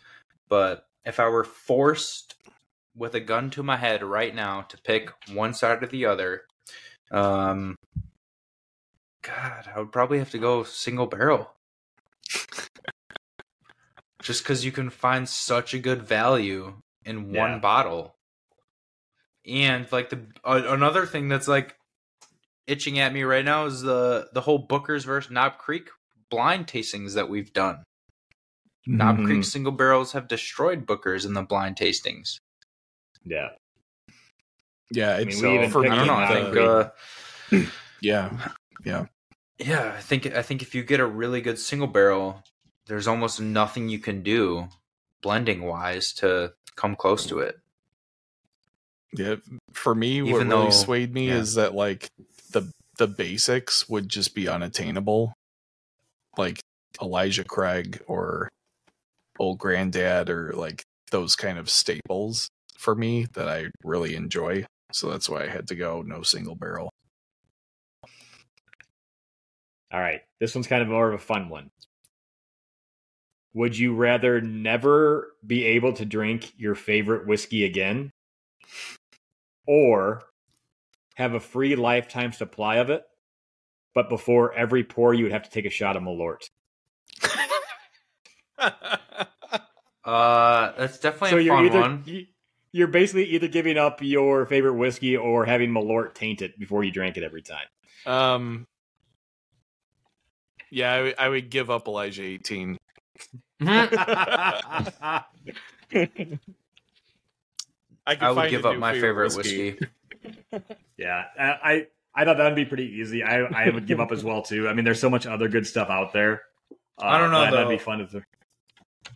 But 0.50 0.88
if 1.06 1.20
I 1.20 1.28
were 1.30 1.44
forced 1.44 2.36
with 2.96 3.16
a 3.16 3.20
gun 3.20 3.50
to 3.52 3.64
my 3.64 3.78
head 3.78 4.04
right 4.04 4.34
now 4.34 4.62
to 4.64 4.78
pick 4.78 5.12
one 5.34 5.54
side 5.54 5.84
or 5.84 5.88
the 5.88 6.06
other, 6.06 6.44
um, 7.12 7.76
God, 9.22 9.70
I 9.74 9.80
would 9.80 9.91
probably 9.91 10.20
have 10.20 10.32
to 10.32 10.38
go 10.38 10.64
single 10.64 11.08
barrel. 11.08 11.51
Just 14.22 14.43
because 14.43 14.66
you 14.66 14.72
can 14.72 14.89
find 14.89 15.28
such 15.28 15.74
a 15.74 15.80
good 15.80 16.03
value 16.03 16.76
in 17.05 17.32
one 17.32 17.60
bottle, 17.60 18.16
and 19.45 19.89
like 19.91 20.10
the 20.10 20.26
uh, 20.43 20.64
another 20.68 21.05
thing 21.05 21.30
that's 21.30 21.47
like 21.47 21.76
itching 22.66 22.99
at 22.99 23.14
me 23.14 23.24
right 23.24 23.45
now 23.45 23.66
is 23.66 23.82
the 23.82 24.28
the 24.34 24.41
whole 24.41 24.58
Booker's 24.58 25.05
versus 25.05 25.32
Knob 25.32 25.58
Creek 25.58 25.89
blind 26.30 26.68
tastings 26.68 27.14
that 27.14 27.30
we've 27.30 27.53
done. 27.53 27.84
Knob 28.86 29.18
Mhm. 29.18 29.26
Creek 29.26 29.43
single 29.43 29.72
barrels 29.72 30.14
have 30.14 30.28
destroyed 30.28 30.86
Booker's 30.86 31.26
in 31.26 31.34
the 31.34 31.43
blind 31.43 31.78
tastings. 31.78 32.38
Yeah. 33.24 33.49
Yeah. 34.92 35.18
mean, 35.20 35.28
It's 35.30 35.42
we 35.42 35.54
even 35.56 35.70
for 35.72 35.82
picked 35.84 35.94
I 35.94 36.02
me. 36.02 36.08
don't 36.08 36.08
know. 36.08 36.24
I 36.24 37.62
think 37.62 37.68
uh, 37.68 37.70
yeah, 38.02 39.06
yeah, 39.60 39.94
I 39.98 40.02
think 40.02 40.26
I 40.28 40.42
think 40.42 40.62
if 40.62 40.76
you 40.76 40.84
get 40.84 41.00
a 41.00 41.06
really 41.06 41.42
good 41.42 41.60
single 41.60 41.88
barrel, 41.88 42.44
there's 42.88 43.08
almost 43.08 43.40
nothing 43.42 43.90
you 43.90 44.00
can 44.00 44.22
do 44.24 44.68
blending 45.22 45.64
wise 45.66 46.14
to 46.14 46.54
come 46.76 46.96
close 46.96 47.26
to 47.28 47.40
it. 47.40 47.60
Yeah, 49.14 49.36
for 49.72 49.96
me, 49.96 50.22
what 50.22 50.30
Even 50.36 50.50
really 50.50 50.66
though- 50.66 50.70
swayed 50.72 51.14
me 51.14 51.28
yeah. 51.30 51.36
is 51.38 51.56
that 51.56 51.74
like 51.74 52.08
the 52.52 52.72
the 52.98 53.08
basics 53.08 53.88
would 53.90 54.10
just 54.10 54.36
be 54.36 54.48
unattainable, 54.48 55.34
like 56.38 56.60
Elijah 57.02 57.44
Craig 57.44 58.02
or 58.08 58.50
Old 59.40 59.60
Granddad 59.60 60.30
or 60.30 60.52
like 60.54 60.82
those 61.12 61.36
kind 61.36 61.58
of 61.58 61.70
staples 61.70 62.48
for 62.78 62.96
me 62.96 63.26
that 63.34 63.48
I 63.48 63.68
really 63.84 64.16
enjoy. 64.16 64.66
So 64.92 65.10
that's 65.10 65.30
why 65.30 65.44
I 65.44 65.48
had 65.48 65.68
to 65.68 65.76
go 65.76 66.02
no 66.02 66.22
single 66.22 66.56
barrel. 66.56 66.90
All 69.92 70.00
right. 70.00 70.22
This 70.40 70.54
one's 70.56 70.68
kind 70.68 70.82
of 70.82 70.88
more 70.88 71.08
of 71.08 71.14
a 71.14 71.24
fun 71.24 71.50
one. 71.50 71.70
Would 73.54 73.78
you 73.78 73.96
rather 73.96 74.40
never 74.42 75.34
be 75.46 75.66
able 75.66 75.94
to 75.94 76.06
drink 76.06 76.54
your 76.58 76.76
favorite 76.76 77.26
whiskey 77.26 77.66
again 77.66 78.12
or 79.66 80.24
have 81.16 81.34
a 81.34 81.40
free 81.40 81.76
lifetime 81.76 82.32
supply 82.32 82.76
of 82.76 82.90
it, 82.90 83.04
but 83.96 84.10
before 84.10 84.54
every 84.54 84.84
pour 84.84 85.14
you 85.14 85.24
would 85.24 85.32
have 85.32 85.44
to 85.44 85.50
take 85.50 85.66
a 85.66 85.70
shot 85.72 85.96
of 85.98 86.04
Malort? 86.04 86.50
Uh, 90.06 90.72
that's 90.78 91.00
definitely 91.00 91.32
so 91.32 91.38
a 91.38 91.42
you're 91.42 91.54
fun 91.58 91.66
either 91.66 91.80
one. 91.82 92.04
you- 92.06 92.26
you're 92.78 92.88
basically 92.88 93.25
either 93.25 93.47
giving 93.47 93.78
up 93.78 93.99
your 94.01 94.45
favorite 94.45 94.73
whiskey 94.75 95.17
or 95.17 95.45
having 95.45 95.71
Malort 95.71 96.13
taint 96.13 96.41
it 96.41 96.57
before 96.59 96.84
you 96.84 96.91
drank 96.91 97.17
it 97.17 97.23
every 97.23 97.41
time. 97.41 97.65
um, 98.05 98.67
yeah, 100.69 101.11
I, 101.17 101.30
would- 101.30 101.49
give 101.49 101.69
up 101.69 101.88
Elijah 101.88 102.23
eighteen. 102.23 102.78
I 103.61 105.23
I 108.05 108.32
would 108.32 108.49
give 108.49 108.65
up 108.65 108.78
my 108.78 108.93
favorite 108.93 109.36
whiskey. 109.36 109.78
Yeah, 110.97 111.23
I 111.38 111.43
I- 111.45 111.88
I 112.15 112.25
thought 112.25 112.38
that'd 112.38 112.55
be 112.55 112.65
pretty 112.65 112.86
easy. 112.99 113.23
I 113.23 113.41
I 113.41 113.69
would 113.69 113.86
give 113.86 113.99
up 113.99 114.11
as 114.11 114.23
well 114.23 114.41
too. 114.41 114.67
I 114.67 114.73
mean, 114.73 114.84
there's 114.84 114.99
so 114.99 115.09
much 115.09 115.28
other 115.28 115.47
good 115.47 115.67
stuff 115.67 115.89
out 115.91 116.11
there. 116.13 116.41
Uh, 116.99 117.05
I 117.05 117.19
don't 117.19 117.30
know, 117.32 117.45
but 117.45 117.51
That'd 117.51 117.69
be 117.69 117.78
fun. 117.78 117.99
To 117.99 118.07
th- 118.07 118.23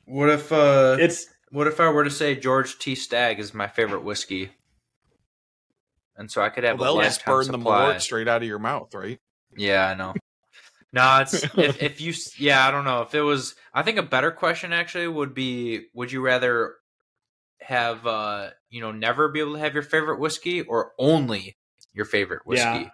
What 0.05 0.29
if 0.29 0.51
uh, 0.51 0.97
it's 0.99 1.25
what 1.51 1.67
if 1.67 1.79
I 1.79 1.89
were 1.89 2.03
to 2.03 2.09
say 2.09 2.35
George 2.35 2.79
T. 2.79 2.95
Stagg 2.95 3.39
is 3.39 3.53
my 3.53 3.67
favorite 3.67 4.03
whiskey, 4.03 4.51
and 6.15 6.31
so 6.31 6.41
I 6.41 6.49
could 6.49 6.63
have 6.63 6.79
Well, 6.79 6.93
a 6.93 7.01
they'll 7.01 7.03
just 7.03 7.19
lifetime 7.19 7.33
burn 7.33 7.47
the 7.47 7.53
supply. 7.53 7.93
Malort 7.93 8.01
straight 8.01 8.27
out 8.27 8.41
of 8.41 8.47
your 8.47 8.59
mouth, 8.59 8.93
right? 8.93 9.19
Yeah, 9.55 9.87
I 9.87 9.93
know. 9.93 10.13
No, 10.93 11.19
it's 11.21 11.33
if 11.57 11.81
if 11.81 12.01
you 12.01 12.13
yeah, 12.37 12.67
I 12.67 12.71
don't 12.71 12.85
know 12.85 13.01
if 13.01 13.13
it 13.13 13.21
was. 13.21 13.55
I 13.73 13.83
think 13.83 13.97
a 13.97 14.03
better 14.03 14.31
question 14.31 14.73
actually 14.73 15.07
would 15.07 15.33
be: 15.33 15.87
Would 15.93 16.11
you 16.11 16.21
rather 16.21 16.75
have 17.61 18.05
uh 18.07 18.49
you 18.69 18.81
know 18.81 18.91
never 18.91 19.29
be 19.29 19.39
able 19.39 19.53
to 19.53 19.59
have 19.59 19.73
your 19.73 19.83
favorite 19.83 20.19
whiskey 20.19 20.61
or 20.61 20.91
only 20.97 21.57
your 21.93 22.05
favorite 22.05 22.45
whiskey? 22.45 22.63
Yeah. 22.63 22.89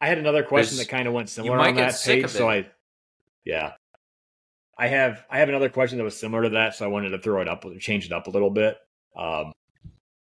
I 0.00 0.06
had 0.06 0.18
another 0.18 0.44
question 0.44 0.78
that 0.78 0.88
kind 0.88 1.08
of 1.08 1.14
went 1.14 1.28
similar 1.28 1.56
might 1.56 1.70
on 1.70 1.74
get 1.74 1.86
that 1.86 1.94
sick 1.94 2.16
page. 2.16 2.24
of 2.24 2.30
So. 2.30 2.48
I, 2.48 2.66
yeah, 3.44 3.72
I 4.78 4.86
have 4.88 5.24
I 5.28 5.38
have 5.38 5.48
another 5.48 5.68
question 5.68 5.98
that 5.98 6.04
was 6.04 6.18
similar 6.18 6.44
to 6.44 6.48
that. 6.50 6.74
So 6.74 6.84
I 6.84 6.88
wanted 6.88 7.10
to 7.10 7.18
throw 7.18 7.40
it 7.42 7.48
up, 7.48 7.64
change 7.80 8.06
it 8.06 8.12
up 8.12 8.26
a 8.26 8.30
little 8.30 8.50
bit, 8.50 8.76
um, 9.16 9.52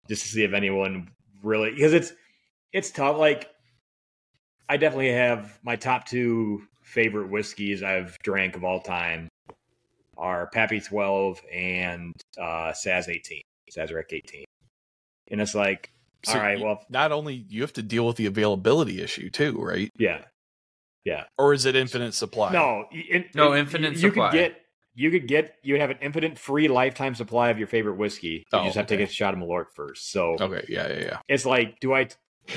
just 0.08 0.22
to 0.22 0.28
see 0.28 0.44
if 0.44 0.52
anyone 0.52 1.10
really 1.42 1.70
because 1.72 1.92
it's 1.92 2.12
it's 2.72 2.90
tough. 2.90 3.18
Like 3.18 3.50
I 4.68 4.76
definitely 4.76 5.12
have 5.12 5.58
my 5.62 5.76
top 5.76 6.06
two 6.06 6.62
favorite 6.82 7.30
whiskeys 7.30 7.82
I've 7.82 8.16
drank 8.22 8.56
of 8.56 8.64
all 8.64 8.80
time 8.80 9.28
are 10.16 10.48
Pappy 10.50 10.80
Twelve 10.80 11.40
and 11.52 12.12
uh, 12.38 12.72
Saz 12.72 13.08
Eighteen, 13.08 13.42
Sazerac 13.76 14.12
Eighteen, 14.12 14.44
and 15.30 15.40
it's 15.40 15.54
like, 15.54 15.90
So 16.24 16.34
all 16.34 16.38
right, 16.38 16.58
y- 16.58 16.64
well, 16.64 16.84
not 16.90 17.12
only 17.12 17.34
you 17.48 17.62
have 17.62 17.72
to 17.74 17.82
deal 17.82 18.06
with 18.06 18.16
the 18.16 18.26
availability 18.26 19.00
issue 19.00 19.30
too, 19.30 19.58
right? 19.60 19.90
yeah, 19.98 20.22
yeah. 21.08 21.24
Or 21.38 21.52
is 21.54 21.64
it 21.66 21.74
infinite 21.76 22.12
supply? 22.14 22.52
No, 22.52 22.84
in- 22.92 23.24
No, 23.34 23.52
you- 23.52 23.58
infinite 23.60 23.92
you, 23.94 23.98
supply. 24.10 24.26
You 24.26 24.30
could 24.30 24.36
get 24.50 24.60
you 24.94 25.10
could 25.12 25.28
get 25.28 25.54
you 25.62 25.74
would 25.74 25.80
have 25.80 25.90
an 25.90 25.98
infinite 26.02 26.38
free 26.38 26.66
lifetime 26.68 27.14
supply 27.14 27.50
of 27.50 27.58
your 27.58 27.68
favorite 27.68 27.96
whiskey. 27.96 28.44
You 28.52 28.58
Oh, 28.58 28.64
just 28.64 28.76
have 28.76 28.88
to 28.88 28.96
get 28.96 29.08
a 29.08 29.12
shot 29.12 29.32
of 29.34 29.40
Malort 29.40 29.66
first. 29.74 30.10
So 30.10 30.36
Okay, 30.40 30.64
yeah, 30.68 30.88
yeah, 30.88 31.00
yeah. 31.00 31.18
it's 31.28 31.46
like, 31.46 31.78
do 31.80 31.94
I? 31.94 32.08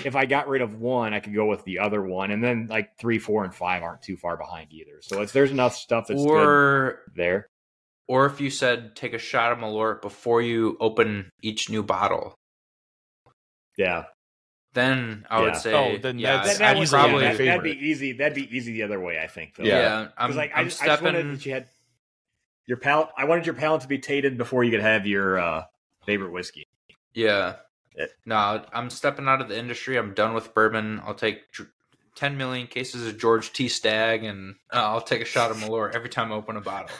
If 0.06 0.16
I 0.16 0.26
got 0.26 0.48
rid 0.48 0.62
of 0.62 0.76
one, 0.76 1.14
I 1.14 1.20
could 1.20 1.36
go 1.36 1.46
with 1.46 1.64
the 1.66 1.80
other 1.80 2.02
one, 2.02 2.32
and 2.32 2.42
then 2.44 2.68
like 2.70 2.98
three, 2.98 3.20
four, 3.20 3.44
and 3.44 3.54
five 3.54 3.84
aren't 3.84 4.02
too 4.02 4.16
far 4.18 4.38
behind 4.38 4.72
either. 4.72 5.00
So 5.02 5.22
it's 5.22 5.34
there's 5.34 5.52
enough 5.52 5.76
stuff 5.76 6.08
that's 6.08 6.24
good 6.24 6.30
or 6.48 7.00
there. 7.16 7.48
or 8.08 8.26
if 8.26 8.40
you 8.42 8.50
said 8.50 8.96
take 8.96 9.14
a 9.14 9.18
shot 9.20 9.52
of 9.52 9.58
Malort 9.60 10.02
before 10.02 10.42
you 10.42 10.78
open 10.80 11.30
each 11.42 11.70
new 11.70 11.84
bottle, 11.84 12.34
Yeah, 13.78 14.06
then 14.74 15.26
I 15.30 15.40
Yeah. 15.40 15.44
would 15.46 15.56
say, 15.58 15.74
Oh, 15.74 15.98
then 15.98 16.18
yeah, 16.20 16.38
that's 16.38 16.58
that, 16.58 16.76
that 16.76 16.78
I'd 16.78 16.90
probably 16.90 17.24
my 17.26 17.34
that, 17.34 17.38
that'd 17.38 17.64
be 17.64 17.72
easy. 17.78 18.14
That'd 18.14 18.36
be 18.36 18.56
easy 18.56 18.74
the 18.74 18.84
other 18.84 19.00
way. 19.00 19.20
I 19.20 19.28
think. 19.28 19.56
Phil. 19.56 19.66
Yeah. 19.68 19.80
yeah. 19.80 20.08
I'm, 20.18 20.36
like 20.36 20.52
I, 20.56 20.62
I'm 20.62 20.70
just, 20.70 20.82
I 20.82 20.88
just 20.88 21.02
wanted 21.04 21.32
that 21.32 21.46
you 21.46 21.54
had 21.54 21.68
your 22.66 22.78
palate. 22.78 23.10
I 23.18 23.26
wanted 23.26 23.46
your 23.46 23.56
palate 23.56 23.82
to 23.82 23.88
be 23.88 24.00
tainted 24.00 24.38
before 24.38 24.64
you 24.64 24.72
could 24.72 24.82
have 24.82 25.06
your 25.06 25.38
uh, 25.40 25.64
favorite 26.06 26.32
whiskey. 26.32 26.68
Yeah. 27.14 27.56
It- 27.96 28.14
no, 28.26 28.64
I'm 28.74 28.90
stepping 28.90 29.28
out 29.28 29.42
of 29.42 29.50
the 29.50 29.58
industry. 29.60 29.98
I'm 29.98 30.14
done 30.14 30.34
with 30.34 30.54
bourbon. 30.54 31.02
I'll 31.06 31.14
take 31.16 31.52
dr- 31.52 31.70
10 32.16 32.38
million 32.38 32.68
cases 32.68 33.08
of 33.08 33.18
George 33.18 33.52
T. 33.54 33.68
Stagg, 33.68 34.24
and 34.24 34.56
uh, 34.72 34.78
I'll 34.78 35.02
take 35.02 35.22
a 35.22 35.26
shot 35.26 35.50
of 35.50 35.58
Malort 35.58 35.96
every 35.96 36.10
time 36.10 36.32
I 36.32 36.36
open 36.36 36.56
a 36.58 36.62
bottle. 36.62 36.90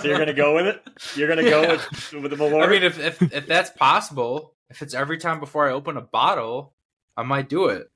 So 0.00 0.04
you're 0.08 0.18
gonna 0.18 0.32
go 0.32 0.54
with 0.54 0.66
it. 0.66 0.82
You're 1.16 1.28
gonna 1.28 1.42
go 1.42 1.62
Yeah. 1.62 1.72
with 1.72 2.12
with 2.12 2.30
the 2.30 2.36
Malort. 2.36 2.64
I 2.64 2.70
mean, 2.70 2.82
if, 2.84 2.98
if 2.98 3.20
if 3.34 3.46
that's 3.48 3.70
possible, 3.70 4.54
if 4.70 4.82
it's 4.82 4.94
every 4.94 5.18
time 5.18 5.40
before 5.40 5.68
I 5.68 5.72
open 5.72 5.96
a 5.96 6.00
bottle, 6.00 6.72
I 7.16 7.22
might 7.22 7.48
do 7.48 7.66
it. 7.66 7.90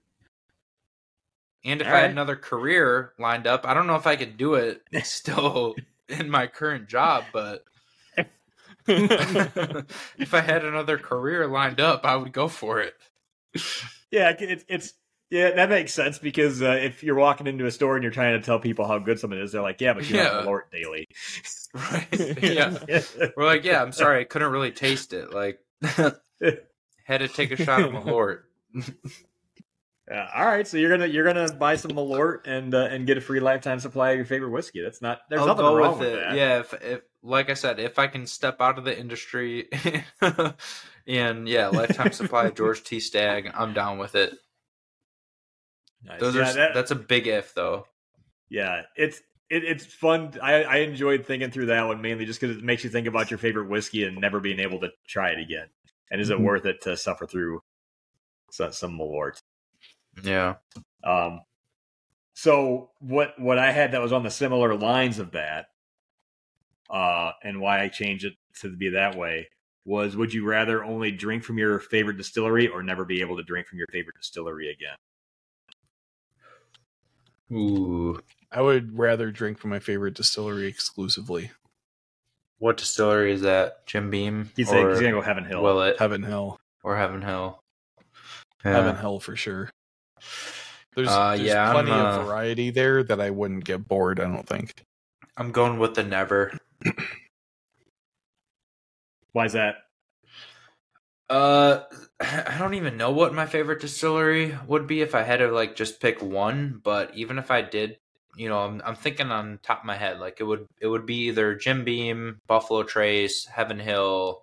And 1.64 1.80
if 1.80 1.86
All 1.86 1.94
I 1.94 2.00
had 2.00 2.02
right. 2.02 2.10
another 2.10 2.36
career 2.36 3.12
lined 3.18 3.46
up, 3.46 3.66
I 3.66 3.72
don't 3.74 3.86
know 3.86 3.96
if 3.96 4.06
I 4.06 4.16
could 4.16 4.36
do 4.36 4.54
it 4.54 4.82
still 5.04 5.74
in 6.08 6.28
my 6.30 6.46
current 6.46 6.88
job, 6.88 7.24
but 7.32 7.64
if 8.86 10.34
I 10.34 10.40
had 10.40 10.64
another 10.64 10.98
career 10.98 11.46
lined 11.46 11.80
up, 11.80 12.04
I 12.04 12.16
would 12.16 12.32
go 12.32 12.48
for 12.48 12.80
it. 12.80 12.94
Yeah, 14.10 14.34
it's 14.38 14.64
it's 14.68 14.92
yeah, 15.30 15.52
that 15.52 15.68
makes 15.70 15.92
sense 15.92 16.18
because 16.18 16.62
uh, 16.62 16.78
if 16.82 17.02
you're 17.02 17.14
walking 17.14 17.46
into 17.46 17.66
a 17.66 17.70
store 17.70 17.94
and 17.96 18.02
you're 18.02 18.12
trying 18.12 18.38
to 18.38 18.44
tell 18.44 18.58
people 18.60 18.86
how 18.86 18.98
good 18.98 19.18
something 19.18 19.38
is, 19.38 19.52
they're 19.52 19.62
like, 19.62 19.80
"Yeah, 19.80 19.94
but 19.94 20.08
you 20.08 20.16
Yeah. 20.16 20.24
have 20.34 20.44
Malort 20.44 20.70
daily." 20.70 21.08
Right? 21.74 22.40
Yeah. 22.40 22.78
We're 23.36 23.46
like, 23.46 23.64
yeah, 23.64 23.82
I'm 23.82 23.90
sorry, 23.90 24.20
I 24.20 24.24
couldn't 24.24 24.52
really 24.52 24.70
taste 24.70 25.12
it. 25.12 25.32
Like, 25.34 25.58
had 25.82 27.18
to 27.18 27.28
take 27.28 27.50
a 27.50 27.56
shot 27.56 27.82
of 27.82 27.90
Malort. 27.90 28.42
Yeah, 30.10 30.28
all 30.36 30.44
right, 30.44 30.68
so 30.68 30.76
you're 30.76 30.90
gonna 30.90 31.06
you're 31.06 31.24
gonna 31.24 31.50
buy 31.54 31.76
some 31.76 31.92
Malort 31.92 32.46
and 32.46 32.74
uh, 32.74 32.88
and 32.90 33.06
get 33.06 33.16
a 33.16 33.22
free 33.22 33.40
lifetime 33.40 33.80
supply 33.80 34.10
of 34.10 34.16
your 34.18 34.26
favorite 34.26 34.50
whiskey. 34.50 34.82
That's 34.82 35.00
not 35.00 35.20
there's 35.30 35.40
I'll 35.40 35.46
nothing 35.46 35.64
wrong 35.64 35.98
with 35.98 36.08
it. 36.08 36.36
Yeah, 36.36 36.58
if, 36.60 36.74
if 36.82 37.00
like 37.22 37.48
I 37.48 37.54
said, 37.54 37.80
if 37.80 37.98
I 37.98 38.06
can 38.08 38.26
step 38.26 38.60
out 38.60 38.76
of 38.76 38.84
the 38.84 38.98
industry 38.98 39.70
and 41.06 41.48
yeah, 41.48 41.68
lifetime 41.68 42.12
supply 42.12 42.46
of 42.48 42.54
George 42.54 42.84
T. 42.84 43.00
Stagg, 43.00 43.50
I'm 43.54 43.72
down 43.72 43.96
with 43.96 44.14
it. 44.14 44.34
Nice. 46.02 46.20
Those 46.20 46.34
yeah, 46.34 46.50
are 46.50 46.52
that- 46.52 46.74
that's 46.74 46.90
a 46.90 46.96
big 46.96 47.26
if 47.26 47.54
though. 47.54 47.86
yeah, 48.50 48.82
it's 48.96 49.22
it, 49.48 49.64
it's 49.64 49.86
fun. 49.86 50.34
I, 50.42 50.64
I 50.64 50.76
enjoyed 50.78 51.24
thinking 51.24 51.50
through 51.50 51.66
that 51.66 51.86
one 51.86 52.02
mainly 52.02 52.26
just 52.26 52.42
because 52.42 52.58
it 52.58 52.62
makes 52.62 52.84
you 52.84 52.90
think 52.90 53.06
about 53.06 53.30
your 53.30 53.38
favorite 53.38 53.70
whiskey 53.70 54.04
and 54.04 54.18
never 54.18 54.38
being 54.38 54.60
able 54.60 54.80
to 54.80 54.90
try 55.08 55.30
it 55.30 55.38
again. 55.38 55.68
And 56.10 56.20
is 56.20 56.28
it 56.28 56.36
Mhm. 56.38 56.42
worth 56.44 56.66
it 56.66 56.82
to 56.82 56.94
suffer 56.98 57.26
through 57.26 57.62
some, 58.54 58.72
some 58.72 58.98
Malort? 58.98 59.40
Yeah. 60.22 60.54
Um, 61.02 61.40
so 62.34 62.90
what 63.00 63.38
what 63.38 63.58
I 63.58 63.72
had 63.72 63.92
that 63.92 64.00
was 64.00 64.12
on 64.12 64.22
the 64.22 64.30
similar 64.30 64.74
lines 64.74 65.18
of 65.18 65.32
that, 65.32 65.66
uh, 66.88 67.32
and 67.42 67.60
why 67.60 67.82
I 67.82 67.88
changed 67.88 68.24
it 68.24 68.34
to 68.60 68.74
be 68.74 68.90
that 68.90 69.16
way 69.16 69.48
was: 69.84 70.16
Would 70.16 70.32
you 70.32 70.46
rather 70.46 70.84
only 70.84 71.10
drink 71.10 71.42
from 71.42 71.58
your 71.58 71.78
favorite 71.80 72.16
distillery 72.16 72.68
or 72.68 72.82
never 72.82 73.04
be 73.04 73.20
able 73.20 73.36
to 73.36 73.42
drink 73.42 73.66
from 73.66 73.78
your 73.78 73.88
favorite 73.88 74.16
distillery 74.16 74.70
again? 74.70 74.96
Ooh. 77.52 78.20
I 78.50 78.60
would 78.62 78.96
rather 78.96 79.30
drink 79.32 79.58
from 79.58 79.70
my 79.70 79.80
favorite 79.80 80.14
distillery 80.14 80.66
exclusively. 80.66 81.50
What 82.58 82.76
distillery 82.76 83.32
is 83.32 83.42
that? 83.42 83.84
Jim 83.86 84.10
Beam 84.10 84.50
He's, 84.56 84.68
saying 84.68 84.86
or 84.86 84.90
he's 84.90 85.00
gonna 85.00 85.12
go 85.12 85.20
Heaven 85.20 85.44
Hill. 85.44 85.62
Will 85.62 85.82
it 85.82 85.98
Heaven 85.98 86.22
Hill. 86.22 86.60
or 86.84 86.96
Heaven 86.96 87.20
Hill? 87.20 87.63
Heaven 88.72 88.96
Hill 88.96 89.20
for 89.20 89.36
sure. 89.36 89.70
There's, 90.96 91.08
Uh, 91.08 91.36
there's 91.36 91.48
yeah, 91.48 91.68
I'm, 91.68 91.72
plenty 91.72 91.90
uh, 91.90 92.18
of 92.18 92.26
variety 92.26 92.70
there 92.70 93.02
that 93.04 93.20
I 93.20 93.30
wouldn't 93.30 93.64
get 93.64 93.86
bored, 93.86 94.20
I 94.20 94.24
don't 94.24 94.46
think. 94.46 94.84
I'm 95.36 95.52
going 95.52 95.78
with 95.78 95.94
the 95.94 96.04
Never. 96.04 96.56
Why 99.32 99.46
is 99.46 99.52
that? 99.52 99.76
Uh, 101.28 101.80
I 102.20 102.56
don't 102.58 102.74
even 102.74 102.96
know 102.96 103.10
what 103.10 103.34
my 103.34 103.46
favorite 103.46 103.80
distillery 103.80 104.56
would 104.66 104.86
be 104.86 105.02
if 105.02 105.14
I 105.14 105.22
had 105.22 105.38
to 105.38 105.48
like 105.50 105.76
just 105.76 106.00
pick 106.00 106.22
one. 106.22 106.80
But 106.82 107.14
even 107.14 107.38
if 107.38 107.50
I 107.50 107.62
did, 107.62 107.98
you 108.36 108.48
know, 108.48 108.58
I'm, 108.60 108.82
I'm 108.84 108.96
thinking 108.96 109.30
on 109.30 109.58
top 109.62 109.80
of 109.80 109.84
my 109.84 109.96
head, 109.96 110.20
like 110.20 110.38
it 110.40 110.44
would 110.44 110.66
it 110.80 110.86
would 110.86 111.06
be 111.06 111.28
either 111.28 111.54
Jim 111.54 111.84
Beam, 111.84 112.40
Buffalo 112.46 112.82
Trace, 112.82 113.44
Heaven 113.46 113.78
Hill, 113.78 114.42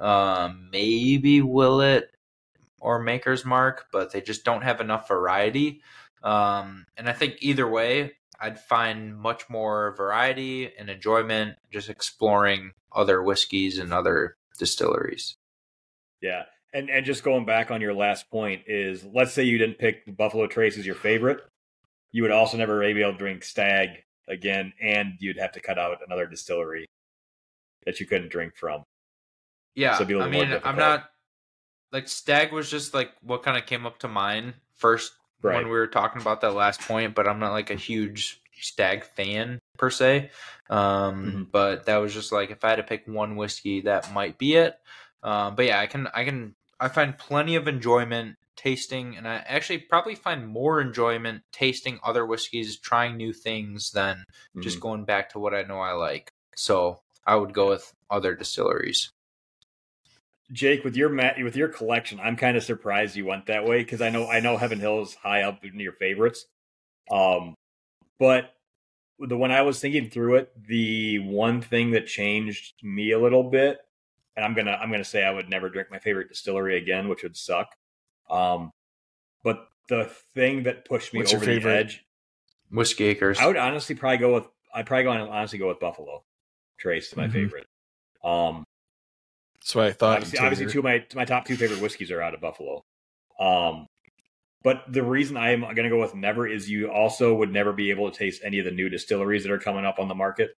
um, 0.00 0.68
maybe 0.72 1.40
Willet, 1.40 2.10
or 2.84 2.98
Maker's 2.98 3.46
Mark, 3.46 3.86
but 3.90 4.12
they 4.12 4.20
just 4.20 4.44
don't 4.44 4.62
have 4.62 4.80
enough 4.80 5.08
variety. 5.08 5.80
Um, 6.22 6.84
and 6.98 7.08
I 7.08 7.12
think 7.12 7.38
either 7.40 7.66
way, 7.66 8.12
I'd 8.38 8.60
find 8.60 9.16
much 9.16 9.48
more 9.48 9.94
variety 9.96 10.70
and 10.78 10.90
enjoyment 10.90 11.56
just 11.72 11.88
exploring 11.88 12.72
other 12.92 13.22
whiskeys 13.22 13.78
and 13.78 13.92
other 13.92 14.36
distilleries. 14.58 15.36
Yeah. 16.20 16.42
And 16.74 16.90
and 16.90 17.06
just 17.06 17.22
going 17.22 17.46
back 17.46 17.70
on 17.70 17.80
your 17.80 17.94
last 17.94 18.30
point 18.30 18.62
is 18.66 19.02
let's 19.04 19.32
say 19.32 19.44
you 19.44 19.58
didn't 19.58 19.78
pick 19.78 20.16
Buffalo 20.16 20.46
Trace 20.46 20.76
as 20.76 20.84
your 20.84 20.94
favorite, 20.94 21.40
you 22.12 22.22
would 22.22 22.32
also 22.32 22.58
never 22.58 22.80
be 22.80 23.00
able 23.00 23.12
to 23.12 23.18
drink 23.18 23.44
Stagg 23.44 24.02
again, 24.28 24.72
and 24.80 25.14
you'd 25.20 25.38
have 25.38 25.52
to 25.52 25.60
cut 25.60 25.78
out 25.78 25.98
another 26.04 26.26
distillery 26.26 26.86
that 27.86 28.00
you 28.00 28.06
couldn't 28.06 28.30
drink 28.30 28.56
from. 28.56 28.82
Yeah, 29.74 29.92
So 29.96 30.02
it'd 30.02 30.08
be 30.08 30.14
a 30.14 30.22
I 30.22 30.28
mean, 30.28 30.60
I'm 30.64 30.76
not 30.76 31.04
like 31.94 32.08
Stagg 32.08 32.52
was 32.52 32.68
just 32.70 32.92
like 32.92 33.12
what 33.22 33.42
kind 33.44 33.56
of 33.56 33.64
came 33.64 33.86
up 33.86 34.00
to 34.00 34.08
mind 34.08 34.54
first 34.74 35.12
Right. 35.42 35.56
when 35.56 35.64
we 35.66 35.70
were 35.72 35.86
talking 35.86 36.22
about 36.22 36.40
that 36.40 36.54
last 36.54 36.80
point, 36.80 37.14
but 37.14 37.28
I'm 37.28 37.38
not 37.38 37.52
like 37.52 37.70
a 37.70 37.74
huge 37.74 38.40
Stagg 38.58 39.04
fan 39.04 39.58
per 39.76 39.90
se. 39.90 40.30
Um, 40.70 41.24
Mhm. 41.26 41.50
But 41.52 41.84
that 41.86 41.98
was 41.98 42.14
just 42.14 42.32
like 42.32 42.50
if 42.50 42.64
I 42.64 42.70
had 42.70 42.76
to 42.76 42.82
pick 42.82 43.06
one 43.06 43.36
whiskey, 43.36 43.82
that 43.82 44.12
might 44.12 44.38
be 44.38 44.54
it. 44.56 44.78
Um, 45.22 45.54
but 45.54 45.66
yeah, 45.66 45.80
I 45.80 45.86
can, 45.86 46.08
I 46.14 46.24
can, 46.24 46.54
I 46.80 46.88
find 46.88 47.16
plenty 47.16 47.56
of 47.56 47.68
enjoyment 47.68 48.36
tasting, 48.56 49.16
and 49.16 49.28
I 49.28 49.36
actually 49.46 49.78
probably 49.78 50.14
find 50.14 50.48
more 50.48 50.80
enjoyment 50.80 51.42
tasting 51.52 52.00
other 52.02 52.24
whiskeys, 52.24 52.76
trying 52.76 53.16
new 53.16 53.32
things 53.32 53.90
than 53.92 54.24
just 54.60 54.78
Mhm. 54.78 54.82
going 54.82 55.04
back 55.04 55.28
to 55.30 55.38
what 55.38 55.54
I 55.54 55.62
know 55.62 55.80
I 55.80 55.92
like. 55.92 56.32
So 56.56 57.02
I 57.26 57.36
would 57.36 57.52
go 57.52 57.68
with 57.68 57.92
other 58.10 58.34
distilleries. 58.34 59.10
Jake, 60.52 60.84
with 60.84 60.96
your 60.96 61.08
mat, 61.08 61.36
with 61.42 61.56
your 61.56 61.68
collection, 61.68 62.20
I'm 62.20 62.36
kind 62.36 62.56
of 62.56 62.62
surprised 62.62 63.16
you 63.16 63.24
went 63.26 63.46
that 63.46 63.64
way 63.64 63.78
because 63.78 64.00
I 64.02 64.10
know 64.10 64.28
I 64.28 64.40
know 64.40 64.56
Heaven 64.56 64.78
Hill 64.80 65.02
is 65.02 65.14
high 65.14 65.42
up 65.42 65.64
in 65.64 65.80
your 65.80 65.92
favorites. 65.92 66.46
Um, 67.10 67.54
but 68.18 68.54
the 69.18 69.36
when 69.36 69.50
I 69.52 69.62
was 69.62 69.80
thinking 69.80 70.10
through 70.10 70.36
it, 70.36 70.52
the 70.68 71.18
one 71.20 71.60
thing 71.62 71.92
that 71.92 72.06
changed 72.06 72.74
me 72.82 73.12
a 73.12 73.18
little 73.18 73.44
bit, 73.44 73.78
and 74.36 74.44
I'm 74.44 74.54
gonna 74.54 74.72
I'm 74.72 74.90
gonna 74.90 75.04
say 75.04 75.24
I 75.24 75.30
would 75.30 75.48
never 75.48 75.70
drink 75.70 75.90
my 75.90 75.98
favorite 75.98 76.28
distillery 76.28 76.76
again, 76.76 77.08
which 77.08 77.22
would 77.22 77.36
suck. 77.36 77.68
Um, 78.28 78.70
but 79.42 79.68
the 79.88 80.10
thing 80.34 80.64
that 80.64 80.84
pushed 80.84 81.12
me 81.12 81.20
What's 81.20 81.34
over 81.34 81.44
the 81.44 81.62
edge, 81.68 82.04
Whiskey 82.70 83.04
Acres. 83.04 83.38
I 83.38 83.46
would 83.46 83.56
honestly 83.56 83.94
probably 83.94 84.18
go 84.18 84.34
with 84.34 84.48
I'd 84.74 84.86
probably 84.86 85.04
go 85.04 85.10
honestly 85.10 85.58
go 85.58 85.68
with 85.68 85.80
Buffalo 85.80 86.24
Trace 86.78 87.14
my 87.16 87.28
Mhm. 87.28 87.32
favorite. 87.32 87.66
Um, 88.22 88.64
That's 89.64 89.74
what 89.74 89.86
I 89.86 89.92
thought. 89.92 90.16
obviously, 90.16 90.38
obviously 90.38 90.66
two 90.66 90.80
of 90.80 90.84
my 90.84 91.06
my 91.14 91.24
top 91.24 91.46
two 91.46 91.56
favorite 91.56 91.80
whiskeys 91.80 92.10
are 92.10 92.20
out 92.20 92.34
of 92.34 92.40
Buffalo. 92.42 92.84
Um, 93.40 93.86
but 94.62 94.84
the 94.88 95.02
reason 95.02 95.38
I'm 95.38 95.62
going 95.62 95.84
to 95.84 95.88
go 95.88 96.00
with 96.00 96.14
never 96.14 96.46
is 96.46 96.68
you 96.68 96.90
also 96.90 97.34
would 97.34 97.50
never 97.50 97.72
be 97.72 97.90
able 97.90 98.10
to 98.10 98.16
taste 98.16 98.42
any 98.44 98.58
of 98.58 98.66
the 98.66 98.70
new 98.70 98.90
distilleries 98.90 99.42
that 99.42 99.52
are 99.52 99.58
coming 99.58 99.86
up 99.86 99.98
on 99.98 100.08
the 100.08 100.14
market, 100.14 100.50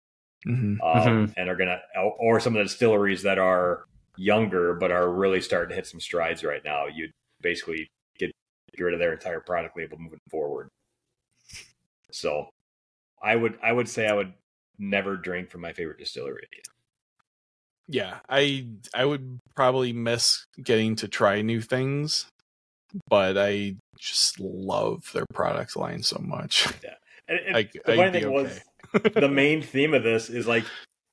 hmm 0.44 0.80
um, 0.82 1.32
and 1.36 1.48
are 1.48 1.54
going 1.54 1.68
to 1.68 1.80
or 2.18 2.40
some 2.40 2.56
of 2.56 2.58
the 2.58 2.64
distilleries 2.64 3.22
that 3.22 3.38
are 3.38 3.84
younger 4.16 4.74
but 4.74 4.90
are 4.90 5.08
really 5.08 5.40
starting 5.40 5.68
to 5.68 5.76
hit 5.76 5.86
some 5.86 6.00
strides 6.00 6.42
right 6.42 6.64
now. 6.64 6.86
You'd 6.86 7.12
basically 7.40 7.86
get, 8.18 8.32
get 8.76 8.82
rid 8.82 8.94
of 8.94 8.98
their 8.98 9.12
entire 9.12 9.40
product 9.40 9.76
label 9.76 9.98
moving 9.98 10.18
forward. 10.30 10.68
So, 12.10 12.48
I 13.22 13.36
would 13.36 13.56
I 13.62 13.70
would 13.72 13.88
say 13.88 14.08
I 14.08 14.14
would 14.14 14.32
never 14.80 15.16
drink 15.16 15.50
from 15.50 15.60
my 15.60 15.72
favorite 15.72 15.98
distillery 15.98 16.44
again. 16.52 16.75
Yeah, 17.88 18.18
I 18.28 18.66
I 18.94 19.04
would 19.04 19.38
probably 19.54 19.92
miss 19.92 20.46
getting 20.62 20.96
to 20.96 21.08
try 21.08 21.42
new 21.42 21.60
things, 21.60 22.26
but 23.08 23.38
I 23.38 23.76
just 23.98 24.40
love 24.40 25.10
their 25.12 25.26
product 25.32 25.76
line 25.76 26.02
so 26.02 26.18
much. 26.22 26.68
And, 27.28 27.40
and 27.40 27.56
I, 27.56 27.62
the 27.84 28.00
I'd 28.00 28.12
thing 28.12 28.24
okay. 28.26 28.32
was 28.32 28.60
the 29.14 29.28
main 29.42 29.60
theme 29.60 29.94
of 29.94 30.04
this 30.04 30.30
is 30.30 30.46
like 30.46 30.64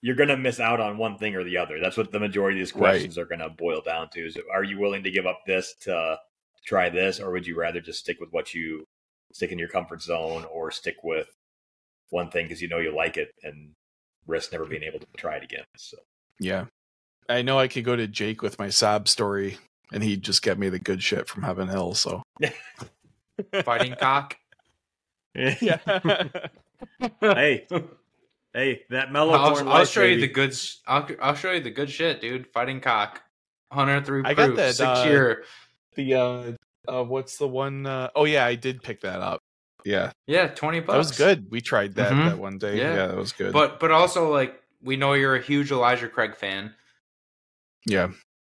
you're 0.04 0.16
going 0.16 0.30
to 0.30 0.38
miss 0.38 0.60
out 0.60 0.80
on 0.80 1.00
one 1.00 1.18
thing 1.18 1.34
or 1.34 1.44
the 1.44 1.58
other. 1.58 1.80
That's 1.80 1.98
what 1.98 2.12
the 2.12 2.20
majority 2.20 2.60
of 2.60 2.68
these 2.68 2.76
Right. 2.76 2.92
questions 2.92 3.18
are 3.18 3.26
going 3.26 3.40
to 3.40 3.50
boil 3.50 3.82
down 3.82 4.10
to: 4.12 4.20
is 4.20 4.38
are 4.54 4.64
you 4.64 4.78
willing 4.78 5.02
to 5.06 5.10
give 5.10 5.26
up 5.26 5.40
this 5.48 5.74
to 5.82 6.20
try 6.68 6.90
this, 6.92 7.20
or 7.20 7.32
would 7.32 7.48
you 7.48 7.58
rather 7.58 7.82
just 7.82 7.98
stick 7.98 8.20
with 8.20 8.30
what 8.32 8.54
you 8.54 8.84
stick 9.34 9.52
in 9.52 9.58
your 9.58 9.70
comfort 9.70 10.04
zone, 10.04 10.46
or 10.54 10.70
stick 10.70 10.98
with 11.04 11.30
one 12.12 12.30
thing 12.30 12.46
because 12.46 12.62
you 12.62 12.68
know 12.68 12.78
you 12.78 12.96
like 12.96 13.18
it 13.18 13.32
and 13.42 13.72
risk 14.28 14.52
never 14.52 14.66
being 14.66 14.84
able 14.84 15.00
to 15.00 15.08
try 15.18 15.38
it 15.38 15.44
again? 15.44 15.64
So 15.78 15.98
Yeah. 16.40 16.66
I 17.30 17.42
know 17.42 17.58
I 17.60 17.68
could 17.68 17.86
go 17.86 17.96
to 17.96 18.08
Jake 18.08 18.42
with 18.42 18.60
my 18.60 18.70
sob 18.70 19.08
story 19.08 19.58
and 19.92 20.04
he'd 20.04 20.24
just 20.24 20.42
get 20.42 20.58
me 20.60 20.70
the 20.70 20.80
good 20.80 21.02
shit 21.04 21.28
from 21.28 21.44
Heaven 21.44 21.68
Hill, 21.68 21.94
so 21.94 22.24
Fighting 23.64 23.96
cock. 24.00 24.38
Yeah. 25.36 25.80
hey, 27.22 27.66
hey, 28.54 28.82
that 28.90 29.12
mellow 29.12 29.34
I'll, 29.34 29.56
I'll 29.58 29.66
life, 29.66 29.90
show 29.90 30.04
you 30.04 30.20
the 30.20 30.28
good. 30.28 30.52
s- 30.52 30.82
I'll, 30.88 31.08
I'll 31.22 31.36
show 31.36 31.52
you 31.52 31.62
the 31.62 31.72
good 31.72 31.90
shit, 31.90 32.22
dude. 32.22 32.48
Fighting 32.54 32.82
cock. 32.82 33.22
103 33.70 34.22
I 34.26 34.34
got 34.36 34.46
proof, 34.46 34.58
that, 34.58 34.76
six 34.76 34.82
uh, 34.88 35.06
year. 35.08 35.44
the 35.96 36.14
uh 36.14 36.52
uh 36.88 37.04
what's 37.04 37.38
the 37.38 37.48
one 37.48 37.88
uh 37.88 38.10
oh 38.16 38.26
yeah, 38.26 38.46
I 38.46 38.54
did 38.56 38.84
pick 38.84 39.02
that 39.02 39.22
up. 39.22 39.42
Yeah. 39.86 40.12
Yeah, 40.28 40.48
20 40.48 40.82
bucks. 40.82 40.92
That 40.92 40.98
was 40.98 41.12
good. 41.18 41.48
We 41.50 41.62
tried 41.62 41.96
that 41.96 42.12
Mhm. 42.12 42.30
that 42.30 42.38
one 42.38 42.58
day. 42.60 42.78
Yeah. 42.78 42.94
Yeah. 42.94 43.08
that 43.08 43.18
was 43.18 43.32
good. 43.32 43.52
But 43.54 43.80
but 43.80 43.90
also 43.92 44.32
like 44.32 44.62
we 44.84 44.96
know 44.98 45.14
you're 45.14 45.36
a 45.36 45.42
huge 45.42 45.72
Elijah 45.72 46.10
Craig 46.10 46.36
fan, 46.36 46.74
yeah. 47.86 48.10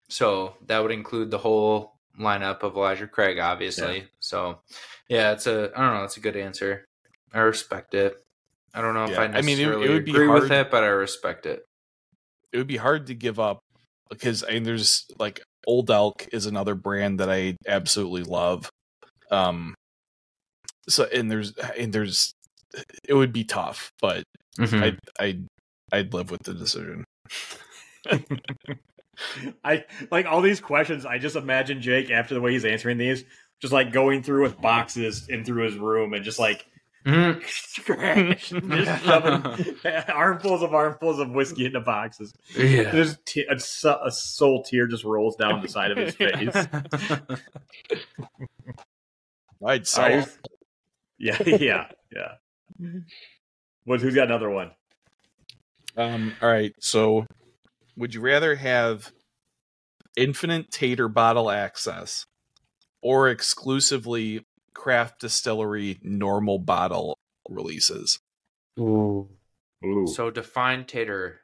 so 0.08 0.54
that 0.66 0.80
would 0.80 0.90
include 0.92 1.30
the 1.30 1.38
whole 1.38 1.92
lineup 2.18 2.62
of 2.62 2.76
Elijah 2.76 3.06
Craig, 3.06 3.38
obviously. 3.38 4.06
So 4.20 4.60
yeah, 5.08 5.32
it's 5.32 5.46
a 5.46 5.70
I 5.76 5.80
don't 5.80 5.94
know, 5.94 6.04
it's 6.04 6.16
a 6.16 6.20
good 6.20 6.36
answer. 6.36 6.84
I 7.32 7.40
respect 7.40 7.94
it. 7.94 8.22
I 8.72 8.80
don't 8.80 8.94
know 8.94 9.04
if 9.04 9.10
Yeah, 9.12 9.20
I 9.20 9.24
I 9.24 9.28
mean, 9.42 9.58
it- 9.58 9.62
it 9.62 9.66
necessarily 9.66 9.88
would 9.88 10.04
be 10.04 10.10
agree 10.12 10.28
with 10.28 10.50
it, 10.50 10.70
but 10.70 10.82
I 10.84 10.88
respect 10.88 11.46
it. 11.46 11.64
It 12.52 12.58
would 12.58 12.66
be 12.66 12.76
hard 12.76 13.06
to 13.08 13.14
give 13.14 13.38
up 13.40 13.58
because 14.10 14.44
I 14.44 14.50
mean 14.52 14.62
there's 14.64 15.06
like 15.18 15.40
Old 15.66 15.90
Elk 15.90 16.28
is 16.32 16.46
another 16.46 16.74
brand 16.74 17.20
that 17.20 17.30
I 17.30 17.56
absolutely 17.66 18.22
love. 18.22 18.70
Um 19.30 19.74
so 20.88 21.04
and 21.12 21.30
there's 21.30 21.56
and 21.78 21.92
there's 21.92 22.32
it 23.08 23.14
would 23.14 23.32
be 23.32 23.44
tough, 23.44 23.90
but 24.00 24.22
Mhm. 24.58 24.82
I'd 24.82 24.98
I'd 25.18 25.46
I'd 25.94 26.12
live 26.12 26.30
with 26.30 26.42
the 26.42 26.54
decision. 26.54 27.04
I 29.64 29.84
like 30.10 30.26
all 30.26 30.40
these 30.40 30.60
questions. 30.60 31.06
I 31.06 31.18
just 31.18 31.36
imagine 31.36 31.80
Jake 31.80 32.10
after 32.10 32.34
the 32.34 32.40
way 32.40 32.52
he's 32.52 32.64
answering 32.64 32.98
these, 32.98 33.24
just 33.60 33.72
like 33.72 33.92
going 33.92 34.22
through 34.22 34.42
with 34.42 34.60
boxes 34.60 35.28
in 35.28 35.44
through 35.44 35.64
his 35.64 35.76
room 35.76 36.12
and 36.14 36.24
just 36.24 36.38
like 36.38 36.66
Mhm. 37.06 37.40
trash, 37.84 38.48
just 38.50 39.04
shoving 39.04 39.76
armfuls 40.08 40.62
of 40.62 40.72
armfuls 40.74 41.18
of 41.20 41.30
whiskey 41.30 41.66
into 41.66 41.80
boxes. 41.80 42.32
Yeah. 42.56 42.90
There's 42.90 43.18
te- 43.26 43.46
a, 43.48 43.54
a 43.56 44.10
soul 44.10 44.62
tear 44.64 44.86
just 44.86 45.04
rolls 45.04 45.36
down 45.36 45.60
the 45.62 45.68
side 45.68 45.90
of 45.92 45.98
his 45.98 46.14
face. 46.16 46.66
I'd 49.64 49.86
sell 49.86 50.04
All 50.04 50.10
it. 50.10 50.16
right. 50.16 50.28
Yeah, 51.18 51.42
yeah, 51.46 51.86
yeah. 52.12 52.32
What? 53.84 54.00
Who's 54.00 54.14
got 54.14 54.26
another 54.28 54.50
one? 54.50 54.72
Um, 55.96 56.34
all 56.42 56.48
right. 56.48 56.72
So, 56.80 57.26
would 57.96 58.14
you 58.14 58.20
rather 58.20 58.56
have 58.56 59.12
infinite 60.16 60.70
tater 60.70 61.08
bottle 61.08 61.50
access 61.50 62.26
or 63.02 63.28
exclusively 63.28 64.44
craft 64.74 65.20
distillery 65.20 65.98
normal 66.02 66.58
bottle 66.58 67.18
releases? 67.48 68.18
Ooh, 68.78 69.28
so 70.06 70.30
define 70.30 70.84
tater. 70.84 71.40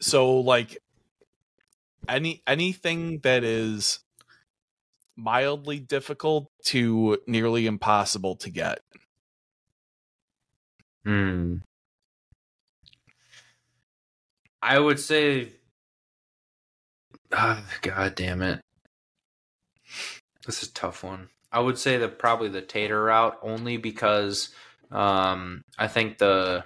So, 0.00 0.40
like 0.40 0.78
any 2.08 2.42
anything 2.46 3.20
that 3.20 3.44
is 3.44 4.00
mildly 5.16 5.78
difficult 5.78 6.50
to 6.64 7.18
nearly 7.26 7.66
impossible 7.66 8.36
to 8.36 8.50
get. 8.50 8.80
Hmm. 11.04 11.56
I 14.62 14.78
would 14.78 15.00
say, 15.00 15.48
Ah, 17.32 17.62
God 17.80 18.14
damn 18.14 18.42
it, 18.42 18.60
this 20.46 20.62
is 20.62 20.68
a 20.68 20.72
tough 20.74 21.02
one. 21.02 21.28
I 21.50 21.60
would 21.60 21.78
say 21.78 21.98
that 21.98 22.18
probably 22.18 22.48
the 22.48 22.62
tater 22.62 23.04
route 23.04 23.38
only 23.42 23.76
because 23.76 24.50
um, 24.90 25.62
I 25.78 25.88
think 25.88 26.18
the 26.18 26.64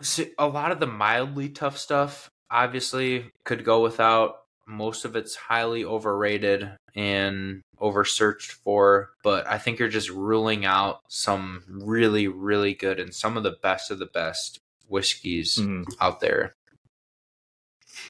see, 0.00 0.30
a 0.38 0.46
lot 0.46 0.72
of 0.72 0.80
the 0.80 0.86
mildly 0.86 1.48
tough 1.48 1.78
stuff 1.78 2.28
obviously 2.50 3.30
could 3.44 3.64
go 3.64 3.82
without. 3.82 4.36
Most 4.66 5.04
of 5.04 5.14
it's 5.14 5.36
highly 5.36 5.84
overrated 5.84 6.70
and 6.96 7.60
over 7.78 8.04
searched 8.04 8.52
for, 8.52 9.10
but 9.22 9.46
I 9.46 9.58
think 9.58 9.78
you're 9.78 9.88
just 9.88 10.08
ruling 10.08 10.64
out 10.64 11.00
some 11.08 11.62
really, 11.68 12.28
really 12.28 12.72
good 12.74 12.98
and 12.98 13.14
some 13.14 13.36
of 13.36 13.42
the 13.42 13.56
best 13.62 13.90
of 13.90 13.98
the 13.98 14.06
best 14.06 14.58
whiskeys 14.88 15.58
Mhm. 15.58 15.84
out 16.00 16.20
there. 16.20 16.54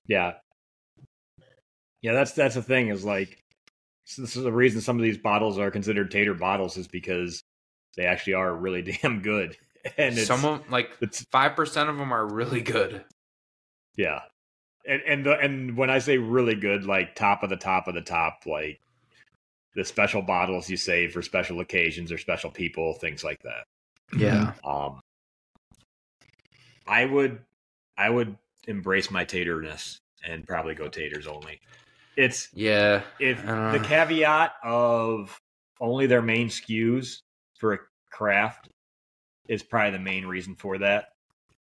Yeah, 0.06 0.34
yeah. 2.02 2.12
That's 2.12 2.32
that's 2.32 2.54
the 2.54 2.62
thing 2.62 2.88
is 2.88 3.04
like 3.04 3.42
So 4.04 4.22
this 4.22 4.36
is 4.36 4.42
the 4.42 4.52
reason 4.52 4.80
some 4.80 4.96
of 4.96 5.02
these 5.02 5.18
bottles 5.18 5.58
are 5.58 5.70
considered 5.70 6.10
tater 6.10 6.34
bottles 6.34 6.76
is 6.76 6.88
because 6.88 7.42
they 7.96 8.04
actually 8.06 8.34
are 8.34 8.54
really 8.54 8.82
damn 9.02 9.22
good. 9.22 9.56
And 9.98 10.16
it's, 10.16 10.26
Some 10.26 10.44
of 10.44 10.70
like 10.70 10.90
it's 11.00 11.24
five 11.30 11.56
percent 11.56 11.88
of 11.90 11.96
them 11.96 12.12
are 12.12 12.26
really 12.26 12.60
good. 12.62 13.04
yeah, 13.96 14.20
and 14.86 15.02
and 15.06 15.26
the, 15.26 15.38
and 15.38 15.76
when 15.76 15.90
I 15.90 15.98
say 15.98 16.16
really 16.18 16.54
good, 16.54 16.84
like 16.86 17.14
top 17.14 17.42
of 17.42 17.50
the 17.50 17.56
top 17.56 17.86
of 17.86 17.94
the 17.94 18.00
top, 18.00 18.40
like 18.46 18.80
the 19.74 19.84
special 19.84 20.22
bottles 20.22 20.70
you 20.70 20.76
save 20.78 21.12
for 21.12 21.20
special 21.20 21.60
occasions 21.60 22.10
or 22.12 22.16
special 22.18 22.50
people, 22.50 22.94
things 22.94 23.22
like 23.24 23.42
that. 23.42 23.64
Yeah. 24.16 24.52
Um, 24.64 25.00
I 26.86 27.04
would, 27.04 27.40
I 27.98 28.08
would 28.08 28.36
embrace 28.66 29.10
my 29.10 29.24
taterness 29.24 29.98
and 30.26 30.46
probably 30.46 30.74
go 30.74 30.88
taters 30.88 31.26
only. 31.26 31.60
It's 32.16 32.48
Yeah. 32.52 33.02
if 33.18 33.44
Uh. 33.46 33.72
the 33.72 33.80
caveat 33.80 34.54
of 34.62 35.38
only 35.80 36.06
their 36.06 36.22
main 36.22 36.48
SKUs 36.48 37.20
for 37.58 37.74
a 37.74 37.78
craft 38.10 38.68
is 39.48 39.62
probably 39.62 39.90
the 39.90 39.98
main 39.98 40.24
reason 40.26 40.54
for 40.54 40.78
that. 40.78 41.10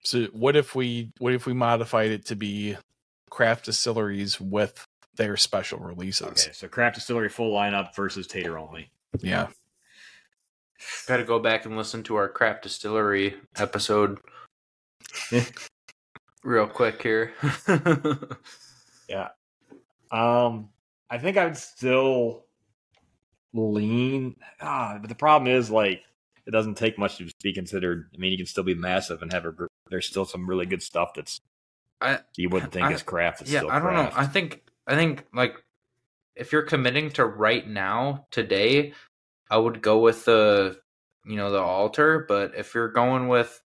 So 0.03 0.27
what 0.27 0.57
if 0.57 0.75
we 0.75 1.11
what 1.19 1.33
if 1.35 1.47
we 1.47 1.53
modified 1.53 2.11
it 2.11 2.27
to 2.27 2.37
be 2.37 2.77
craft 3.29 3.65
distilleries 3.65 4.41
with 4.41 4.87
their 5.17 5.37
special 5.37 5.81
releases? 5.81 6.27
Okay, 6.29 6.53
so 6.53 6.69
craft 6.69 6.95
distillery 6.95 7.29
full 7.29 7.53
lineup 7.53 7.95
versus 7.97 8.27
tater 8.27 8.57
only. 8.59 8.91
Yeah. 9.21 9.49
Got 11.09 11.17
to 11.17 11.25
go 11.25 11.39
back 11.41 11.65
and 11.67 11.77
listen 11.77 12.03
to 12.05 12.17
our 12.17 12.29
craft 12.29 12.63
distillery 12.63 13.35
episode 13.57 14.21
real 16.47 16.67
quick 16.67 17.03
here. 17.03 17.33
Yeah. 19.09 19.29
Um, 20.11 20.71
I 21.09 21.19
think 21.19 21.37
I 21.37 21.45
would 21.45 21.57
still 21.57 22.45
lean. 23.55 24.35
Ah, 24.61 24.99
but 25.01 25.09
the 25.09 25.15
problem 25.15 25.53
is 25.53 25.71
like 25.71 26.03
it 26.45 26.51
doesn't 26.51 26.77
take 26.77 26.99
much 26.99 27.19
to 27.19 27.29
be 27.43 27.53
considered. 27.53 28.11
I 28.13 28.19
mean, 28.19 28.33
you 28.33 28.37
can 28.39 28.47
still 28.47 28.65
be 28.65 28.75
massive 28.75 29.23
and 29.23 29.33
have 29.33 29.45
a. 29.45 29.53
There's 29.89 30.07
still 30.07 30.25
some 30.25 30.49
really 30.49 30.67
good 30.67 30.83
stuff 30.83 31.13
that's 31.15 31.41
I 32.01 32.19
you 32.37 32.49
wouldn't 32.49 32.73
think 32.73 32.87
I- 32.87 32.93
is 32.93 33.03
craft. 33.05 33.43
It's 33.43 33.53
yeah, 33.53 33.61
still 33.61 33.71
I 33.71 33.79
don't 33.79 33.95
know. 33.95 34.11
I 34.13 34.27
think 34.27 34.63
I 34.87 34.97
think 34.97 35.25
like 35.33 35.55
if 36.35 36.53
you're 36.53 36.63
committing 36.63 37.11
to 37.11 37.25
right 37.25 37.67
now 37.67 38.27
today, 38.33 38.93
I 39.49 39.57
would 39.57 39.83
go 39.83 39.99
with 40.01 40.25
the 40.25 40.81
you 41.25 41.37
know 41.37 41.51
the 41.53 41.61
altar. 41.61 42.25
But 42.27 42.55
if 42.57 42.75
you're 42.75 42.91
going 42.91 43.29
with 43.29 43.63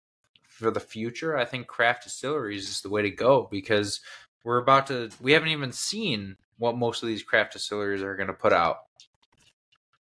for 0.55 0.71
the 0.71 0.79
future, 0.79 1.37
I 1.37 1.43
think 1.45 1.67
craft 1.67 2.05
distilleries 2.05 2.69
is 2.69 2.81
the 2.81 2.89
way 2.89 3.01
to 3.01 3.11
go 3.11 3.47
because 3.51 3.99
we're 4.43 4.57
about 4.57 4.87
to. 4.87 5.09
We 5.21 5.33
haven't 5.33 5.49
even 5.49 5.71
seen 5.71 6.37
what 6.57 6.77
most 6.77 7.03
of 7.03 7.07
these 7.07 7.23
craft 7.23 7.53
distilleries 7.53 8.01
are 8.01 8.15
going 8.15 8.27
to 8.27 8.33
put 8.33 8.53
out. 8.53 8.77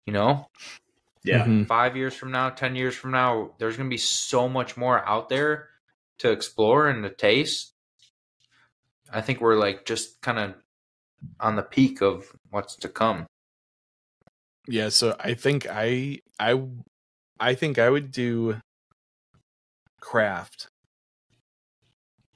You 0.08 0.14
know, 0.14 0.48
yeah. 1.24 1.46
Mhm. 1.46 1.68
five 1.68 1.96
years 1.96 2.16
from 2.16 2.32
now, 2.32 2.50
ten 2.50 2.76
years 2.76 2.96
from 2.96 3.12
now, 3.12 3.52
there's 3.60 3.78
going 3.78 3.90
to 3.90 3.94
be 3.94 3.98
so 3.98 4.50
much 4.50 4.76
more 4.76 5.08
out 5.08 5.30
there 5.30 5.70
to 6.20 6.32
explore 6.32 6.88
and 6.90 7.04
to 7.04 7.12
taste. 7.12 7.74
I 9.14 9.22
think 9.22 9.42
we're 9.42 9.58
like 9.58 9.86
just 9.86 10.22
kind 10.22 10.40
of 10.40 10.56
on 11.40 11.56
the 11.56 11.62
peak 11.62 12.02
of 12.02 12.36
what's 12.50 12.76
to 12.78 12.90
come. 12.90 13.28
Yeah, 14.68 14.90
so 14.90 15.16
I 15.20 15.36
think 15.36 15.68
I 15.70 16.20
I 16.40 16.62
I 17.40 17.54
think 17.54 17.78
I 17.78 17.90
would 17.90 18.12
do 18.12 18.60
craft 20.02 20.68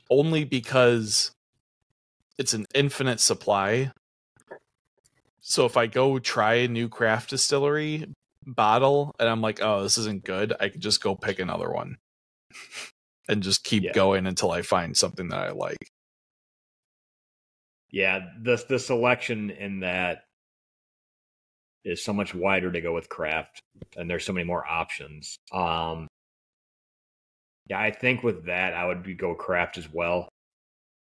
only 0.10 0.44
because 0.44 1.32
it's 2.38 2.54
an 2.54 2.66
infinite 2.74 3.20
supply. 3.20 3.92
So 5.42 5.66
if 5.66 5.78
I 5.78 5.88
go 5.88 6.20
try 6.20 6.56
a 6.56 6.68
new 6.68 6.90
craft 6.90 7.30
distillery 7.30 8.06
bottle 8.46 9.12
and 9.20 9.28
I'm 9.30 9.42
like, 9.42 9.62
"Oh, 9.62 9.84
this 9.84 9.98
isn't 9.98 10.24
good," 10.24 10.54
I 10.60 10.70
could 10.70 10.82
just 10.82 11.02
go 11.02 11.16
pick 11.16 11.40
another 11.40 11.72
one 11.72 11.98
and 13.30 13.44
just 13.44 13.64
keep 13.64 13.84
Yeah. 13.84 13.94
going 13.94 14.28
until 14.28 14.52
I 14.52 14.62
find 14.62 14.96
something 14.96 15.30
that 15.30 15.40
I 15.40 15.52
like. 15.52 15.90
Yeah, 17.92 18.32
the 18.42 18.64
the 18.68 18.80
selection 18.80 19.52
in 19.52 19.80
that 19.82 20.24
is 21.86 22.04
so 22.04 22.12
much 22.12 22.34
wider 22.34 22.72
to 22.72 22.82
go 22.82 22.94
with 22.94 23.08
craft, 23.10 23.62
and 23.96 24.10
there's 24.10 24.26
so 24.26 24.34
many 24.34 24.46
more 24.46 24.66
options. 24.68 25.38
Um, 25.54 26.08
yeah, 27.68 27.80
I 27.80 27.92
think 27.92 28.24
with 28.24 28.46
that 28.46 28.74
I 28.74 28.86
would 28.86 29.04
be 29.04 29.16
go 29.16 29.34
craft 29.34 29.78
as 29.78 29.92
well. 29.92 30.30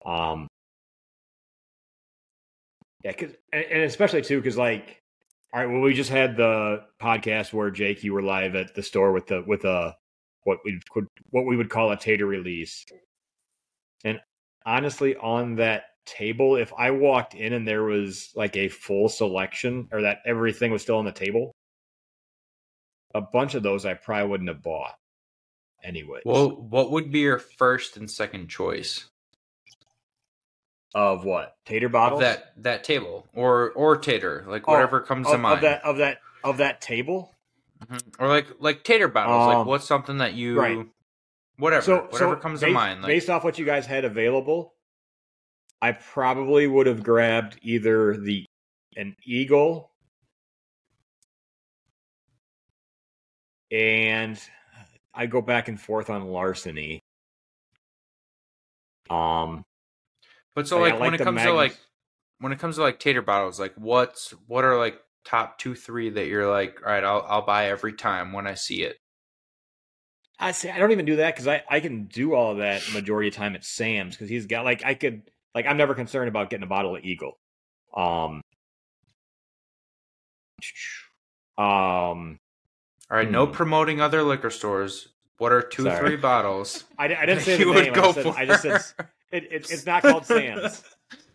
Um, 0.05 0.49
yeah, 3.03 3.13
cause, 3.13 3.31
and, 3.53 3.65
and 3.65 3.83
especially 3.83 4.23
too, 4.23 4.39
because 4.39 4.57
like, 4.57 5.01
all 5.53 5.61
right, 5.61 5.71
well, 5.71 5.83
we 5.83 5.95
just 5.95 6.11
had 6.11 6.37
the 6.37 6.85
podcast 7.01 7.53
where 7.53 7.71
Jake, 7.71 8.03
you 8.03 8.15
were 8.15 8.23
live 8.23 8.55
at 8.55 8.75
the 8.75 8.83
store 8.83 9.13
with 9.13 9.27
the 9.27 9.45
with 9.47 9.65
a 9.65 9.95
what 10.45 10.59
we 10.65 10.81
could 10.91 11.07
what 11.31 11.47
we 11.47 11.57
would 11.57 11.71
call 11.71 11.93
a 11.93 11.97
tater 11.97 12.27
release, 12.27 12.85
and 14.05 14.21
honestly, 14.67 15.17
on 15.17 15.57
that 15.57 15.85
table, 16.07 16.57
if 16.57 16.73
I 16.77 16.91
walked 16.91 17.35
in 17.35 17.53
and 17.53 17.67
there 17.69 17.85
was 17.85 18.31
like 18.35 18.57
a 18.57 18.69
full 18.69 19.09
selection 19.09 19.89
or 19.93 20.03
that 20.03 20.19
everything 20.27 20.73
was 20.73 20.83
still 20.83 20.99
on 20.99 21.05
the 21.05 21.13
table, 21.13 21.53
a 23.15 23.21
bunch 23.21 23.55
of 23.55 23.63
those 23.63 23.87
I 23.87 23.95
probably 23.95 24.29
wouldn't 24.29 24.49
have 24.49 24.63
bought 24.63 24.95
anyway. 25.85 26.21
Well, 26.25 26.51
what 26.51 26.91
would 26.91 27.13
be 27.13 27.21
your 27.21 27.39
first 27.39 27.97
and 27.97 28.11
second 28.11 28.49
choice 28.49 29.05
of 30.95 31.25
what 31.25 31.57
tater 31.67 31.89
bottles? 31.89 32.23
of 32.23 32.27
that 32.29 32.53
that 32.63 32.85
table 32.85 33.27
or 33.35 33.71
or 33.73 33.97
tater, 33.97 34.45
like 34.49 34.69
Oh, 34.69 34.73
whatever 34.73 35.01
comes 35.01 35.27
of, 35.27 35.33
to 35.35 35.39
mind. 35.39 35.57
of 35.57 35.61
that 35.63 35.85
of 35.85 35.97
that 35.99 36.19
of 36.43 36.57
that 36.59 36.81
table. 36.81 37.31
Mhm. 37.85 38.01
or 38.19 38.29
like 38.29 38.47
like 38.61 38.83
tater 38.85 39.09
bottles. 39.09 39.47
like 39.49 39.57
Um, 39.59 39.67
what's 39.67 39.85
something 39.87 40.19
that 40.19 40.35
you 40.35 40.59
right. 40.59 40.87
whatever 41.59 41.83
so 41.85 41.97
whatever 42.11 42.35
so 42.37 42.41
comes 42.41 42.61
based, 42.61 42.71
to 42.71 42.75
mind. 42.75 43.03
Like 43.03 43.09
based 43.09 43.29
off 43.29 43.45
what 43.45 43.59
you 43.59 43.65
guys 43.67 43.85
had 43.87 44.05
available, 44.05 44.75
I 45.83 45.93
probably 45.93 46.67
would 46.67 46.87
have 46.87 47.03
grabbed 47.03 47.59
either 47.63 48.17
the 48.17 48.47
an 48.97 49.17
eagle 49.25 49.91
and 53.71 54.41
I 55.15 55.27
go 55.27 55.41
back 55.43 55.69
and 55.69 55.81
forth 55.81 56.11
on 56.11 56.27
larceny. 56.29 57.01
Um, 59.11 59.65
But 60.55 60.69
so 60.69 60.79
Like, 60.81 60.93
like, 60.95 61.01
when 61.01 61.11
like 61.13 61.21
it 61.21 61.25
comes 61.25 61.43
to 61.43 61.53
like 61.53 61.77
when 62.39 62.53
it 62.53 62.59
comes 62.59 62.77
to 62.77 62.83
like 62.83 62.99
tater 63.01 63.23
bottles, 63.23 63.61
like 63.61 63.75
what's 63.77 64.31
what 64.47 64.65
are 64.65 64.79
like 64.79 65.01
top 65.25 65.59
two 65.59 65.75
three 65.75 66.11
that 66.11 66.27
you're 66.27 66.51
like, 66.51 66.81
all 66.85 66.93
right, 66.93 67.05
I'll 67.05 67.25
I'll 67.29 67.43
buy 67.47 67.67
every 67.69 67.93
time 67.95 68.33
when 68.33 68.47
I 68.47 68.55
see 68.55 68.83
it. 68.83 68.99
I 70.39 70.51
say 70.53 70.71
I 70.71 70.79
don't 70.79 70.93
even 70.93 71.07
do 71.07 71.17
that 71.17 71.35
because 71.35 71.47
I 71.49 71.63
I 71.69 71.81
can 71.81 72.05
do 72.07 72.35
all 72.35 72.57
that 72.57 72.83
majority 72.93 73.29
of 73.29 73.35
time 73.35 73.55
at 73.55 73.65
Sam's 73.65 74.15
because 74.17 74.29
he's 74.29 74.47
got 74.47 74.65
like 74.65 74.85
I 74.85 74.95
could 74.95 75.31
like 75.55 75.67
I'm 75.67 75.77
never 75.77 75.95
concerned 75.95 76.29
about 76.29 76.51
getting 76.51 76.65
a 76.65 76.69
bottle 76.69 76.97
of 76.97 77.05
Eagle. 77.05 77.39
Um. 77.97 78.41
Um. 81.57 82.39
All 83.11 83.17
right, 83.19 83.31
no 83.31 83.47
Hmm. 83.47 83.53
promoting 83.53 84.01
other 84.01 84.23
liquor 84.23 84.51
stores. 84.51 85.09
What 85.39 85.53
are 85.53 85.61
two 85.63 85.83
Sorry. 85.85 85.99
three 85.99 86.17
bottles? 86.17 86.85
I, 86.99 87.07
I 87.15 87.27
didn't 87.27 87.41
say 87.43 87.57
the 87.57 87.63
you 87.65 87.69
would 87.73 87.85
name. 87.85 87.93
I 87.93 87.97
go 87.97 88.03
just 88.13 88.15
said, 88.15 88.23
for. 88.25 88.39
I 88.39 88.47
just 88.47 88.63
said 88.63 88.81
it, 89.33 89.45
it, 89.53 89.71
it's 89.71 89.87
not 89.87 90.03
called 90.03 90.25
Sam's. 90.27 90.83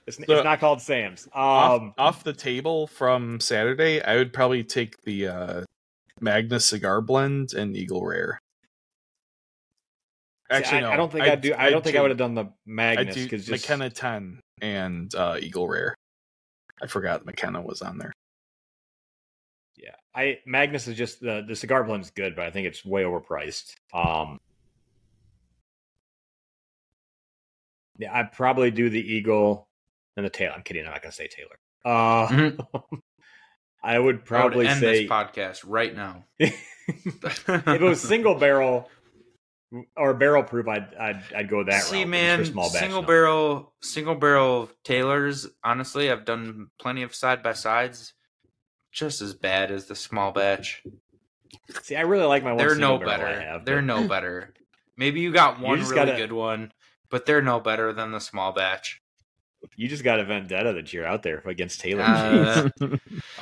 It's, 0.08 0.18
it's 0.18 0.28
not 0.28 0.60
called 0.60 0.82
Sam's. 0.82 1.28
off, 1.34 1.82
Um. 1.82 1.94
off 1.98 2.24
the 2.24 2.34
table 2.34 2.88
from 2.88 3.40
Saturday, 3.40 4.02
I 4.02 4.16
would 4.16 4.34
probably 4.34 4.64
take 4.64 5.00
the 5.04 5.28
uh, 5.28 5.64
Magnus 6.20 6.66
Cigar 6.66 7.02
Blend 7.02 7.54
and 7.54 7.76
Eagle 7.78 8.04
Rare. 8.06 8.40
see, 10.52 10.56
Actually, 10.58 10.78
I, 10.80 10.82
no. 10.82 10.90
I 10.92 10.96
don't 10.98 11.12
think 11.12 11.26
I'd, 11.26 11.42
do. 11.42 11.54
I 11.56 11.70
don't 11.70 11.84
think 11.84 11.96
I 11.96 12.02
would 12.02 12.10
have 12.12 12.18
done 12.18 12.34
the 12.34 12.46
I'd 12.46 12.52
Magnus 12.66 13.16
do 13.16 13.24
because 13.26 13.46
just 13.46 13.64
McKenna 13.70 13.90
10 13.92 14.40
and 14.62 15.14
uh, 15.14 15.38
Eagle 15.40 15.68
Rare. 15.68 15.94
I 16.82 16.88
forgot 16.88 17.26
McKenna 17.26 17.62
was 17.62 17.82
on 17.84 17.98
there. 18.00 18.14
I 20.16 20.40
Magnus 20.46 20.88
is 20.88 20.98
just 20.98 21.20
the 21.22 21.44
the 21.48 21.56
cigar 21.56 21.84
blend 21.84 22.04
is 22.04 22.12
good, 22.12 22.36
but 22.36 22.46
I 22.46 22.52
think 22.52 22.68
it's 22.68 22.84
way 22.86 23.04
overpriced. 23.04 23.76
Um, 23.94 24.40
yeah, 27.98 28.14
I'd 28.18 28.32
probably 28.32 28.72
do 28.72 28.90
the 28.90 29.00
Eagle 29.02 29.68
and 30.18 30.26
the 30.26 30.30
Taylor. 30.30 30.54
I'm 30.56 30.64
kidding. 30.64 30.86
I'm 30.86 30.92
not 30.92 31.02
gonna 31.02 31.12
say 31.12 31.28
Taylor. 31.28 31.60
Uh, 31.86 32.28
Mhm. 32.28 32.68
I 33.82 33.98
would 33.98 34.16
I 34.16 34.20
would 34.20 34.26
probably 34.26 34.68
end 34.68 34.80
say 34.82 35.04
this 35.04 35.10
podcast 35.12 35.64
right 35.66 35.96
now. 35.96 36.26
if 36.40 37.68
it 37.68 37.82
was 37.82 38.02
single 38.02 38.36
barrel 38.36 38.90
or 39.96 40.14
barrel 40.16 40.44
proof, 40.44 40.68
I'd 40.68 40.94
I'd, 40.96 41.24
I'd 41.36 41.50
go 41.50 41.64
that 41.64 41.84
See, 41.84 42.00
route. 42.00 42.10
man, 42.10 42.46
small 42.46 42.70
batch, 42.72 42.82
single 42.82 43.02
no. 43.04 43.08
barrel, 43.08 43.74
single 43.82 44.16
barrel 44.16 44.70
Taylors. 44.84 45.48
Honestly, 45.64 46.12
I've 46.12 46.26
done 46.26 46.68
plenty 46.82 47.04
of 47.04 47.16
side 47.16 47.42
by 47.44 47.54
sides, 47.54 48.14
just 48.92 49.22
as 49.22 49.34
bad 49.34 49.72
as 49.72 49.86
the 49.86 49.96
small 49.96 50.32
batch. 50.32 50.84
See, 51.82 51.96
I 51.96 52.02
really 52.02 52.26
like 52.26 52.44
my 52.44 52.52
one. 52.54 52.58
They're 52.58 52.76
no 52.76 52.98
better. 52.98 53.42
Have, 53.42 53.66
they're 53.66 53.78
but- 53.78 53.86
no 53.86 54.08
better. 54.08 54.54
Maybe 54.98 55.22
you 55.22 55.32
got 55.32 55.60
one 55.62 55.80
just 55.80 55.92
really 55.92 56.08
gotta- 56.08 56.18
good 56.18 56.34
one, 56.34 56.74
but 57.10 57.26
they're 57.26 57.42
no 57.42 57.60
better 57.60 57.94
than 57.94 58.12
the 58.12 58.20
small 58.20 58.52
batch. 58.52 59.02
you 59.78 59.88
just 59.88 60.04
got 60.04 60.20
a 60.20 60.26
vendetta 60.26 60.74
that 60.74 60.92
you're 60.92 61.06
out 61.06 61.24
there 61.24 61.42
against 61.46 61.80
Taylor. 61.80 62.04
Uh, 62.04 62.70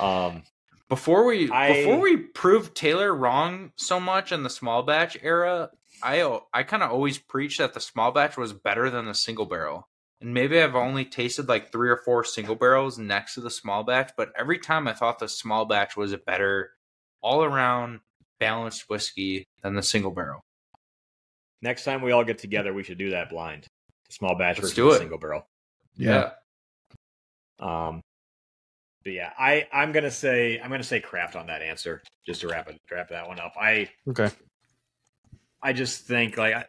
Um, 0.00 0.42
Before 0.88 1.24
we 1.24 1.50
I- 1.50 1.72
before 1.72 1.98
we 2.00 2.16
proved 2.16 2.76
Taylor 2.76 3.12
wrong 3.14 3.72
so 3.76 3.98
much 3.98 4.30
in 4.32 4.42
the 4.44 4.50
small 4.50 4.82
batch 4.84 5.16
era, 5.20 5.70
I 6.02 6.38
I 6.54 6.62
kind 6.62 6.82
of 6.84 6.92
always 6.92 7.18
preached 7.18 7.58
that 7.58 7.74
the 7.74 7.80
small 7.80 8.12
batch 8.12 8.36
was 8.36 8.52
better 8.52 8.88
than 8.88 9.06
the 9.06 9.14
single 9.14 9.46
barrel. 9.46 9.87
And 10.20 10.34
maybe 10.34 10.60
I've 10.60 10.74
only 10.74 11.04
tasted 11.04 11.48
like 11.48 11.70
three 11.70 11.88
or 11.88 11.96
four 11.96 12.24
single 12.24 12.56
barrels 12.56 12.98
next 12.98 13.34
to 13.34 13.40
the 13.40 13.50
small 13.50 13.84
batch, 13.84 14.12
but 14.16 14.32
every 14.36 14.58
time 14.58 14.88
I 14.88 14.92
thought 14.92 15.20
the 15.20 15.28
small 15.28 15.64
batch 15.64 15.96
was 15.96 16.12
a 16.12 16.18
better 16.18 16.70
all 17.20 17.44
around 17.44 18.00
balanced 18.40 18.88
whiskey 18.88 19.46
than 19.62 19.74
the 19.74 19.82
single 19.82 20.10
barrel. 20.10 20.40
next 21.62 21.84
time 21.84 22.02
we 22.02 22.12
all 22.12 22.24
get 22.24 22.38
together, 22.38 22.72
we 22.72 22.82
should 22.82 22.98
do 22.98 23.10
that 23.10 23.30
blind. 23.30 23.66
Small 24.10 24.36
batch 24.36 24.58
Let's 24.58 24.72
versus 24.72 24.98
single 24.98 25.18
barrel. 25.18 25.46
Yeah. 25.96 26.30
Um, 27.60 28.00
but 29.04 29.12
yeah, 29.12 29.32
I 29.38 29.66
I'm 29.72 29.92
gonna 29.92 30.10
say 30.10 30.60
I'm 30.60 30.70
gonna 30.70 30.82
say 30.82 31.00
craft 31.00 31.36
on 31.36 31.46
that 31.46 31.62
answer 31.62 32.02
just 32.26 32.40
to 32.42 32.48
wrap 32.48 32.68
it 32.68 32.78
wrap 32.90 33.10
that 33.10 33.26
one 33.28 33.40
up. 33.40 33.54
I 33.60 33.90
Okay. 34.08 34.30
I 35.62 35.72
just 35.72 36.04
think 36.04 36.36
like 36.36 36.54
I, 36.54 36.64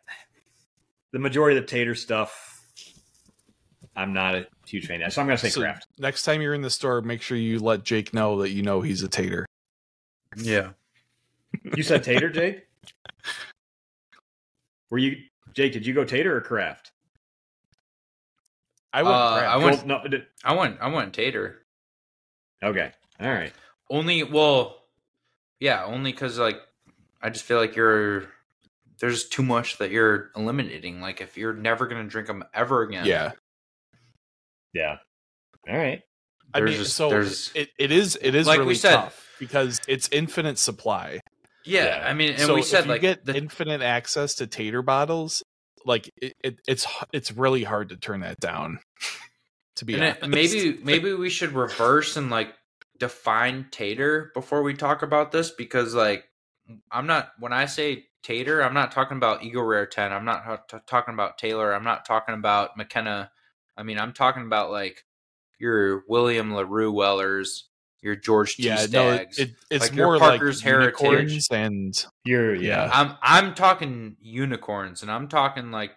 the 1.12 1.20
majority 1.20 1.58
of 1.58 1.64
the 1.64 1.68
tater 1.68 1.96
stuff, 1.96 2.59
I'm 4.00 4.14
not 4.14 4.36
a 4.36 4.48
huge 4.66 4.88
fan 4.88 5.02
of. 5.02 5.12
So 5.14 5.22
I'm 5.22 5.28
gonna 5.28 5.38
say 5.38 5.50
So 5.50 5.62
craft. 5.62 5.88
next 5.98 6.24
time 6.24 6.42
you're 6.42 6.54
in 6.54 6.62
the 6.62 6.70
store, 6.70 7.02
make 7.02 7.22
sure 7.22 7.38
you 7.38 7.60
let 7.60 7.84
Jake 7.84 8.14
know 8.14 8.42
that 8.42 8.52
you 8.52 8.62
know 8.64 8.82
he's 8.82 9.04
a 9.04 9.08
tater. 9.08 9.46
Yeah. 10.38 10.70
You 11.76 11.84
said 11.84 12.04
tater, 12.04 12.30
Jake. 12.32 12.66
Were 14.90 14.98
you 14.98 15.18
Jake? 15.54 15.74
Did 15.74 15.86
you 15.86 15.94
go 15.94 16.04
tater 16.04 16.36
or 16.36 16.42
craft? 16.42 16.92
I 18.94 19.04
went 19.04 19.16
Uh, 19.16 19.38
craft. 19.38 19.48
I 19.54 19.58
went- 19.58 19.76
Gold- 19.78 19.88
no, 19.88 20.08
did- 20.08 20.28
I 20.44 20.54
went 20.54 20.78
I 20.82 20.88
went 20.88 21.14
Tater. 21.14 21.66
okay, 22.64 22.92
all 23.20 23.32
right. 23.32 23.54
Only 23.90 24.24
well, 24.24 24.84
yeah, 25.60 25.84
only 25.86 26.12
because 26.12 26.40
like 26.40 26.60
I 27.22 27.30
just 27.30 27.46
feel 27.46 27.58
like 27.58 27.76
you're 27.76 28.26
there's 29.00 29.28
too 29.30 29.44
much 29.44 29.78
that 29.78 29.92
you're 29.92 30.32
eliminating. 30.36 31.02
Like 31.02 31.22
if 31.22 31.38
you're 31.38 31.54
never 31.54 31.86
gonna 31.88 32.06
drink 32.06 32.28
them 32.28 32.44
ever 32.54 32.82
again, 32.84 33.06
yeah. 33.06 33.32
Yeah, 34.74 34.98
all 35.68 35.78
right. 35.78 36.02
I 36.54 36.60
There's 36.60 36.72
mean, 36.72 36.80
just- 36.84 36.96
so 36.96 37.10
there's- 37.10 37.52
it, 37.56 37.70
it 37.78 37.92
is 37.92 38.18
it 38.22 38.34
is 38.36 38.48
Like 38.48 38.60
we 38.60 38.64
really 38.66 38.76
said- 38.76 38.96
tough 38.96 39.28
because 39.40 39.80
it's 39.88 40.10
infinite 40.12 40.58
supply. 40.58 41.20
yeah. 41.64 41.86
Yeah. 41.86 42.08
I 42.10 42.14
mean, 42.14 42.32
and 42.32 42.42
so 42.42 42.56
we 42.56 42.62
said 42.64 42.82
if 42.82 42.86
you 42.86 42.92
like 42.94 43.02
get 43.02 43.26
the, 43.26 43.36
infinite 43.36 43.82
access 43.82 44.36
to 44.36 44.48
tater 44.48 44.82
bottles, 44.82 45.44
like 45.86 46.10
it, 46.22 46.34
it, 46.44 46.60
it's 46.68 46.88
it's 47.14 47.32
really 47.32 47.64
hard 47.64 47.90
to 47.90 47.98
turn 47.98 48.22
that 48.22 48.40
down. 48.40 48.80
to 49.76 49.86
be 49.86 49.94
and 49.94 50.04
honest, 50.04 50.24
it, 50.24 50.30
maybe 50.30 50.80
maybe 50.84 51.14
we 51.14 51.30
should 51.30 51.52
reverse 51.54 52.18
and 52.18 52.30
like 52.30 52.54
define 52.98 53.68
tater 53.72 54.32
before 54.34 54.62
we 54.64 54.74
talk 54.74 55.04
about 55.04 55.32
this 55.32 55.52
because 55.52 55.94
like 55.94 56.26
I'm 56.92 57.08
not 57.08 57.30
when 57.40 57.54
I 57.54 57.66
say 57.66 58.06
tater, 58.24 58.62
I'm 58.62 58.74
not 58.74 58.92
talking 58.92 59.18
about 59.18 59.44
Eagle 59.44 59.64
Rare 59.64 59.86
Ten. 59.86 60.12
I'm 60.12 60.26
not 60.26 60.48
uh, 60.48 60.58
t- 60.70 60.78
talking 60.88 61.14
about 61.14 61.38
Taylor. 61.38 61.74
I'm 61.74 61.84
not 61.84 62.06
talking 62.06 62.36
about 62.36 62.76
McKenna. 62.76 63.32
I 63.80 63.84
mean, 63.84 63.98
I'm 63.98 64.12
talking 64.14 64.44
about 64.44 64.72
like 64.72 65.06
your 65.58 66.04
William 66.10 66.54
Larue 66.54 66.92
Wellers, 66.92 67.70
your 68.02 68.16
George 68.16 68.58
T. 68.58 68.64
yeah, 68.64 68.86
no, 68.92 69.12
it, 69.12 69.52
it's 69.72 69.86
Like 69.86 69.96
your 69.96 70.06
more 70.08 70.20
Parker's 70.20 70.58
like 70.58 70.66
Heritage. 70.66 71.02
unicorns 71.02 71.48
and 71.52 72.06
You're 72.26 72.56
yeah. 72.56 72.86
Yeah. 72.86 72.92
I'm 72.94 73.18
I'm 73.22 73.54
talking 73.56 74.18
unicorns, 74.22 75.02
and 75.02 75.10
I'm 75.10 75.28
talking 75.30 75.72
like 75.72 75.92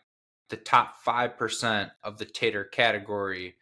the 0.49 0.57
top 0.57 0.97
five 1.05 1.37
percent 1.37 1.91
of 2.05 2.19
the 2.19 2.25
tater 2.25 2.65
category. 2.65 3.57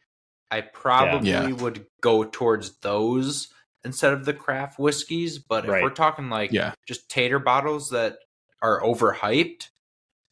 I 0.50 0.60
probably 0.60 1.30
Yeah. 1.30 1.48
would 1.52 1.86
go 2.02 2.24
towards 2.24 2.78
those 2.80 3.48
instead 3.84 4.12
of 4.12 4.24
the 4.26 4.34
craft 4.34 4.78
whiskeys. 4.78 5.38
But 5.38 5.64
if 5.64 5.70
Right. 5.70 5.82
we're 5.82 5.90
talking 5.90 6.28
like 6.28 6.52
yeah, 6.52 6.74
just 6.86 7.08
tater 7.08 7.38
bottles 7.38 7.90
that 7.90 8.18
are 8.60 8.82
overhyped, 8.82 9.68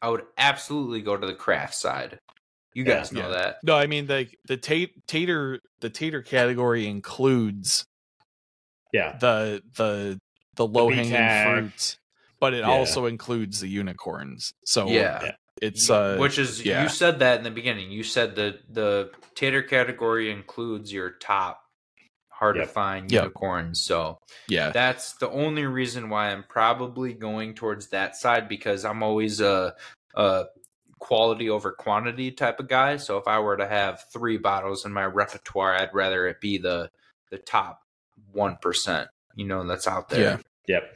I 0.02 0.10
would 0.10 0.24
absolutely 0.36 1.00
go 1.02 1.16
to 1.16 1.26
the 1.26 1.34
craft 1.34 1.74
side. 1.74 2.18
You 2.74 2.84
Yeah. 2.84 2.98
guys 2.98 3.12
know 3.12 3.22
Yeah. 3.22 3.28
that. 3.36 3.56
no, 3.64 3.76
I 3.76 3.86
mean 3.86 4.06
the 4.06 4.28
the 4.46 4.56
ta- 4.56 4.92
tater 5.06 5.60
the 5.80 5.90
tater 5.90 6.22
category 6.22 6.86
includes 6.86 7.84
yeah. 8.92 9.16
the 9.18 9.62
the 9.76 10.18
the 10.56 10.66
low 10.66 10.88
hanging 10.90 11.12
tag. 11.12 11.46
fruits, 11.58 11.98
but 12.40 12.54
it 12.54 12.58
Yeah. 12.60 12.70
also 12.70 13.06
includes 13.06 13.60
the 13.60 13.68
unicorns. 13.68 14.52
So 14.64 14.88
yeah. 14.88 15.20
yeah. 15.24 15.32
it's 15.62 15.90
uh 15.90 16.16
which 16.18 16.38
is 16.38 16.64
yeah. 16.64 16.82
you 16.82 16.88
said 16.88 17.18
that 17.20 17.38
in 17.38 17.44
the 17.44 17.50
beginning. 17.50 17.90
You 17.90 18.02
said 18.02 18.36
that 18.36 18.72
the 18.72 19.10
tater 19.34 19.62
category 19.62 20.30
includes 20.30 20.92
your 20.92 21.10
top 21.10 21.60
hard 22.30 22.54
to 22.56 22.66
find 22.66 23.10
Yep. 23.10 23.22
unicorns. 23.22 23.80
So 23.80 24.18
yeah 24.48 24.70
that's 24.70 25.14
the 25.14 25.28
only 25.30 25.64
reason 25.66 26.08
why 26.10 26.30
I'm 26.30 26.44
probably 26.48 27.12
going 27.12 27.54
towards 27.54 27.88
that 27.88 28.14
side 28.16 28.48
because 28.48 28.84
I'm 28.84 29.02
always 29.02 29.40
a, 29.40 29.74
a 30.14 30.44
quality 30.98 31.48
over 31.50 31.72
quantity 31.72 32.30
type 32.30 32.60
of 32.60 32.68
guy. 32.68 32.96
So 32.96 33.16
if 33.18 33.26
I 33.28 33.38
were 33.40 33.56
to 33.56 33.66
have 33.66 34.04
three 34.12 34.36
bottles 34.38 34.84
in 34.84 34.92
my 34.92 35.04
repertoire, 35.04 35.74
I'd 35.74 35.94
rather 35.94 36.26
it 36.26 36.40
be 36.40 36.58
the 36.58 36.90
the 37.30 37.38
top 37.38 37.80
one 38.32 38.56
percent. 38.60 39.08
You 39.34 39.46
know 39.46 39.66
that's 39.66 39.86
out 39.86 40.08
there. 40.08 40.20
Yeah. 40.20 40.38
Yep. 40.66 40.94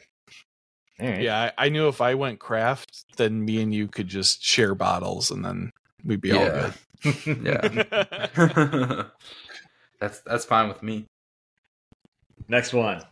All 1.00 1.08
right. 1.08 1.22
yeah. 1.22 1.52
I, 1.58 1.66
I 1.66 1.68
knew 1.68 1.88
if 1.88 2.00
I 2.00 2.14
went 2.14 2.38
craft, 2.40 3.04
then 3.16 3.44
me 3.44 3.60
and 3.62 3.74
you 3.74 3.88
could 3.88 4.08
just 4.08 4.42
share 4.42 4.74
bottles, 4.74 5.30
and 5.30 5.44
then 5.44 5.70
we'd 6.04 6.20
be 6.20 6.32
all 6.32 6.44
Yeah. 6.44 6.72
good. 6.72 6.74
Yeah. 7.42 9.04
that's 10.00 10.20
that's 10.20 10.44
fine 10.44 10.68
with 10.68 10.82
me. 10.82 11.06
Next 12.48 12.72
one. 12.72 13.02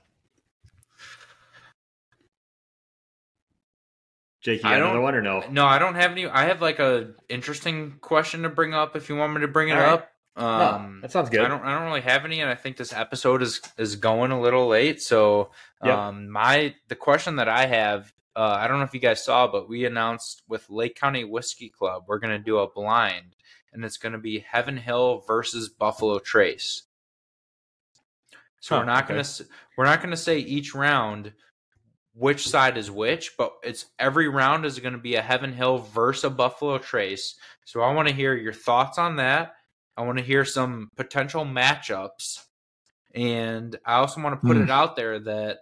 Jake, 4.43 4.59
you 4.59 4.63
got 4.63 4.71
don't- 4.79 4.83
another 4.85 5.01
one 5.01 5.15
or 5.15 5.23
no? 5.23 5.45
No, 5.51 5.67
I 5.67 5.79
don't 5.79 5.95
have 5.97 6.13
any. 6.13 6.27
I 6.27 6.45
have 6.45 6.63
like 6.63 6.79
a 6.79 7.13
interesting 7.29 7.99
question 8.01 8.43
to 8.43 8.49
bring 8.49 8.73
up 8.75 8.97
if 8.97 9.09
you 9.09 9.17
want 9.17 9.35
me 9.35 9.41
to 9.43 9.49
bring 9.49 9.69
it 9.69 9.75
right. 9.75 9.89
up. 9.93 10.11
Um, 10.37 10.97
no, 10.97 11.01
that 11.03 11.13
sounds 11.13 11.29
good. 11.29 11.41
I 11.41 11.49
don't. 11.49 11.63
I 11.63 11.75
don't 11.77 11.87
really 11.87 12.01
have 12.01 12.25
any, 12.25 12.41
and 12.41 12.49
I 12.49 12.55
think 12.55 12.77
this 12.77 12.93
episode 12.93 13.43
is 13.43 13.61
is 13.77 13.97
going 13.97 14.31
a 14.31 14.41
little 14.41 14.67
late. 14.69 15.03
So, 15.03 15.51
Yep. 15.85 15.95
um, 15.99 16.31
my 16.31 16.75
the 16.89 16.95
question 16.97 17.37
that 17.37 17.49
I 17.49 17.67
have, 17.67 18.13
uh, 18.37 18.57
I 18.59 18.67
don't 18.69 18.79
know 18.79 18.85
if 18.85 18.95
you 18.95 19.01
guys 19.01 19.23
saw, 19.25 19.47
but 19.47 19.69
we 19.69 19.85
announced 19.85 20.43
with 20.49 20.71
Lake 20.71 20.95
County 20.99 21.25
Whiskey 21.25 21.69
Club 21.69 22.05
we're 22.07 22.19
going 22.21 22.37
to 22.39 22.43
do 22.43 22.59
a 22.59 22.71
blind, 22.71 23.35
and 23.75 23.85
it's 23.85 23.99
going 23.99 24.13
to 24.13 24.19
be 24.19 24.39
Heaven 24.39 24.79
Hill 24.79 25.23
versus 25.27 25.69
Buffalo 25.69 26.19
Trace. 26.19 26.85
So 28.61 28.77
Huh, 28.77 28.83
we're 28.83 28.87
not 28.87 29.05
okay. 29.05 29.15
going 29.15 29.25
to 29.25 29.47
we're 29.77 29.85
not 29.85 29.99
going 30.01 30.11
to 30.11 30.17
say 30.17 30.39
each 30.39 30.75
round 30.75 31.33
which 32.21 32.47
side 32.47 32.77
is 32.77 32.91
which, 32.91 33.37
but 33.39 33.55
it's 33.63 33.87
every 33.99 34.29
round 34.29 34.67
is 34.67 34.79
going 34.79 34.93
to 34.93 34.99
be 34.99 35.15
a 35.15 35.23
Heaven 35.23 35.53
Hill 35.55 35.79
versus 35.79 36.25
a 36.25 36.31
Buffalo 36.31 36.77
Trace. 36.77 37.37
So 37.65 37.81
I 37.81 37.95
want 37.95 38.09
to 38.09 38.15
hear 38.15 38.35
your 38.35 38.53
thoughts 38.53 38.99
on 38.99 39.17
that. 39.17 39.55
I 39.97 40.03
want 40.03 40.19
to 40.19 40.25
hear 40.25 40.45
some 40.45 40.91
potential 40.97 41.45
matchups. 41.47 42.45
And 43.15 43.77
I 43.87 43.95
also 43.95 44.21
want 44.23 44.41
to 44.41 44.47
put 44.47 44.57
Hmm. 44.59 44.65
it 44.65 44.71
out 44.71 44.97
there 44.97 45.19
that 45.21 45.61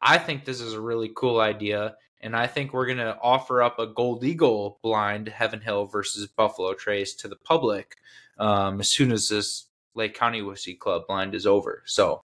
I 0.00 0.16
think 0.16 0.44
this 0.44 0.60
is 0.62 0.72
a 0.72 0.80
really 0.80 1.10
cool 1.14 1.38
idea. 1.38 1.96
And 2.22 2.34
I 2.34 2.46
think 2.46 2.72
we're 2.72 2.86
going 2.86 2.98
to 2.98 3.18
offer 3.22 3.62
up 3.62 3.78
a 3.78 3.86
Gold 3.86 4.24
Eagle 4.24 4.78
blind 4.82 5.28
Heaven 5.28 5.60
Hill 5.60 5.84
versus 5.86 6.26
Buffalo 6.26 6.72
Trace 6.74 7.14
to 7.16 7.28
the 7.28 7.36
public 7.36 7.96
um, 8.38 8.80
as 8.80 8.88
soon 8.88 9.12
as 9.12 9.28
this 9.28 9.66
Lake 9.94 10.14
County 10.14 10.40
Whiskey 10.40 10.74
Club 10.74 11.02
blind 11.06 11.34
is 11.34 11.46
over. 11.46 11.82
So 11.86 12.22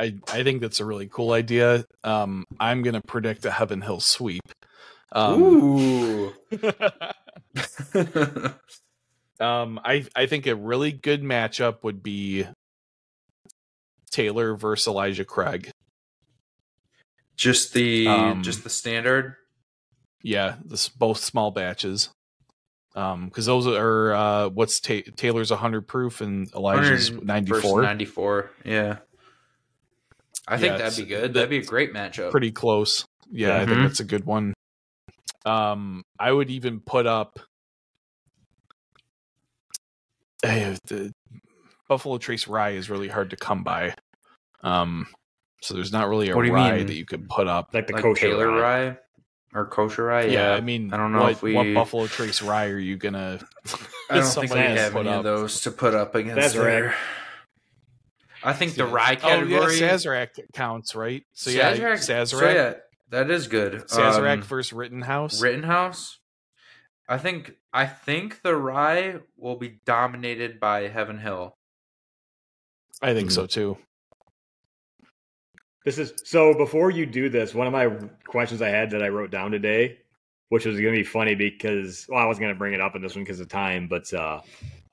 I 0.00 0.14
I 0.32 0.42
think 0.42 0.62
that's 0.62 0.80
a 0.80 0.84
really 0.84 1.06
cool 1.06 1.32
idea. 1.32 1.84
Um, 2.02 2.46
I'm 2.58 2.82
gonna 2.82 3.02
predict 3.02 3.44
a 3.44 3.50
Heaven 3.50 3.82
Hill 3.82 4.00
sweep. 4.00 4.42
Um, 5.12 5.42
Ooh. 5.42 6.32
um, 9.40 9.78
I 9.84 10.06
I 10.16 10.24
think 10.26 10.46
a 10.46 10.56
really 10.56 10.92
good 10.92 11.22
matchup 11.22 11.82
would 11.82 12.02
be 12.02 12.46
Taylor 14.10 14.56
versus 14.56 14.86
Elijah 14.86 15.26
Craig. 15.26 15.70
just 17.36 17.74
the 17.74 18.06
Um, 18.06 18.42
just 18.42 18.64
the 18.64 18.70
standard. 18.70 19.36
Yeah, 20.22 20.56
this 20.64 20.88
both 20.88 21.18
small 21.18 21.50
batches. 21.50 22.08
Um, 22.96 23.26
because 23.26 23.46
those 23.46 23.66
are 23.66 24.14
uh, 24.14 24.48
what's 24.48 24.80
ta- 24.80 25.08
Taylor's 25.16 25.50
100 25.50 25.86
proof 25.86 26.20
and 26.20 26.52
Elijah's 26.54 27.12
94. 27.12 27.82
94. 27.82 28.50
Yeah. 28.64 28.96
I 30.50 30.56
think 30.58 30.72
Yeah, 30.72 30.78
that'd 30.78 30.96
be 31.04 31.08
good. 31.08 31.34
That'd 31.34 31.48
be 31.50 31.58
a 31.58 31.64
great 31.64 31.94
matchup. 31.94 32.30
Pretty 32.32 32.50
close. 32.52 33.04
Yeah, 33.30 33.56
I 33.56 33.64
think 33.66 33.78
Mhm. 33.78 33.82
that's 33.84 34.00
a 34.00 34.04
good 34.04 34.24
one. 34.26 34.52
Um, 35.46 36.02
I 36.18 36.32
would 36.32 36.50
even 36.50 36.80
put 36.80 37.06
up. 37.06 37.38
Eh, 40.44 40.76
the 40.86 41.12
Buffalo 41.88 42.18
Trace 42.18 42.48
rye 42.48 42.70
is 42.70 42.88
really 42.90 43.08
hard 43.08 43.30
to 43.30 43.36
come 43.36 43.62
by. 43.62 43.94
Um, 44.62 45.06
so 45.62 45.74
there's 45.74 45.92
not 45.92 46.08
really 46.08 46.30
a 46.30 46.36
What 46.36 46.42
do 46.42 46.48
you 46.48 46.54
rye 46.54 46.78
mean? 46.78 46.86
that 46.86 46.96
you 46.96 47.04
could 47.06 47.28
put 47.28 47.46
up. 47.46 47.70
Like 47.72 47.86
the 47.86 47.94
like 47.94 48.02
kosher 48.02 48.20
Taylor 48.28 48.48
rye. 48.50 48.88
rye. 48.88 48.96
or 49.52 49.66
kosher 49.66 50.04
rye. 50.04 50.22
Yeah, 50.26 50.50
Yeah, 50.50 50.54
I 50.54 50.60
mean, 50.60 50.92
I 50.94 50.96
don't 50.96 51.12
know 51.12 51.22
what, 51.22 51.32
if 51.32 51.42
we. 51.42 51.54
what 51.54 51.74
Buffalo 51.74 52.06
Trace 52.06 52.40
rye 52.40 52.68
are 52.68 52.78
you 52.78 52.96
gonna? 52.96 53.40
I 54.08 54.14
don't 54.16 54.22
think 54.22 54.24
somebody 54.26 54.60
we 54.72 54.78
have 54.78 54.94
any 54.96 55.08
up? 55.08 55.18
of 55.18 55.24
those 55.24 55.60
to 55.62 55.70
put 55.72 55.92
up 55.94 56.14
against. 56.14 56.36
That's 56.40 56.54
their- 56.54 56.86
right. 56.90 56.94
I 58.42 58.52
think 58.52 58.74
the 58.74 58.86
rye 58.86 59.16
category. 59.16 59.54
Oh 59.54 59.68
yeah, 59.68 59.90
Sazerac 59.94 60.28
counts, 60.54 60.94
right? 60.94 61.22
So 61.34 61.50
yeah, 61.50 61.74
Sazerac. 61.76 61.98
Sazerac, 61.98 62.26
So 62.28 62.50
yeah, 62.50 62.74
that 63.10 63.30
is 63.30 63.48
good. 63.48 63.72
Sazerac 63.88 64.32
Um, 64.34 64.42
versus 64.42 64.72
Rittenhouse. 64.72 65.40
Rittenhouse. 65.42 66.18
I 67.08 67.18
think 67.18 67.52
I 67.72 67.86
think 67.86 68.42
the 68.42 68.54
rye 68.56 69.16
will 69.36 69.56
be 69.56 69.80
dominated 69.84 70.58
by 70.60 70.88
Heaven 70.88 71.18
Hill. 71.18 71.56
I 73.02 73.14
think 73.14 73.28
Mm-hmm. 73.28 73.34
so 73.34 73.46
too. 73.46 73.78
This 75.84 75.98
is 75.98 76.12
so. 76.24 76.54
Before 76.54 76.90
you 76.90 77.06
do 77.06 77.28
this, 77.30 77.54
one 77.54 77.66
of 77.66 77.72
my 77.72 77.88
questions 78.26 78.60
I 78.60 78.68
had 78.68 78.90
that 78.90 79.02
I 79.02 79.08
wrote 79.08 79.30
down 79.30 79.50
today, 79.50 79.98
which 80.50 80.66
was 80.66 80.76
going 80.78 80.92
to 80.92 81.00
be 81.00 81.04
funny 81.04 81.34
because 81.34 82.06
well, 82.08 82.18
I 82.20 82.26
wasn't 82.26 82.42
going 82.42 82.54
to 82.54 82.58
bring 82.58 82.74
it 82.74 82.80
up 82.82 82.94
in 82.96 83.02
this 83.02 83.14
one 83.14 83.24
because 83.24 83.40
of 83.40 83.48
time, 83.48 83.88
but 83.88 84.12
uh, 84.12 84.40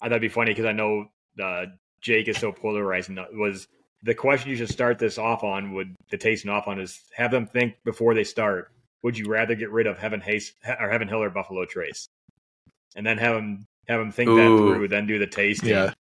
I 0.02 0.06
thought 0.06 0.14
it'd 0.14 0.22
be 0.22 0.30
funny 0.30 0.52
because 0.52 0.66
I 0.66 0.72
know 0.72 1.08
uh, 1.43 1.66
Jake 2.02 2.28
is 2.28 2.38
so 2.38 2.52
polarized. 2.52 3.10
and, 3.10 3.20
uh, 3.20 3.26
Was 3.34 3.68
the 4.04 4.14
question 4.16 4.50
you 4.52 4.56
should 4.58 4.70
start 4.70 5.00
this 5.00 5.18
off 5.18 5.43
on? 5.43 5.74
Would 5.74 5.95
the 6.12 6.18
tasting 6.18 6.52
off 6.52 6.68
on 6.68 6.80
is 6.80 7.02
have 7.16 7.32
them 7.32 7.45
think 7.48 7.76
before 7.84 8.14
they 8.14 8.24
start. 8.24 8.72
Would 9.04 9.18
you 9.18 9.28
rather 9.28 9.56
get 9.56 9.72
rid 9.72 9.88
of 9.88 9.98
Heaven 9.98 10.22
Hayes 10.22 10.54
or 10.80 10.89
Heaven 10.89 11.08
Hill 11.08 11.22
or 11.24 11.30
Buffalo 11.30 11.66
Trace, 11.66 12.08
and 12.95 13.06
then 13.06 13.18
have 13.18 13.36
them 13.36 13.66
have 13.88 14.00
them 14.00 14.12
think 14.12 14.30
that 14.30 14.48
through, 14.48 14.88
then 14.89 15.08
do 15.08 15.18
the 15.18 15.28
tasting, 15.28 15.70
Yeah. 15.70 15.93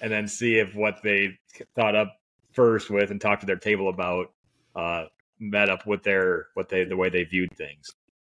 and 0.00 0.10
then 0.10 0.26
see 0.28 0.56
if 0.58 0.74
what 0.74 1.02
they 1.02 1.38
thought 1.74 1.94
up 1.94 2.16
first 2.52 2.88
with 2.90 3.10
and 3.10 3.20
talk 3.20 3.40
to 3.40 3.46
their 3.46 3.56
table 3.56 3.88
about 3.88 4.32
uh 4.76 5.06
met 5.40 5.68
up 5.68 5.86
with 5.86 6.02
their 6.04 6.46
what 6.54 6.68
they 6.68 6.84
the 6.84 6.96
way 6.96 7.08
they 7.10 7.24
viewed 7.24 7.50
things 7.56 7.90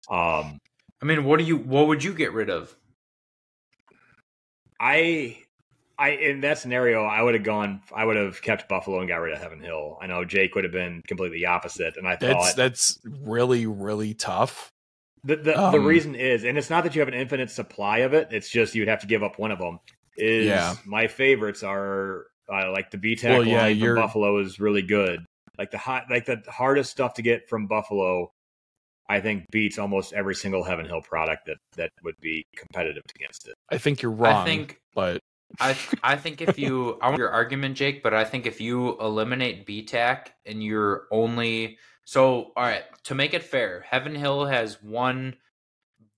um 0.10 0.58
I 1.02 1.06
mean, 1.06 1.26
what 1.26 1.38
do 1.40 1.46
you? 1.46 1.58
What 1.58 1.88
would 1.88 2.04
you 2.04 2.14
get 2.14 2.32
rid 2.32 2.50
of? 2.50 2.74
i 4.80 5.38
i 5.98 6.10
in 6.12 6.42
that 6.42 6.58
scenario 6.58 7.04
i 7.04 7.22
would 7.22 7.34
have 7.34 7.44
gone 7.44 7.82
i 7.96 8.04
would 8.06 8.16
have 8.18 8.42
kept 8.42 8.68
buffalo 8.70 9.00
and 9.00 9.08
got 9.08 9.18
rid 9.18 9.34
of 9.34 9.40
heaven 9.42 9.60
hill 9.60 9.98
i 10.02 10.08
know 10.08 10.24
jake 10.26 10.56
would 10.56 10.64
have 10.64 10.74
been 10.74 11.02
completely 11.08 11.46
opposite 11.46 11.96
and 11.98 12.08
i 12.08 12.16
That's 12.16 12.34
thought 12.34 12.56
that's 12.56 12.96
that's 12.96 13.00
really 13.22 13.66
really 13.66 14.14
tough. 14.14 14.70
the 15.24 15.36
the, 15.38 15.52
the 15.54 15.60
um, 15.80 15.86
reason 15.86 16.16
is 16.16 16.44
and 16.44 16.58
it's 16.58 16.70
not 16.70 16.84
that 16.84 16.96
you 16.96 17.02
have 17.02 17.08
an 17.08 17.14
infinite 17.14 17.50
supply 17.50 18.00
of 18.00 18.14
it 18.14 18.28
it's 18.32 18.50
just 18.50 18.76
you'd 18.76 18.88
have 18.88 19.02
to 19.02 19.08
give 19.08 19.24
up 19.24 19.40
one 19.40 19.52
of 19.52 19.60
them 19.60 19.80
is 20.18 20.46
Yeah. 20.48 20.76
my 20.86 21.08
favorites 21.08 21.64
are 21.64 22.26
uh, 22.48 22.72
like 22.72 22.92
the 22.92 22.98
BTAC 22.98 23.24
Well, 23.30 23.44
yeah, 23.46 23.62
line 23.64 23.80
from 23.80 23.96
Buffalo 23.96 24.38
is 24.38 24.60
really 24.60 24.84
good. 24.84 25.26
Like 25.58 25.72
the 25.72 25.80
hot, 25.80 26.04
like 26.12 26.26
the 26.26 26.44
hardest 26.48 26.92
stuff 26.92 27.16
to 27.16 27.24
get 27.24 27.50
from 27.50 27.66
Buffalo, 27.66 28.30
I 29.10 29.20
think 29.20 29.46
beats 29.52 29.80
almost 29.80 30.14
every 30.14 30.36
single 30.36 30.64
Heaven 30.64 30.86
Hill 30.86 31.02
product 31.02 31.48
that 31.48 31.58
that 31.76 31.90
would 32.04 32.14
be 32.22 32.46
competitive 32.56 33.02
against 33.16 33.48
it. 33.48 33.56
I 33.72 33.80
think 33.80 34.02
you're 34.04 34.12
wrong. 34.12 34.44
I 34.44 34.46
think 34.46 34.78
but 34.94 35.22
I 35.60 35.78
I 36.04 36.16
think 36.16 36.42
if 36.42 36.58
you 36.58 36.98
I 37.02 37.08
want 37.10 37.20
your 37.20 37.32
argument, 37.32 37.78
Jake, 37.78 38.04
but 38.04 38.14
I 38.14 38.24
think 38.24 38.46
if 38.46 38.60
you 38.60 39.00
eliminate 39.00 39.66
BTAC 39.66 40.28
and 40.46 40.64
you're 40.64 41.08
only 41.12 41.78
so 42.04 42.52
all 42.56 42.64
right 42.64 42.84
to 43.04 43.16
make 43.16 43.34
it 43.34 43.44
fair, 43.44 43.86
Heaven 43.88 44.16
Hill 44.16 44.46
has 44.46 44.82
one 44.82 45.36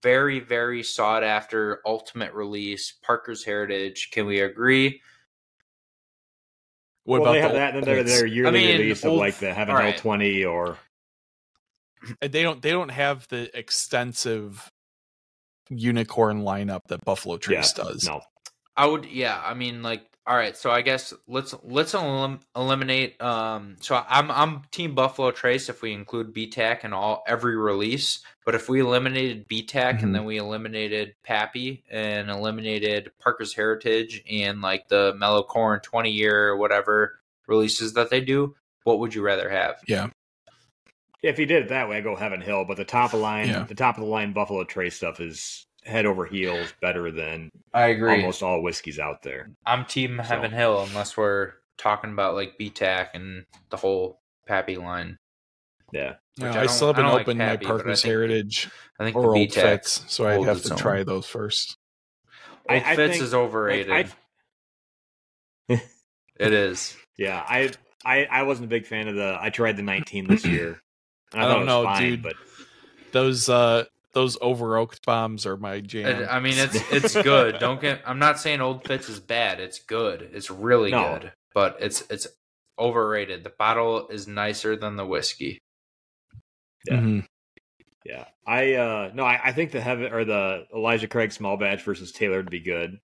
very 0.04 0.40
very 0.40 0.84
sought 0.84 1.24
after 1.24 1.82
ultimate 1.86 2.34
release, 2.34 2.94
Parker's 3.02 3.44
Heritage. 3.44 4.12
Can 4.12 4.26
we 4.26 4.40
agree? 4.42 5.02
what 7.08 7.22
well, 7.22 7.32
about 7.32 7.34
they 7.36 7.42
have 7.42 7.52
the 7.54 7.58
that, 7.58 7.76
and 7.76 7.84
then 7.84 7.86
their, 7.86 7.98
Olds? 8.00 8.12
their 8.12 8.26
yearly 8.26 8.60
mean, 8.60 8.80
release 8.80 9.04
of 9.06 9.12
old- 9.12 9.20
like 9.20 9.38
the 9.38 9.54
Heaven 9.54 9.76
all 9.76 9.82
Hill 9.82 9.92
right. 9.92 9.98
twenty 9.98 10.44
or 10.44 10.78
they 12.20 12.44
don't 12.44 12.62
they 12.62 12.72
don't 12.72 12.90
have 12.90 13.26
the 13.30 13.50
extensive 13.58 14.70
unicorn 15.70 16.44
lineup 16.44 16.82
that 16.90 17.06
Buffalo 17.06 17.38
Trace 17.38 17.74
yeah, 17.78 17.84
does. 17.86 18.06
no. 18.06 18.22
I 18.78 18.86
would, 18.86 19.06
yeah. 19.06 19.42
I 19.44 19.56
mean, 19.56 19.82
like, 19.82 20.04
all 20.28 20.36
right. 20.36 20.56
So 20.56 20.70
I 20.70 20.82
guess 20.82 21.14
let's 21.28 21.56
let's 21.64 21.94
elim- 21.94 22.42
eliminate. 22.56 23.20
Um, 23.22 23.78
so 23.80 24.02
I'm 24.10 24.30
I'm 24.30 24.62
Team 24.72 24.94
Buffalo 24.94 25.32
Trace 25.32 25.70
if 25.70 25.82
we 25.82 25.94
include 25.94 26.34
BTAC 26.34 26.84
and 26.84 26.94
all 26.94 27.24
every 27.28 27.56
release. 27.56 28.20
But 28.46 28.54
if 28.54 28.68
we 28.70 28.82
eliminated 28.82 29.48
BTAC 29.48 30.00
Mhm. 30.00 30.04
and 30.04 30.16
then 30.16 30.26
we 30.26 30.38
eliminated 30.38 31.16
Pappy 31.24 31.84
and 31.90 32.30
eliminated 32.30 33.12
Parker's 33.20 33.54
Heritage 33.54 34.22
and 34.30 34.62
like 34.62 34.90
the 34.90 35.14
Mellow 35.18 35.44
Corn 35.44 35.80
20 35.80 36.12
year 36.12 36.50
or 36.50 36.58
whatever 36.58 37.20
releases 37.48 37.94
that 37.94 38.10
they 38.10 38.20
do, 38.20 38.54
what 38.84 39.00
would 39.00 39.16
you 39.16 39.22
rather 39.22 39.50
have? 39.50 39.82
Yeah. 39.88 40.08
If 41.24 41.40
you 41.40 41.46
did 41.46 41.64
it 41.64 41.70
that 41.70 41.88
way, 41.90 41.98
I 41.98 42.02
go 42.02 42.16
Heaven 42.18 42.42
Hill. 42.42 42.66
But 42.66 42.76
the 42.78 42.86
top 42.86 43.14
of 43.14 43.22
line, 43.22 43.48
Yeah. 43.48 43.64
the 43.64 43.76
top 43.76 43.98
of 43.98 44.04
the 44.04 44.10
line 44.10 44.34
Buffalo 44.34 44.66
Trace 44.66 44.98
stuff 44.98 45.22
is 45.22 45.66
head 45.88 46.06
over 46.06 46.26
heels 46.26 46.74
better 46.82 47.12
than 47.12 47.50
I 47.74 47.88
agree. 47.88 48.12
almost 48.12 48.44
all 48.44 48.62
whiskeys 48.62 49.00
out 49.00 49.24
there. 49.24 49.50
I'm 49.66 49.86
Team 49.86 50.18
Heaven 50.18 50.52
Hill 50.52 50.84
unless 50.90 51.16
we're 51.18 51.54
talking 51.78 52.12
about 52.12 52.36
like 52.36 52.58
BTAC 52.60 53.08
and 53.14 53.46
the 53.70 53.78
whole 53.78 54.20
Pappy 54.46 54.78
line. 54.78 55.18
Yeah. 55.94 56.16
No, 56.38 56.50
I, 56.50 56.64
I 56.64 56.66
still 56.68 56.88
haven't 56.88 57.06
I 57.06 57.08
don't 57.08 57.16
like 57.18 57.22
opened 57.28 57.40
Pappy, 57.40 57.66
my 57.66 57.70
but 57.72 57.76
I 57.76 57.78
Parker's 57.84 58.02
think- 58.02 58.12
Heritage 58.12 58.70
I 59.00 59.04
think 59.06 59.16
or 59.16 59.22
the 59.22 59.28
Old 59.30 59.38
BTAC 59.38 59.54
Fitz, 59.62 60.04
so 60.08 60.28
I 60.28 60.36
holds 60.36 60.48
have 60.48 60.62
to 60.64 60.72
own. 60.74 60.78
try 60.78 61.04
those 61.04 61.26
first. 61.26 61.78
I- 62.70 62.76
Old 62.76 62.84
I 62.84 62.96
Fitz 62.96 63.14
think- 63.14 63.24
is 63.24 63.34
overrated. 63.34 63.90
Like, 63.90 64.08
it 66.40 66.54
is. 66.54 66.96
Yeah, 67.18 67.44
I, 67.48 67.72
I 68.06 68.26
I 68.26 68.44
wasn't 68.44 68.66
a 68.66 68.70
big 68.70 68.86
fan 68.86 69.08
of 69.08 69.16
the. 69.16 69.38
I 69.40 69.50
tried 69.50 69.78
the 69.78 69.84
19 69.84 70.28
this 70.28 70.46
year. 70.46 70.82
And 71.34 71.42
I, 71.42 71.46
I 71.46 71.48
don't 71.50 71.58
it 71.58 71.60
was 71.66 71.68
know, 71.68 71.84
fine, 71.84 72.02
dude. 72.04 72.24
But 72.24 72.36
Those 73.12 73.50
uh 73.50 73.84
those 74.18 74.36
over 74.42 74.78
oaked 74.78 75.06
bombs 75.06 75.46
are 75.46 75.58
my 75.58 75.80
jam. 75.80 76.24
It- 76.24 76.28
I 76.28 76.40
mean, 76.40 76.56
it's 76.58 76.76
it's 76.92 77.14
good. 77.22 77.60
Don't 77.60 77.80
get. 77.80 78.02
I'm 78.04 78.18
not 78.18 78.40
saying 78.40 78.62
Old 78.62 78.84
Fitz 78.84 79.10
is 79.10 79.20
bad. 79.20 79.60
It's 79.60 79.78
good. 79.80 80.28
It's 80.34 80.50
really 80.50 80.90
No. 80.90 81.20
good. 81.20 81.32
But 81.54 81.78
it's 81.80 82.02
it's 82.10 82.26
overrated. 82.80 83.44
The 83.44 83.52
bottle 83.58 84.08
is 84.08 84.28
nicer 84.28 84.76
than 84.76 84.96
the 84.96 85.06
whiskey. 85.06 85.60
Yeah. 86.88 86.96
Mhm. 86.96 87.26
yeah, 88.06 88.26
I 88.46 88.74
uh 88.74 89.12
no, 89.14 89.24
I, 89.24 89.40
I 89.46 89.52
think 89.52 89.72
the 89.72 89.82
heaven 89.82 90.12
or 90.14 90.26
the 90.26 90.66
Elijah 90.74 91.08
Craig 91.08 91.32
small 91.32 91.58
batch 91.58 91.84
versus 91.84 92.12
Taylor 92.12 92.38
would 92.38 92.50
be 92.50 92.60
good. 92.60 92.98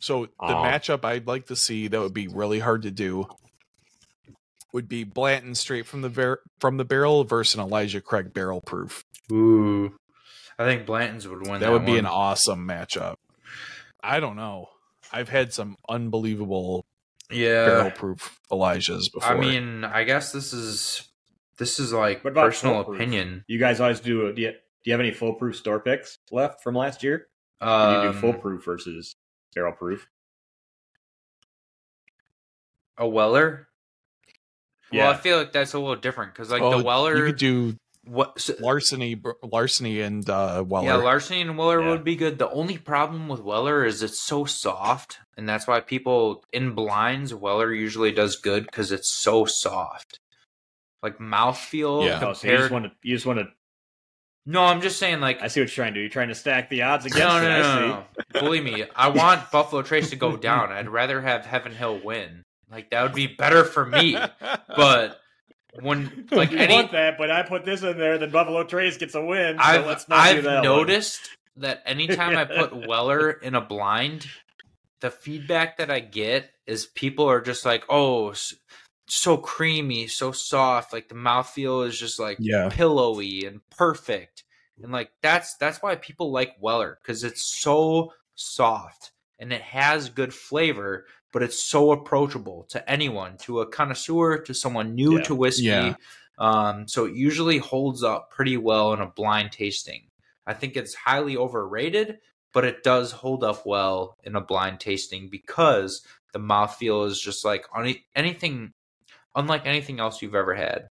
So 0.00 0.26
the 0.26 0.46
Um, 0.46 0.64
matchup 0.66 1.04
I'd 1.04 1.26
like 1.26 1.46
to 1.46 1.56
see 1.56 1.88
that 1.88 2.00
would 2.00 2.14
be 2.14 2.28
really 2.28 2.58
hard 2.60 2.82
to 2.82 2.90
do 2.90 3.26
would 4.72 4.88
be 4.88 5.04
Blanton 5.04 5.54
straight 5.54 5.86
from 5.86 6.02
the 6.02 6.08
ver- 6.08 6.42
from 6.60 6.76
the 6.76 6.84
barrel 6.84 7.24
versus 7.24 7.54
an 7.56 7.60
Elijah 7.60 8.00
Craig 8.00 8.32
barrel 8.32 8.60
proof. 8.60 9.04
Ooh, 9.30 9.94
I 10.58 10.64
think 10.64 10.86
Blanton's 10.86 11.26
would 11.26 11.40
win. 11.42 11.52
That, 11.54 11.60
That, 11.60 11.72
would 11.72 11.84
be 11.86 11.92
one. 11.92 12.00
an 12.00 12.06
awesome 12.06 12.66
matchup. 12.66 13.16
I 14.02 14.20
don't 14.20 14.36
know. 14.36 14.68
I've 15.12 15.28
had 15.28 15.52
some 15.52 15.76
unbelievable 15.88 16.84
barrel 17.28 17.84
yeah. 17.84 17.90
proof 17.90 18.38
Elijahs 18.50 19.12
before. 19.12 19.32
I 19.36 19.38
mean, 19.38 19.84
I 19.84 20.04
guess 20.04 20.32
this 20.32 20.52
is 20.52 21.08
this 21.58 21.78
is 21.78 21.92
like 21.92 22.22
personal 22.22 22.76
foolproof? 22.76 22.96
opinion. 23.00 23.44
You 23.46 23.58
guys 23.58 23.80
always 23.80 24.00
do. 24.00 24.32
Do 24.32 24.42
you, 24.42 24.50
do 24.52 24.56
you 24.84 24.92
have 24.92 25.00
any 25.00 25.12
full 25.12 25.34
proof 25.34 25.56
store 25.56 25.80
picks 25.80 26.18
left 26.30 26.62
from 26.62 26.74
last 26.74 27.02
year? 27.02 27.28
Or 27.60 27.68
Um, 27.68 28.06
you 28.06 28.12
do 28.12 28.18
full 28.18 28.34
proof 28.34 28.64
versus 28.64 29.14
barrel 29.54 29.72
proof? 29.72 30.08
a 32.98 33.06
Weller. 33.08 33.68
Yeah. 34.90 35.04
Well, 35.04 35.12
I 35.12 35.16
feel 35.16 35.38
like 35.38 35.52
that's 35.52 35.72
a 35.72 35.78
little 35.78 35.96
different 35.96 36.34
because 36.34 36.50
like 36.50 36.60
Oh, 36.62 36.78
the 36.78 36.84
Weller, 36.84 37.16
you 37.16 37.24
could 37.26 37.36
do 37.38 37.76
what 38.04 38.40
so- 38.40 38.54
larceny, 38.60 39.20
larceny, 39.42 40.00
and 40.00 40.28
uh, 40.28 40.64
Weller. 40.66 40.86
Yeah, 40.86 40.94
Larceny 40.96 41.40
and 41.40 41.56
Weller 41.56 41.80
Yeah. 41.80 41.90
would 41.90 42.04
be 42.04 42.16
good. 42.16 42.38
The 42.38 42.50
only 42.50 42.78
problem 42.78 43.28
with 43.28 43.40
Weller 43.40 43.84
is 43.84 44.02
it's 44.02 44.20
so 44.20 44.44
soft, 44.44 45.18
and 45.36 45.48
that's 45.48 45.66
why 45.66 45.80
people 45.80 46.44
in 46.52 46.74
blinds 46.74 47.32
Weller 47.34 47.72
usually 47.72 48.12
does 48.12 48.36
good 48.36 48.64
because 48.66 48.90
it's 48.92 49.10
so 49.12 49.44
soft. 49.44 50.18
Like 51.02 51.18
mouthfeel 51.18 52.06
Yeah. 52.06 52.20
Oh, 52.22 52.32
so 52.32 52.48
you 52.48 52.56
just 52.56 52.70
want 52.70 52.84
to. 52.86 52.92
You 53.02 53.14
just 53.16 53.26
want 53.26 53.38
to. 53.40 53.46
no, 54.46 54.64
I'm 54.64 54.80
just 54.80 54.98
saying 54.98 55.20
like 55.20 55.40
I 55.42 55.46
see 55.48 55.60
what 55.60 55.68
you're 55.68 55.84
trying 55.84 55.94
to 55.94 55.98
do. 55.98 56.00
You're 56.00 56.10
trying 56.10 56.28
to 56.28 56.34
stack 56.34 56.70
the 56.70 56.82
odds 56.82 57.06
against 57.06 57.20
no, 57.20 57.36
it. 57.38 57.42
no, 57.42 57.48
no, 57.62 57.80
no, 57.88 58.04
no. 58.34 58.40
Believe 58.40 58.64
me, 58.64 58.84
I 58.96 59.08
want 59.08 59.50
Buffalo 59.50 59.82
Trace 59.82 60.10
to 60.10 60.16
go 60.16 60.36
down. 60.36 60.72
I'd 60.72 60.88
rather 60.88 61.20
have 61.20 61.44
Heaven 61.44 61.72
Hill 61.72 62.00
win. 62.04 62.42
Like 62.70 62.90
that 62.90 63.02
would 63.02 63.14
be 63.14 63.26
better 63.28 63.62
for 63.64 63.84
me. 63.86 64.16
But 64.74 65.20
when 65.82 66.26
like 66.32 66.52
you 66.52 66.58
any 66.58 66.74
want 66.74 66.92
that, 66.92 67.16
but 67.16 67.30
I 67.30 67.42
put 67.42 67.64
this 67.64 67.82
in 67.82 67.98
there, 67.98 68.18
then 68.18 68.30
Buffalo 68.30 68.64
Trace 68.64 68.96
gets 68.98 69.14
a 69.14 69.24
win. 69.24 69.56
So 69.56 69.62
I've 69.62 69.86
let's 69.86 70.08
not 70.08 70.18
I've 70.18 70.44
that 70.44 70.60
one. 70.60 70.64
noticed 70.64 71.30
that 71.56 71.82
anytime 71.86 72.36
I 72.36 72.44
put 72.44 72.76
Weller 72.86 73.30
in 73.30 73.54
a 73.54 73.60
blind, 73.60 74.26
the 75.00 75.10
feedback 75.10 75.78
that 75.78 75.90
I 75.90 76.00
get 76.00 76.50
is 76.66 76.86
people 76.86 77.26
are 77.28 77.40
just 77.40 77.64
like, 77.64 77.84
"Oh, 77.88 78.34
so 79.06 79.36
creamy, 79.36 80.06
so 80.08 80.32
soft, 80.32 80.92
like 80.92 81.08
the 81.08 81.14
mouthfeel 81.14 81.86
is 81.86 81.98
just 81.98 82.18
like 82.18 82.38
Yeah. 82.40 82.68
pillowy 82.68 83.44
and 83.46 83.60
perfect." 83.70 84.44
And 84.82 84.92
like 84.92 85.10
that's 85.22 85.54
that's 85.56 85.82
why 85.82 85.94
people 85.96 86.32
like 86.32 86.56
Weller 86.60 86.98
cuz 87.04 87.24
it's 87.24 87.42
so 87.42 88.12
soft 88.34 89.12
and 89.38 89.52
it 89.52 89.62
has 89.62 90.08
good 90.10 90.32
flavor, 90.34 91.06
but 91.32 91.42
it's 91.42 91.62
so 91.62 91.92
approachable 91.92 92.64
to 92.70 92.90
anyone, 92.90 93.36
to 93.38 93.60
a 93.60 93.66
connoisseur, 93.66 94.38
to 94.38 94.54
someone 94.54 94.94
new 94.94 95.16
Yeah. 95.16 95.22
to 95.24 95.34
whiskey. 95.34 95.62
Yeah. 95.64 95.94
Um, 96.38 96.86
so 96.88 97.06
it 97.06 97.14
usually 97.14 97.58
holds 97.58 98.02
up 98.02 98.30
pretty 98.30 98.56
well 98.56 98.92
in 98.92 99.00
a 99.00 99.06
blind 99.06 99.52
tasting. 99.52 100.08
I 100.46 100.54
think 100.54 100.76
it's 100.76 100.94
highly 100.94 101.36
overrated, 101.36 102.18
but 102.52 102.64
it 102.64 102.82
does 102.82 103.12
hold 103.12 103.44
up 103.44 103.64
well 103.64 104.16
in 104.24 104.34
a 104.36 104.40
blind 104.40 104.80
tasting 104.80 105.28
because 105.28 106.04
the 106.32 106.38
mouthfeel 106.40 107.06
is 107.06 107.20
just 107.20 107.44
like 107.44 107.66
any, 107.76 108.04
anything, 108.16 108.72
unlike 109.34 109.66
anything 109.66 110.00
else 110.00 110.20
you've 110.20 110.34
ever 110.34 110.54
had. 110.54 110.88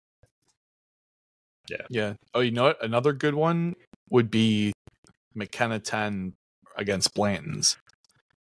Yeah. 1.69 1.87
Yeah. 1.91 2.15
Oh, 2.35 2.41
you 2.41 2.51
know 2.51 2.65
what? 2.65 2.83
Another 2.85 3.13
good 3.13 3.35
one 3.35 3.75
would 4.11 4.31
be 4.31 4.73
McKenna 5.35 5.79
10 5.79 6.35
against 6.77 7.15
Blanton's. 7.15 7.77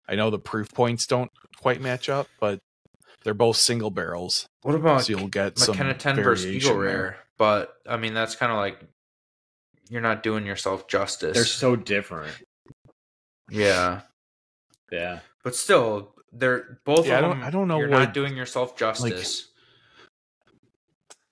I 0.08 0.16
know 0.16 0.30
the 0.30 0.40
proof 0.40 0.72
points 0.74 1.06
don't 1.08 1.32
quite 1.58 1.82
match 1.82 2.10
up, 2.10 2.28
but 2.40 2.60
they're 3.24 3.34
both 3.34 3.56
single 3.58 3.90
barrels, 3.90 4.48
What 4.64 4.76
about 4.76 5.06
so 5.06 5.14
you'll 5.18 5.28
get 5.30 5.58
some 5.58 5.76
McKenna 5.78 5.94
10 5.94 6.16
versus 6.18 6.44
variation 6.46 6.72
Eagle 6.72 6.82
there. 6.82 6.94
Rare? 7.02 7.18
But 7.38 7.74
I 7.88 7.98
mean, 7.98 8.14
that's 8.14 8.36
kind 8.36 8.52
of 8.52 8.58
like 8.58 8.80
you're 9.90 10.02
not 10.02 10.24
doing 10.24 10.46
yourself 10.46 10.88
justice. 10.88 11.34
They're 11.36 11.46
so 11.46 11.76
different. 11.76 12.36
yeah. 13.50 14.02
Yeah. 14.92 15.20
But 15.44 15.56
still, 15.56 16.14
they're 16.32 16.80
both 16.86 17.08
Yeah, 17.08 17.18
I 17.18 17.22
don't- 17.22 17.30
them. 17.40 17.44
I 17.44 17.50
don't 17.50 17.68
know 17.68 17.80
You're 17.80 17.90
what- 17.90 18.00
not 18.00 18.14
doing 18.14 18.36
yourself 18.36 18.78
justice. 18.78 19.50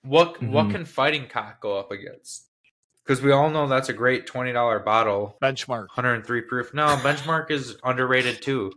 what 0.02 0.42
what 0.42 0.66
Mhm. 0.66 0.70
can 0.72 0.84
fighting 0.84 1.28
cock 1.28 1.60
go 1.60 1.78
up 1.78 1.90
against? 1.92 2.48
Because 3.04 3.20
we 3.20 3.32
all 3.32 3.50
know 3.50 3.66
that's 3.66 3.88
a 3.88 3.92
great 3.92 4.26
twenty 4.26 4.52
dollar 4.52 4.78
bottle, 4.78 5.36
Benchmark. 5.42 5.88
103 5.88 6.42
proof. 6.42 6.72
No, 6.72 6.86
benchmark 6.96 7.50
is 7.50 7.76
underrated 7.82 8.40
too. 8.42 8.72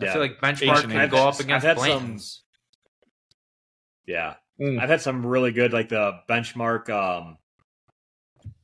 I 0.00 0.04
Yeah. 0.04 0.12
feel 0.12 0.22
like 0.22 0.40
benchmark 0.40 0.76
Asian 0.78 0.90
can 0.90 1.00
I've- 1.00 1.10
go 1.10 1.26
up 1.28 1.34
I've 1.34 1.40
against 1.40 1.66
had 1.66 1.78
some- 1.78 2.18
Yeah. 4.06 4.34
Mm. 4.60 4.80
I've 4.80 4.88
had 4.88 5.00
some 5.00 5.24
really 5.26 5.52
good 5.52 5.72
like 5.72 5.88
the 5.88 6.20
benchmark 6.28 6.88
um 6.90 7.38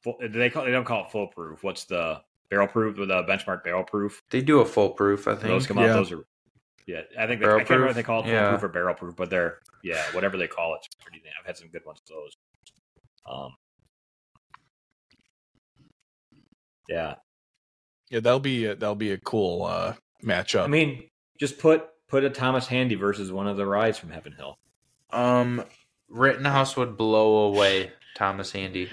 full, 0.03 0.19
they 0.21 0.51
call 0.51 0.65
they 0.65 0.71
don't 0.71 0.85
call 0.85 1.05
it 1.07 1.11
full 1.11 1.29
proof. 1.29 1.63
What's 1.65 1.85
the 1.85 2.21
barrel 2.51 2.69
proof 2.69 2.99
with 2.99 3.11
a 3.11 3.25
benchmark 3.29 3.65
barrel 3.65 3.85
proof? 3.85 4.23
They 4.31 4.41
do 4.43 4.61
a 4.61 4.65
full 4.67 4.91
proof, 4.91 5.27
I 5.27 5.33
think. 5.33 5.49
Those 5.49 5.67
come 5.67 5.79
out, 5.79 5.87
those 5.89 6.13
are 6.13 6.25
yeah, 6.87 7.03
I 7.19 7.27
think 7.27 7.41
they, 7.41 7.47
I 7.47 7.59
can't 7.59 7.71
remember 7.71 7.87
proof? 7.87 7.95
they 7.97 8.03
call 8.03 8.25
it 8.25 8.29
Yeah. 8.29 8.51
full 8.51 8.59
proof 8.59 8.65
or 8.65 8.73
barrel 8.73 8.95
proof, 8.95 9.17
but 9.17 9.31
they're 9.31 9.59
yeah, 9.83 10.03
whatever 10.13 10.37
they 10.37 10.49
call 10.49 10.75
it, 10.75 10.83
it's 10.85 10.95
pretty 10.97 11.23
I've 11.41 11.47
had 11.47 11.57
some 11.57 11.69
good 11.69 11.85
ones 11.87 12.01
of 12.01 12.07
those. 12.09 12.37
Um 13.27 13.57
Yeah. 16.91 17.15
Yeah, 18.11 18.21
that'll 18.21 18.41
be 18.41 18.67
a, 18.67 18.75
that'll 18.75 18.97
be 18.97 19.13
a 19.13 19.19
cool 19.19 19.65
uh, 19.65 19.95
matchup. 20.23 20.65
I 20.65 20.67
mean, 20.67 21.05
just 21.39 21.59
put 21.59 21.87
put 22.09 22.25
a 22.25 22.31
Thomas 22.31 22.67
Handy 22.67 22.97
versus 22.97 23.31
one 23.31 23.47
of 23.47 23.57
the 23.57 23.65
rides 23.65 23.97
from 23.97 24.11
Heaven 24.11 24.33
Hill. 24.33 24.59
Um, 25.11 25.65
Rittenhouse 26.09 26.77
would 26.77 26.97
blow 26.97 27.47
away 27.47 27.93
Thomas 28.17 28.51
Handy. 28.51 28.91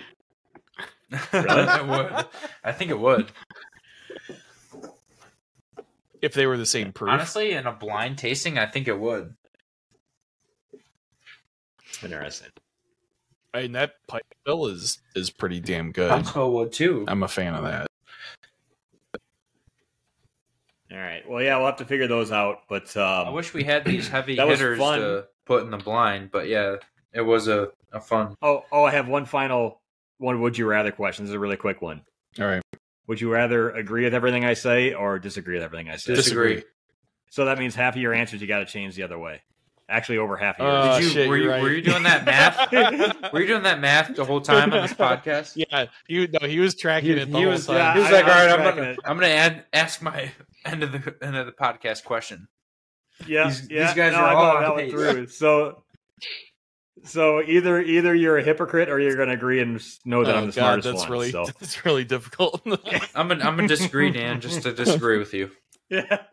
Really? 1.10 1.18
it 1.34 1.88
would. 1.88 2.26
I 2.64 2.72
think 2.72 2.92
it 2.92 3.00
would. 3.00 3.32
if 6.22 6.34
they 6.34 6.46
were 6.46 6.58
the 6.58 6.66
same 6.66 6.94
proof, 6.94 7.10
Honestly, 7.10 7.54
in 7.54 7.66
a 7.66 7.72
blind 7.72 8.20
tasting, 8.20 8.60
I 8.60 8.68
think 8.68 8.88
it 8.88 9.00
would. 9.00 9.34
Interesting. 12.04 12.50
I 13.54 13.64
mean 13.64 13.72
that 13.72 13.94
pipe 14.08 14.26
bill 14.46 14.68
is 14.68 15.00
is 15.16 15.32
pretty 15.32 15.60
damn 15.60 15.92
good. 15.92 16.12
Costco 16.12 16.52
would 16.54 16.72
too. 16.72 17.06
I'm 17.08 17.24
a 17.24 17.28
fan 17.28 17.56
of 17.56 17.64
that. 17.64 17.87
All 20.98 21.04
right. 21.04 21.30
Well, 21.30 21.44
yeah, 21.44 21.58
we'll 21.58 21.68
have 21.68 21.78
to 21.78 21.86
figure 21.86 22.08
those 22.08 22.32
out. 22.32 22.62
But 22.68 22.96
um, 22.98 23.28
I 23.28 23.30
wish 23.30 23.54
we 23.54 23.64
had 23.64 23.86
these 23.86 24.08
heavy 24.10 24.36
That 24.36 24.48
was 24.48 24.60
hitters 24.60 24.80
fun. 24.80 25.00
to 25.00 25.26
put 25.46 25.64
in 25.64 25.70
the 25.70 25.78
blind, 25.78 26.32
but 26.32 26.48
yeah, 26.48 26.78
it 27.14 27.22
was 27.22 27.48
a, 27.48 27.70
a 27.94 28.02
fun. 28.02 28.36
oh, 28.42 28.64
oh, 28.72 28.84
I 28.84 28.92
have 28.92 29.08
one 29.08 29.26
final 29.26 29.80
one. 30.18 30.42
Would 30.42 30.58
you 30.58 30.66
rather 30.66 30.92
question? 30.92 31.26
This 31.26 31.30
is 31.30 31.36
a 31.36 31.40
really 31.40 31.56
quick 31.56 31.84
one. 31.84 32.02
All 32.40 32.48
right. 32.48 32.64
Would 33.06 33.22
you 33.22 33.32
rather 33.32 33.70
agree 33.70 34.06
with 34.06 34.16
everything 34.16 34.44
I 34.44 34.56
say 34.56 34.94
or 34.94 35.20
disagree 35.20 35.54
with 35.56 35.64
everything 35.64 35.90
I 35.90 35.98
say? 35.98 36.16
Disagree. 36.16 36.64
So 37.30 37.46
that 37.46 37.60
means 37.60 37.76
half 37.76 37.96
of 37.96 38.02
your 38.02 38.14
answers 38.14 38.42
you 38.42 38.48
got 38.48 38.60
to 38.60 38.66
change 38.66 38.96
the 38.96 39.04
other 39.04 39.20
way. 39.20 39.42
Actually, 39.90 40.18
over 40.18 40.36
half 40.36 40.60
of 40.60 40.66
Uh, 40.68 40.86
yours. 40.86 40.96
Did 40.98 41.04
you 41.06 41.10
shit, 41.12 41.30
were 41.30 41.38
you're 41.38 41.50
right. 41.52 41.62
were 41.62 41.72
you 41.72 41.82
doing 41.82 42.04
that 42.04 42.26
math? 42.26 42.72
were 43.34 43.40
you 43.40 43.48
doing 43.48 43.64
that 43.64 43.80
math 43.80 44.14
the 44.16 44.26
whole 44.26 44.42
time 44.42 44.74
on 44.74 44.82
this 44.82 44.94
podcast? 44.98 45.54
Yeah, 45.56 45.86
he 46.08 46.28
no, 46.28 46.46
he 46.48 46.60
was 46.60 46.76
tracking 46.76 47.12
He- 47.16 47.22
it 47.22 47.32
the 47.32 47.38
he 47.38 47.44
whole 47.44 47.54
was- 47.54 47.66
time. 47.68 47.76
yeah, 47.78 47.94
He 47.94 48.00
was 48.02 48.10
I- 48.10 48.12
like, 48.12 48.26
I 48.26 48.30
"All 48.30 48.48
right, 48.58 48.60
I'm 48.60 48.76
gonna 48.76 48.90
it. 48.92 49.00
I'm 49.06 49.16
gonna 49.16 49.28
add, 49.28 49.66
ask 49.72 50.02
my 50.02 50.30
end 50.66 50.84
of 50.84 50.92
the 50.92 51.16
end 51.22 51.36
of 51.38 51.46
the 51.46 51.54
podcast 51.54 52.04
question." 52.04 52.48
yeah, 53.26 53.46
these- 53.48 53.70
yeah. 53.72 53.86
these 53.88 53.96
guys 53.96 54.12
no, 54.12 54.20
are 54.20 54.28
I 54.28 54.34
all 54.34 54.58
on 54.58 54.62
that 54.64 54.72
one 54.74 54.80
pace. 54.82 54.92
through. 54.92 55.28
So, 55.28 55.84
so 57.06 57.42
either 57.44 57.82
either 57.82 58.14
you're 58.14 58.38
a 58.38 58.44
hypocrite 58.44 58.90
or 58.90 59.00
you're 59.00 59.16
going 59.16 59.30
to 59.30 59.36
agree 59.36 59.62
and 59.62 59.82
know 60.04 60.24
that 60.26 60.36
Oh, 60.36 60.40
I'm 60.40 60.46
the 60.48 60.52
God, 60.52 60.84
smartest 60.84 60.88
that's 60.88 61.00
one. 61.04 61.12
really 61.12 61.32
so. 61.32 61.46
that's 61.60 61.86
really 61.86 62.04
difficult. 62.04 62.62
I'm 62.66 63.28
gonna 63.30 63.44
I'm 63.46 63.56
gonna 63.56 63.68
disagree, 63.70 64.12
Dan, 64.12 64.42
just 64.42 64.64
to 64.64 64.74
disagree 64.74 65.18
with 65.18 65.34
you. 65.34 65.52
Yeah, 65.90 66.24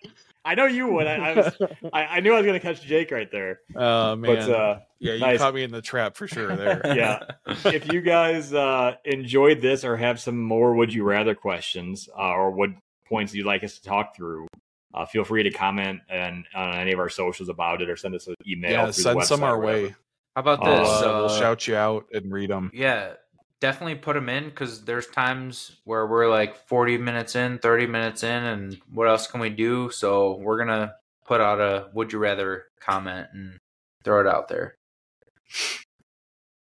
I 0.44 0.54
know 0.54 0.66
you 0.66 0.88
would. 0.88 1.06
I, 1.06 1.14
I 1.30 1.34
was. 1.34 1.52
I, 1.92 2.04
I 2.04 2.20
knew 2.20 2.32
I 2.32 2.36
was 2.36 2.46
going 2.46 2.60
to 2.60 2.66
catch 2.66 2.82
Jake 2.82 3.10
right 3.10 3.30
there. 3.30 3.60
Oh 3.76 4.14
man, 4.16 4.36
But 4.36 4.50
uh, 4.50 4.78
yeah, 4.98 5.14
you 5.14 5.20
nice. 5.20 5.38
caught 5.38 5.54
me 5.54 5.62
in 5.62 5.70
the 5.70 5.80
trap 5.82 6.16
for 6.16 6.26
sure. 6.28 6.54
There. 6.54 6.82
Yeah. 6.94 7.20
if 7.64 7.92
you 7.92 8.00
guys 8.02 8.52
uh, 8.52 8.96
enjoyed 9.04 9.60
this 9.60 9.84
or 9.84 9.96
have 9.96 10.20
some 10.20 10.40
more 10.42 10.74
would 10.74 10.92
you 10.92 11.04
rather 11.04 11.34
questions 11.34 12.08
uh, 12.16 12.20
or 12.32 12.50
what 12.50 12.70
points 13.06 13.34
you'd 13.34 13.46
like 13.46 13.64
us 13.64 13.78
to 13.78 13.82
talk 13.82 14.14
through, 14.16 14.46
uh, 14.94 15.06
feel 15.06 15.24
free 15.24 15.42
to 15.44 15.50
comment 15.50 16.00
and 16.08 16.44
on 16.54 16.74
any 16.74 16.92
of 16.92 16.98
our 16.98 17.08
socials 17.08 17.48
about 17.48 17.80
it 17.82 17.88
or 17.90 17.96
send 17.96 18.14
us 18.14 18.26
an 18.26 18.34
email. 18.46 18.70
yeah, 18.70 18.90
send 18.90 19.24
some 19.24 19.42
our 19.42 19.58
way. 19.60 19.94
How 20.36 20.40
about 20.40 20.64
this? 20.64 20.88
uh, 20.88 21.00
we'll 21.04 21.24
Uh, 21.26 21.38
shout 21.40 21.66
you 21.68 21.76
out 21.76 22.06
and 22.12 22.32
read 22.32 22.50
them. 22.50 22.70
Yeah, 22.74 23.14
definitely 23.60 23.94
put 23.96 24.14
them 24.14 24.28
in 24.28 24.44
because 24.46 24.84
there's 24.84 25.06
times 25.06 25.76
where 25.84 26.06
we're 26.06 26.28
like 26.28 26.56
40 26.68 26.98
minutes 26.98 27.34
in, 27.36 27.58
30 27.58 27.86
minutes 27.86 28.22
in, 28.22 28.44
and 28.44 28.78
what 28.92 29.08
else 29.08 29.26
can 29.26 29.40
we 29.40 29.50
do? 29.50 29.90
So 29.90 30.36
we're 30.36 30.58
gonna 30.58 30.94
put 31.26 31.40
out 31.40 31.60
a 31.60 31.88
would 31.94 32.12
you 32.12 32.18
rather 32.18 32.64
comment 32.80 33.28
and 33.32 33.58
throw 34.04 34.20
it 34.20 34.26
out 34.26 34.48
there. 34.48 34.76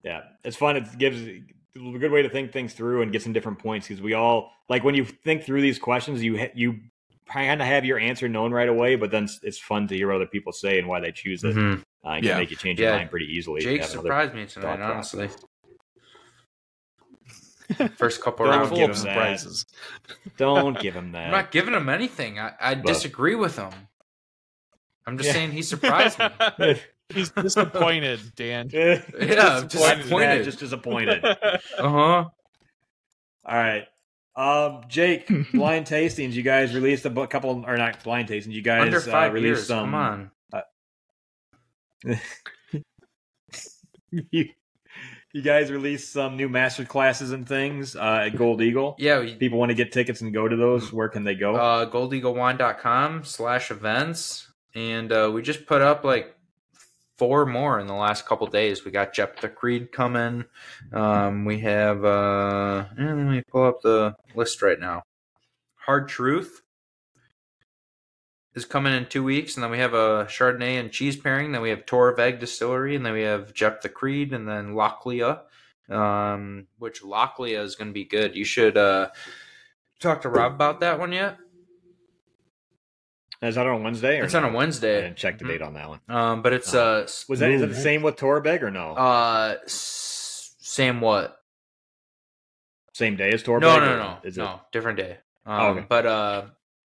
Yeah, 0.04 0.22
it's 0.44 0.58
fun. 0.58 0.78
It 0.78 0.98
gives 0.98 1.22
a 1.22 1.42
good 1.76 2.12
way 2.12 2.22
to 2.22 2.30
think 2.30 2.52
things 2.52 2.74
through 2.74 3.02
and 3.02 3.12
get 3.12 3.22
some 3.22 3.34
different 3.34 3.60
points 3.60 3.88
because 3.88 4.02
we 4.02 4.14
all 4.14 4.52
like 4.70 4.84
when 4.84 4.96
you 4.96 5.06
think 5.06 5.44
through 5.44 5.62
these 5.62 5.80
questions, 5.80 6.24
you 6.24 6.38
ha- 6.38 6.52
you 6.54 6.80
kind 7.28 7.62
of 7.62 7.68
have 7.68 7.86
your 7.86 7.98
answer 8.00 8.28
known 8.28 8.52
right 8.52 8.68
away, 8.70 8.96
but 8.96 9.10
then 9.12 9.24
it's- 9.24 9.40
it's 9.44 9.58
fun 9.58 9.88
to 9.88 9.96
hear 9.96 10.08
what 10.08 10.18
other 10.18 10.26
people 10.28 10.52
say 10.52 10.78
and 10.78 10.88
why 10.88 11.00
they 11.00 11.12
choose 11.12 11.44
it. 11.44 11.56
Mhm. 11.56 11.82
Uh, 12.06 12.12
it 12.12 12.24
can 12.24 12.38
make 12.38 12.52
you 12.52 12.58
change 12.58 12.80
your 12.80 12.90
Yeah. 12.90 12.98
mind 12.98 13.10
pretty 13.10 13.26
easily. 13.26 13.62
Jake 13.62 13.80
Have 13.82 13.92
another- 13.92 14.08
surprised 14.08 14.34
me 14.36 14.46
tonight, 14.46 14.82
honestly. 14.82 15.28
process. 15.28 15.46
First 17.98 18.22
couple 18.22 18.46
Don't 18.48 18.56
rounds. 18.56 18.70
Full 18.70 18.78
give 18.78 18.90
of 18.92 18.96
him 18.96 19.02
surprises. 19.02 19.66
Don't 20.38 20.80
give 20.80 20.96
him 20.96 21.12
that. 21.14 21.26
I'm 21.26 21.32
not 21.32 21.52
giving 21.52 21.74
him 21.74 21.90
anything. 21.90 22.40
I, 22.40 22.54
I 22.60 22.76
But- 22.76 22.86
disagree 22.88 23.36
with 23.36 23.58
him. 23.58 23.72
I'm 25.06 25.18
just 25.18 25.28
Yeah. 25.28 25.34
saying 25.34 25.52
he 25.52 25.62
surprised 25.62 26.18
me. 26.60 26.76
He's 27.14 27.30
disappointed, 27.32 28.22
Dan. 28.36 28.70
Yeah, 28.72 29.02
I'm 29.20 29.68
Disappointed. 29.68 29.70
disappointed. 29.70 30.38
Yeah, 30.38 30.42
just 30.44 30.60
disappointed. 30.60 31.26
Uh 31.26 31.38
huh. 31.78 31.90
All 31.90 32.30
right. 33.46 33.86
Um, 34.36 34.86
Jake, 34.88 35.28
blind 35.52 35.86
tastings. 35.86 36.32
You 36.34 36.42
guys 36.42 36.74
released 36.74 37.06
a 37.06 37.10
bu- 37.10 37.28
couple, 37.28 37.66
or 37.68 37.78
not 37.78 38.02
blind 38.04 38.30
tastings. 38.30 38.54
You 38.54 38.62
guys 38.64 38.82
Under 38.82 39.16
uh, 39.16 39.28
released 39.30 39.44
years. 39.46 39.68
some. 39.68 39.92
Come 39.92 39.96
on. 39.96 40.32
you, 44.32 44.46
you 45.34 45.42
guys 45.42 45.72
released 45.72 46.14
some 46.14 46.38
new 46.38 46.48
master 46.48 46.86
classes 46.86 47.32
and 47.32 47.48
things 47.48 47.96
uh, 47.96 48.24
at 48.28 48.38
Gold 48.38 48.62
Eagle. 48.62 48.96
Yeah. 49.00 49.20
We, 49.20 49.36
People 49.36 49.58
want 49.60 49.70
to 49.70 49.76
get 49.76 49.92
tickets 49.92 50.22
and 50.22 50.34
go 50.34 50.48
to 50.48 50.56
those. 50.56 50.94
Where 50.94 51.10
can 51.10 51.24
they 51.24 51.36
go? 51.36 51.56
uh, 51.56 51.90
goldeaglewine.com 51.90 53.24
slash 53.26 53.72
events. 53.72 54.48
And 54.76 55.12
uh, 55.12 55.32
we 55.34 55.42
just 55.42 55.66
put 55.66 55.82
up 55.82 56.04
like 56.04 56.36
four 57.18 57.46
more 57.46 57.80
in 57.80 57.88
the 57.88 57.94
last 57.94 58.26
couple 58.26 58.48
days. 58.48 58.86
We 58.86 58.92
got 58.92 59.14
Jeptha 59.14 59.54
Creed 59.54 59.92
coming. 59.92 60.46
Um, 60.92 61.46
we 61.46 61.60
have, 61.60 62.04
uh, 62.06 62.86
eh, 62.98 63.04
let 63.04 63.16
me 63.16 63.44
pull 63.52 63.64
up 63.64 63.82
the 63.82 64.16
list 64.36 64.62
right 64.62 64.80
now. 64.80 65.04
Hard 65.76 66.08
Truth 66.10 66.63
is 68.56 68.66
coming 68.66 68.94
in 68.94 69.06
two 69.08 69.24
weeks. 69.24 69.56
And 69.56 69.64
then 69.64 69.72
we 69.72 69.80
have 69.80 69.94
a 69.94 70.26
Chardonnay 70.30 70.80
and 70.80 70.92
cheese 70.92 71.16
pairing. 71.18 71.52
Then 71.52 71.62
we 71.62 71.70
have 71.70 71.86
Torabhaig 71.86 72.40
Distillery. 72.40 72.96
And 72.96 73.06
then 73.06 73.14
we 73.14 73.22
have 73.24 73.54
Jeptha 73.54 73.92
Creed. 73.92 74.34
And 74.34 74.48
then 74.48 74.74
Lochlea, 74.74 75.42
um, 75.90 76.68
which 76.80 77.02
Lochlea 77.04 77.62
is 77.64 77.76
going 77.76 77.90
to 77.90 77.94
be 77.94 78.06
good. 78.06 78.36
You 78.36 78.46
should 78.46 78.78
uh, 78.78 79.10
talk 80.00 80.22
to 80.22 80.30
Rob 80.30 80.54
about 80.54 80.80
that 80.82 81.00
one 81.00 81.12
yet. 81.12 81.38
Is 83.42 83.56
that 83.56 83.68
on 83.68 83.84
Wednesday? 83.84 84.22
Or 84.22 84.24
It's 84.24 84.36
on 84.36 84.46
a 84.46 84.52
no? 84.52 84.58
I 84.60 84.70
didn't 84.70 85.18
check 85.18 85.38
the 85.38 85.44
Mhm. 85.44 85.48
date 85.50 85.62
on 85.62 85.74
that 85.74 85.90
one. 85.90 86.00
Um, 86.08 86.42
but 86.42 86.54
it's 86.54 86.74
uh, 86.74 87.02
s- 87.04 87.28
Was 87.28 87.40
that 87.40 87.52
is 87.52 87.62
it 87.62 87.68
the 87.68 87.76
same 87.76 88.02
with 88.02 88.16
Torabhaig 88.16 88.62
or 88.62 88.72
no? 88.72 88.92
uh, 88.94 89.58
s- 89.66 90.56
same 90.60 91.02
what? 91.02 91.38
same 92.94 93.16
day 93.18 93.32
as 93.32 93.44
Torabhaig? 93.44 93.62
No, 93.62 93.78
or 93.78 93.82
no, 93.82 93.98
no, 93.98 94.18
Is 94.24 94.38
no, 94.38 94.62
different 94.72 94.98
day. 95.00 95.18
Um, 95.48 95.60
Oh, 95.62 95.68
okay. 95.72 95.86
But 95.90 96.06
uh, 96.06 96.44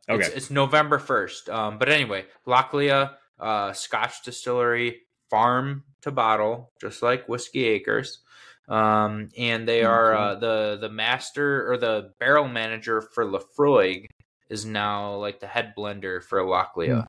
Okay. 0.09 0.25
it's, 0.25 0.35
it's 0.35 0.51
November 0.51 0.99
first. 0.99 1.49
Um, 1.49 1.79
but 1.79 1.89
anyway, 1.89 2.25
Lochlea, 2.47 3.15
uh, 3.39 3.73
Scotch 3.73 4.23
Distillery, 4.25 5.03
farm 5.31 5.85
to 6.03 6.11
bottle, 6.11 6.73
just 6.81 7.03
like 7.03 7.29
Whiskey 7.29 7.65
Acres. 7.65 8.21
Um, 8.69 9.29
and 9.37 9.67
they 9.67 9.83
are 9.83 10.15
uh, 10.15 10.35
the 10.35 10.79
the 10.79 10.91
master 10.91 11.71
or 11.73 11.79
the 11.79 12.13
barrel 12.21 12.49
manager 12.49 13.01
for 13.01 13.25
Laphroaig 13.25 14.07
is 14.51 14.67
now 14.67 15.15
like 15.17 15.41
the 15.41 15.47
head 15.47 15.73
blender 15.77 16.23
for 16.23 16.41
Lochlea. 16.43 17.07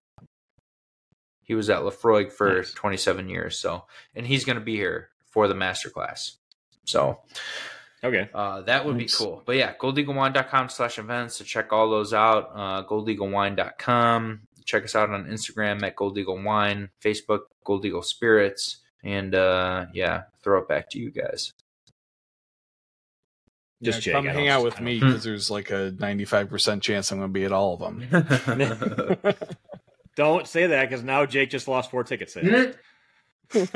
He 1.43 1.55
was 1.55 1.69
at 1.69 1.81
Laphroaig 1.81 2.31
for 2.31 2.57
Nice. 2.57 2.73
27 2.73 3.27
years, 3.27 3.59
so 3.59 3.85
and 4.15 4.25
he's 4.25 4.45
going 4.45 4.57
to 4.57 4.63
be 4.63 4.75
here 4.75 5.09
for 5.31 5.47
the 5.47 5.55
master 5.55 5.89
class. 5.89 6.37
So 6.85 7.19
Okay. 8.03 8.29
uh, 8.33 8.61
that 8.61 8.85
would 8.85 8.95
Nice. 8.97 9.17
be 9.19 9.23
cool. 9.25 9.43
But 9.45 9.57
yeah, 9.57 9.73
goldeaglewine.com 9.75 10.69
slash 10.69 10.97
events 10.99 11.37
to 11.39 11.43
check 11.43 11.73
all 11.73 11.89
those 11.89 12.13
out. 12.13 12.51
Uh, 12.55 12.83
goldeaglewine.com. 12.85 14.41
Check 14.65 14.83
us 14.83 14.95
out 14.95 15.09
on 15.09 15.25
Instagram 15.25 15.83
at 15.83 15.95
Gold 15.95 16.17
Eagle 16.17 16.41
Wine, 16.41 16.89
Facebook, 17.03 17.41
Gold 17.65 17.85
Eagle 17.85 18.03
Spirits. 18.03 18.77
And 19.03 19.33
uh, 19.35 19.87
yeah, 19.93 20.23
throw 20.43 20.59
it 20.59 20.67
back 20.67 20.89
to 20.91 20.99
you 20.99 21.11
guys. 21.11 21.53
Just 23.81 24.05
yeah, 24.05 24.13
come 24.13 24.25
hang 24.25 24.49
out 24.49 24.63
with 24.63 24.81
me 24.81 24.99
because 24.99 25.23
there's 25.23 25.49
like 25.49 25.71
a 25.71 25.91
95% 25.97 26.81
chance 26.81 27.11
I'm 27.11 27.19
going 27.19 27.29
to 27.29 27.33
be 27.33 27.45
at 27.45 27.53
all 27.53 27.73
of 27.75 27.79
them. 27.79 29.23
Don't 30.15 30.45
say 30.47 30.67
that 30.67 30.89
because 30.89 31.01
now 31.03 31.25
Jake 31.25 31.49
just 31.49 31.67
lost 31.69 31.89
four 31.89 32.03
ticket 32.03 32.29
sales. 32.29 32.75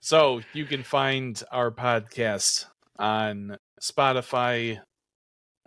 so 0.00 0.40
you 0.52 0.64
can 0.64 0.82
find 0.82 1.42
our 1.50 1.70
podcast 1.70 2.66
on 2.98 3.56
Spotify, 3.80 4.80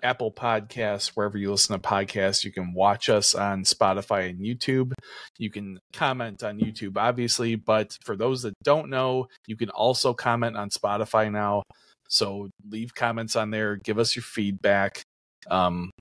Apple 0.04 0.32
Podcasts, 0.32 1.10
wherever 1.10 1.38
you 1.38 1.52
listen 1.52 1.80
to 1.80 1.88
podcasts. 1.88 2.44
You 2.44 2.52
can 2.52 2.74
watch 2.74 3.10
us 3.10 3.36
on 3.36 3.64
Spotify 3.64 4.30
and 4.30 4.40
YouTube. 4.40 4.94
You 5.38 5.50
can 5.50 5.80
comment 5.94 6.44
on 6.44 6.60
YouTube, 6.60 6.98
obviously, 6.98 7.56
but 7.56 7.98
for 8.04 8.16
those 8.16 8.42
that 8.44 8.54
don't 8.64 8.90
know, 8.90 9.28
you 9.48 9.56
can 9.56 9.70
also 9.70 10.14
comment 10.14 10.58
on 10.58 10.70
Spotify 10.70 11.32
now. 11.32 11.64
So 12.08 12.50
leave 12.70 12.94
comments 12.94 13.36
on 13.36 13.52
there, 13.52 13.78
give 13.78 14.00
us 14.00 14.16
your 14.16 14.24
feedback. 14.24 15.02
Um, 15.50 15.92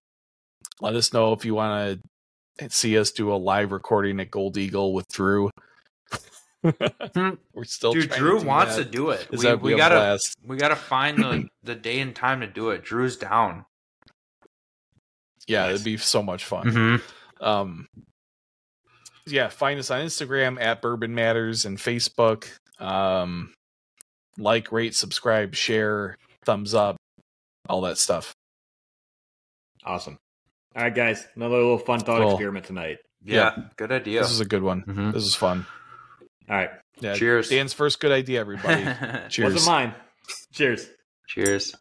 let 0.81 0.97
us 0.97 1.13
know 1.13 1.33
if 1.33 1.45
you 1.45 1.55
want 1.55 2.01
to 2.59 2.71
see 2.71 2.99
us 2.99 3.11
do 3.13 3.33
a 3.33 3.37
live 3.37 3.73
recording 3.73 4.19
at 4.21 4.31
Gold 4.31 4.57
Eagle 4.57 4.93
with 4.93 5.07
Drew. 5.09 5.51
We're 7.55 7.65
still 7.65 7.93
Dude, 7.93 8.11
Drew 8.11 8.35
to 8.39 8.41
do 8.41 8.47
wants 8.47 8.77
that. 8.77 8.85
to 8.85 8.91
do 8.91 9.11
it. 9.11 9.27
Is 9.33 9.41
we 9.41 9.47
that 9.47 9.61
we 9.61 9.77
gotta 9.77 9.95
blast? 9.97 10.37
we 10.45 10.57
gotta 10.57 10.77
find 10.77 11.19
the 11.19 11.49
the 11.63 11.75
day 11.75 12.01
and 12.01 12.15
time 12.15 12.41
to 12.41 12.47
do 12.47 12.71
it. 12.71 12.85
Drew's 12.85 13.17
down. 13.17 13.65
Yeah, 15.47 15.63
Nice. 15.67 15.75
it'd 15.77 15.85
be 15.85 15.97
so 15.97 16.23
much 16.23 16.45
fun. 16.45 16.67
Mm-hmm. 16.67 17.45
Um, 17.45 17.89
yeah, 19.27 19.49
find 19.49 19.79
us 19.81 19.91
on 19.91 20.01
Instagram 20.05 20.61
at 20.61 20.83
Bourbon 20.83 21.15
Matters 21.15 21.65
and 21.65 21.79
Facebook. 21.79 22.47
Um, 22.79 23.53
like, 24.39 24.71
rate, 24.73 24.95
subscribe, 24.95 25.55
share, 25.55 26.17
thumbs 26.45 26.75
up, 26.75 26.97
all 27.69 27.81
that 27.83 27.99
stuff. 27.99 28.33
Awesome. 29.85 30.19
All 30.77 30.83
right, 30.83 30.95
guys. 30.95 31.27
Another 31.35 31.57
little 31.57 31.79
fun 31.79 32.01
thought 32.01 32.21
Cool. 32.21 32.31
experiment 32.33 32.67
tonight. 32.67 32.99
Yeah, 33.25 33.57
good 33.77 33.93
idea. 33.93 34.21
This 34.21 34.31
is 34.31 34.41
a 34.41 34.45
good 34.47 34.63
one. 34.63 34.83
Mhm. 34.83 35.13
This 35.13 35.25
is 35.25 35.35
fun. 35.35 35.67
All 36.51 36.57
right. 36.57 36.71
Yeah, 37.01 37.15
Cheers. 37.15 37.49
Dan's 37.49 37.73
first 37.73 38.01
good 38.01 38.11
idea, 38.13 38.41
everybody. 38.41 38.83
Cheers. 39.29 39.55
Wasn't 39.55 39.67
mine. 39.71 39.95
Cheers. 40.53 40.89
Cheers. 41.29 41.75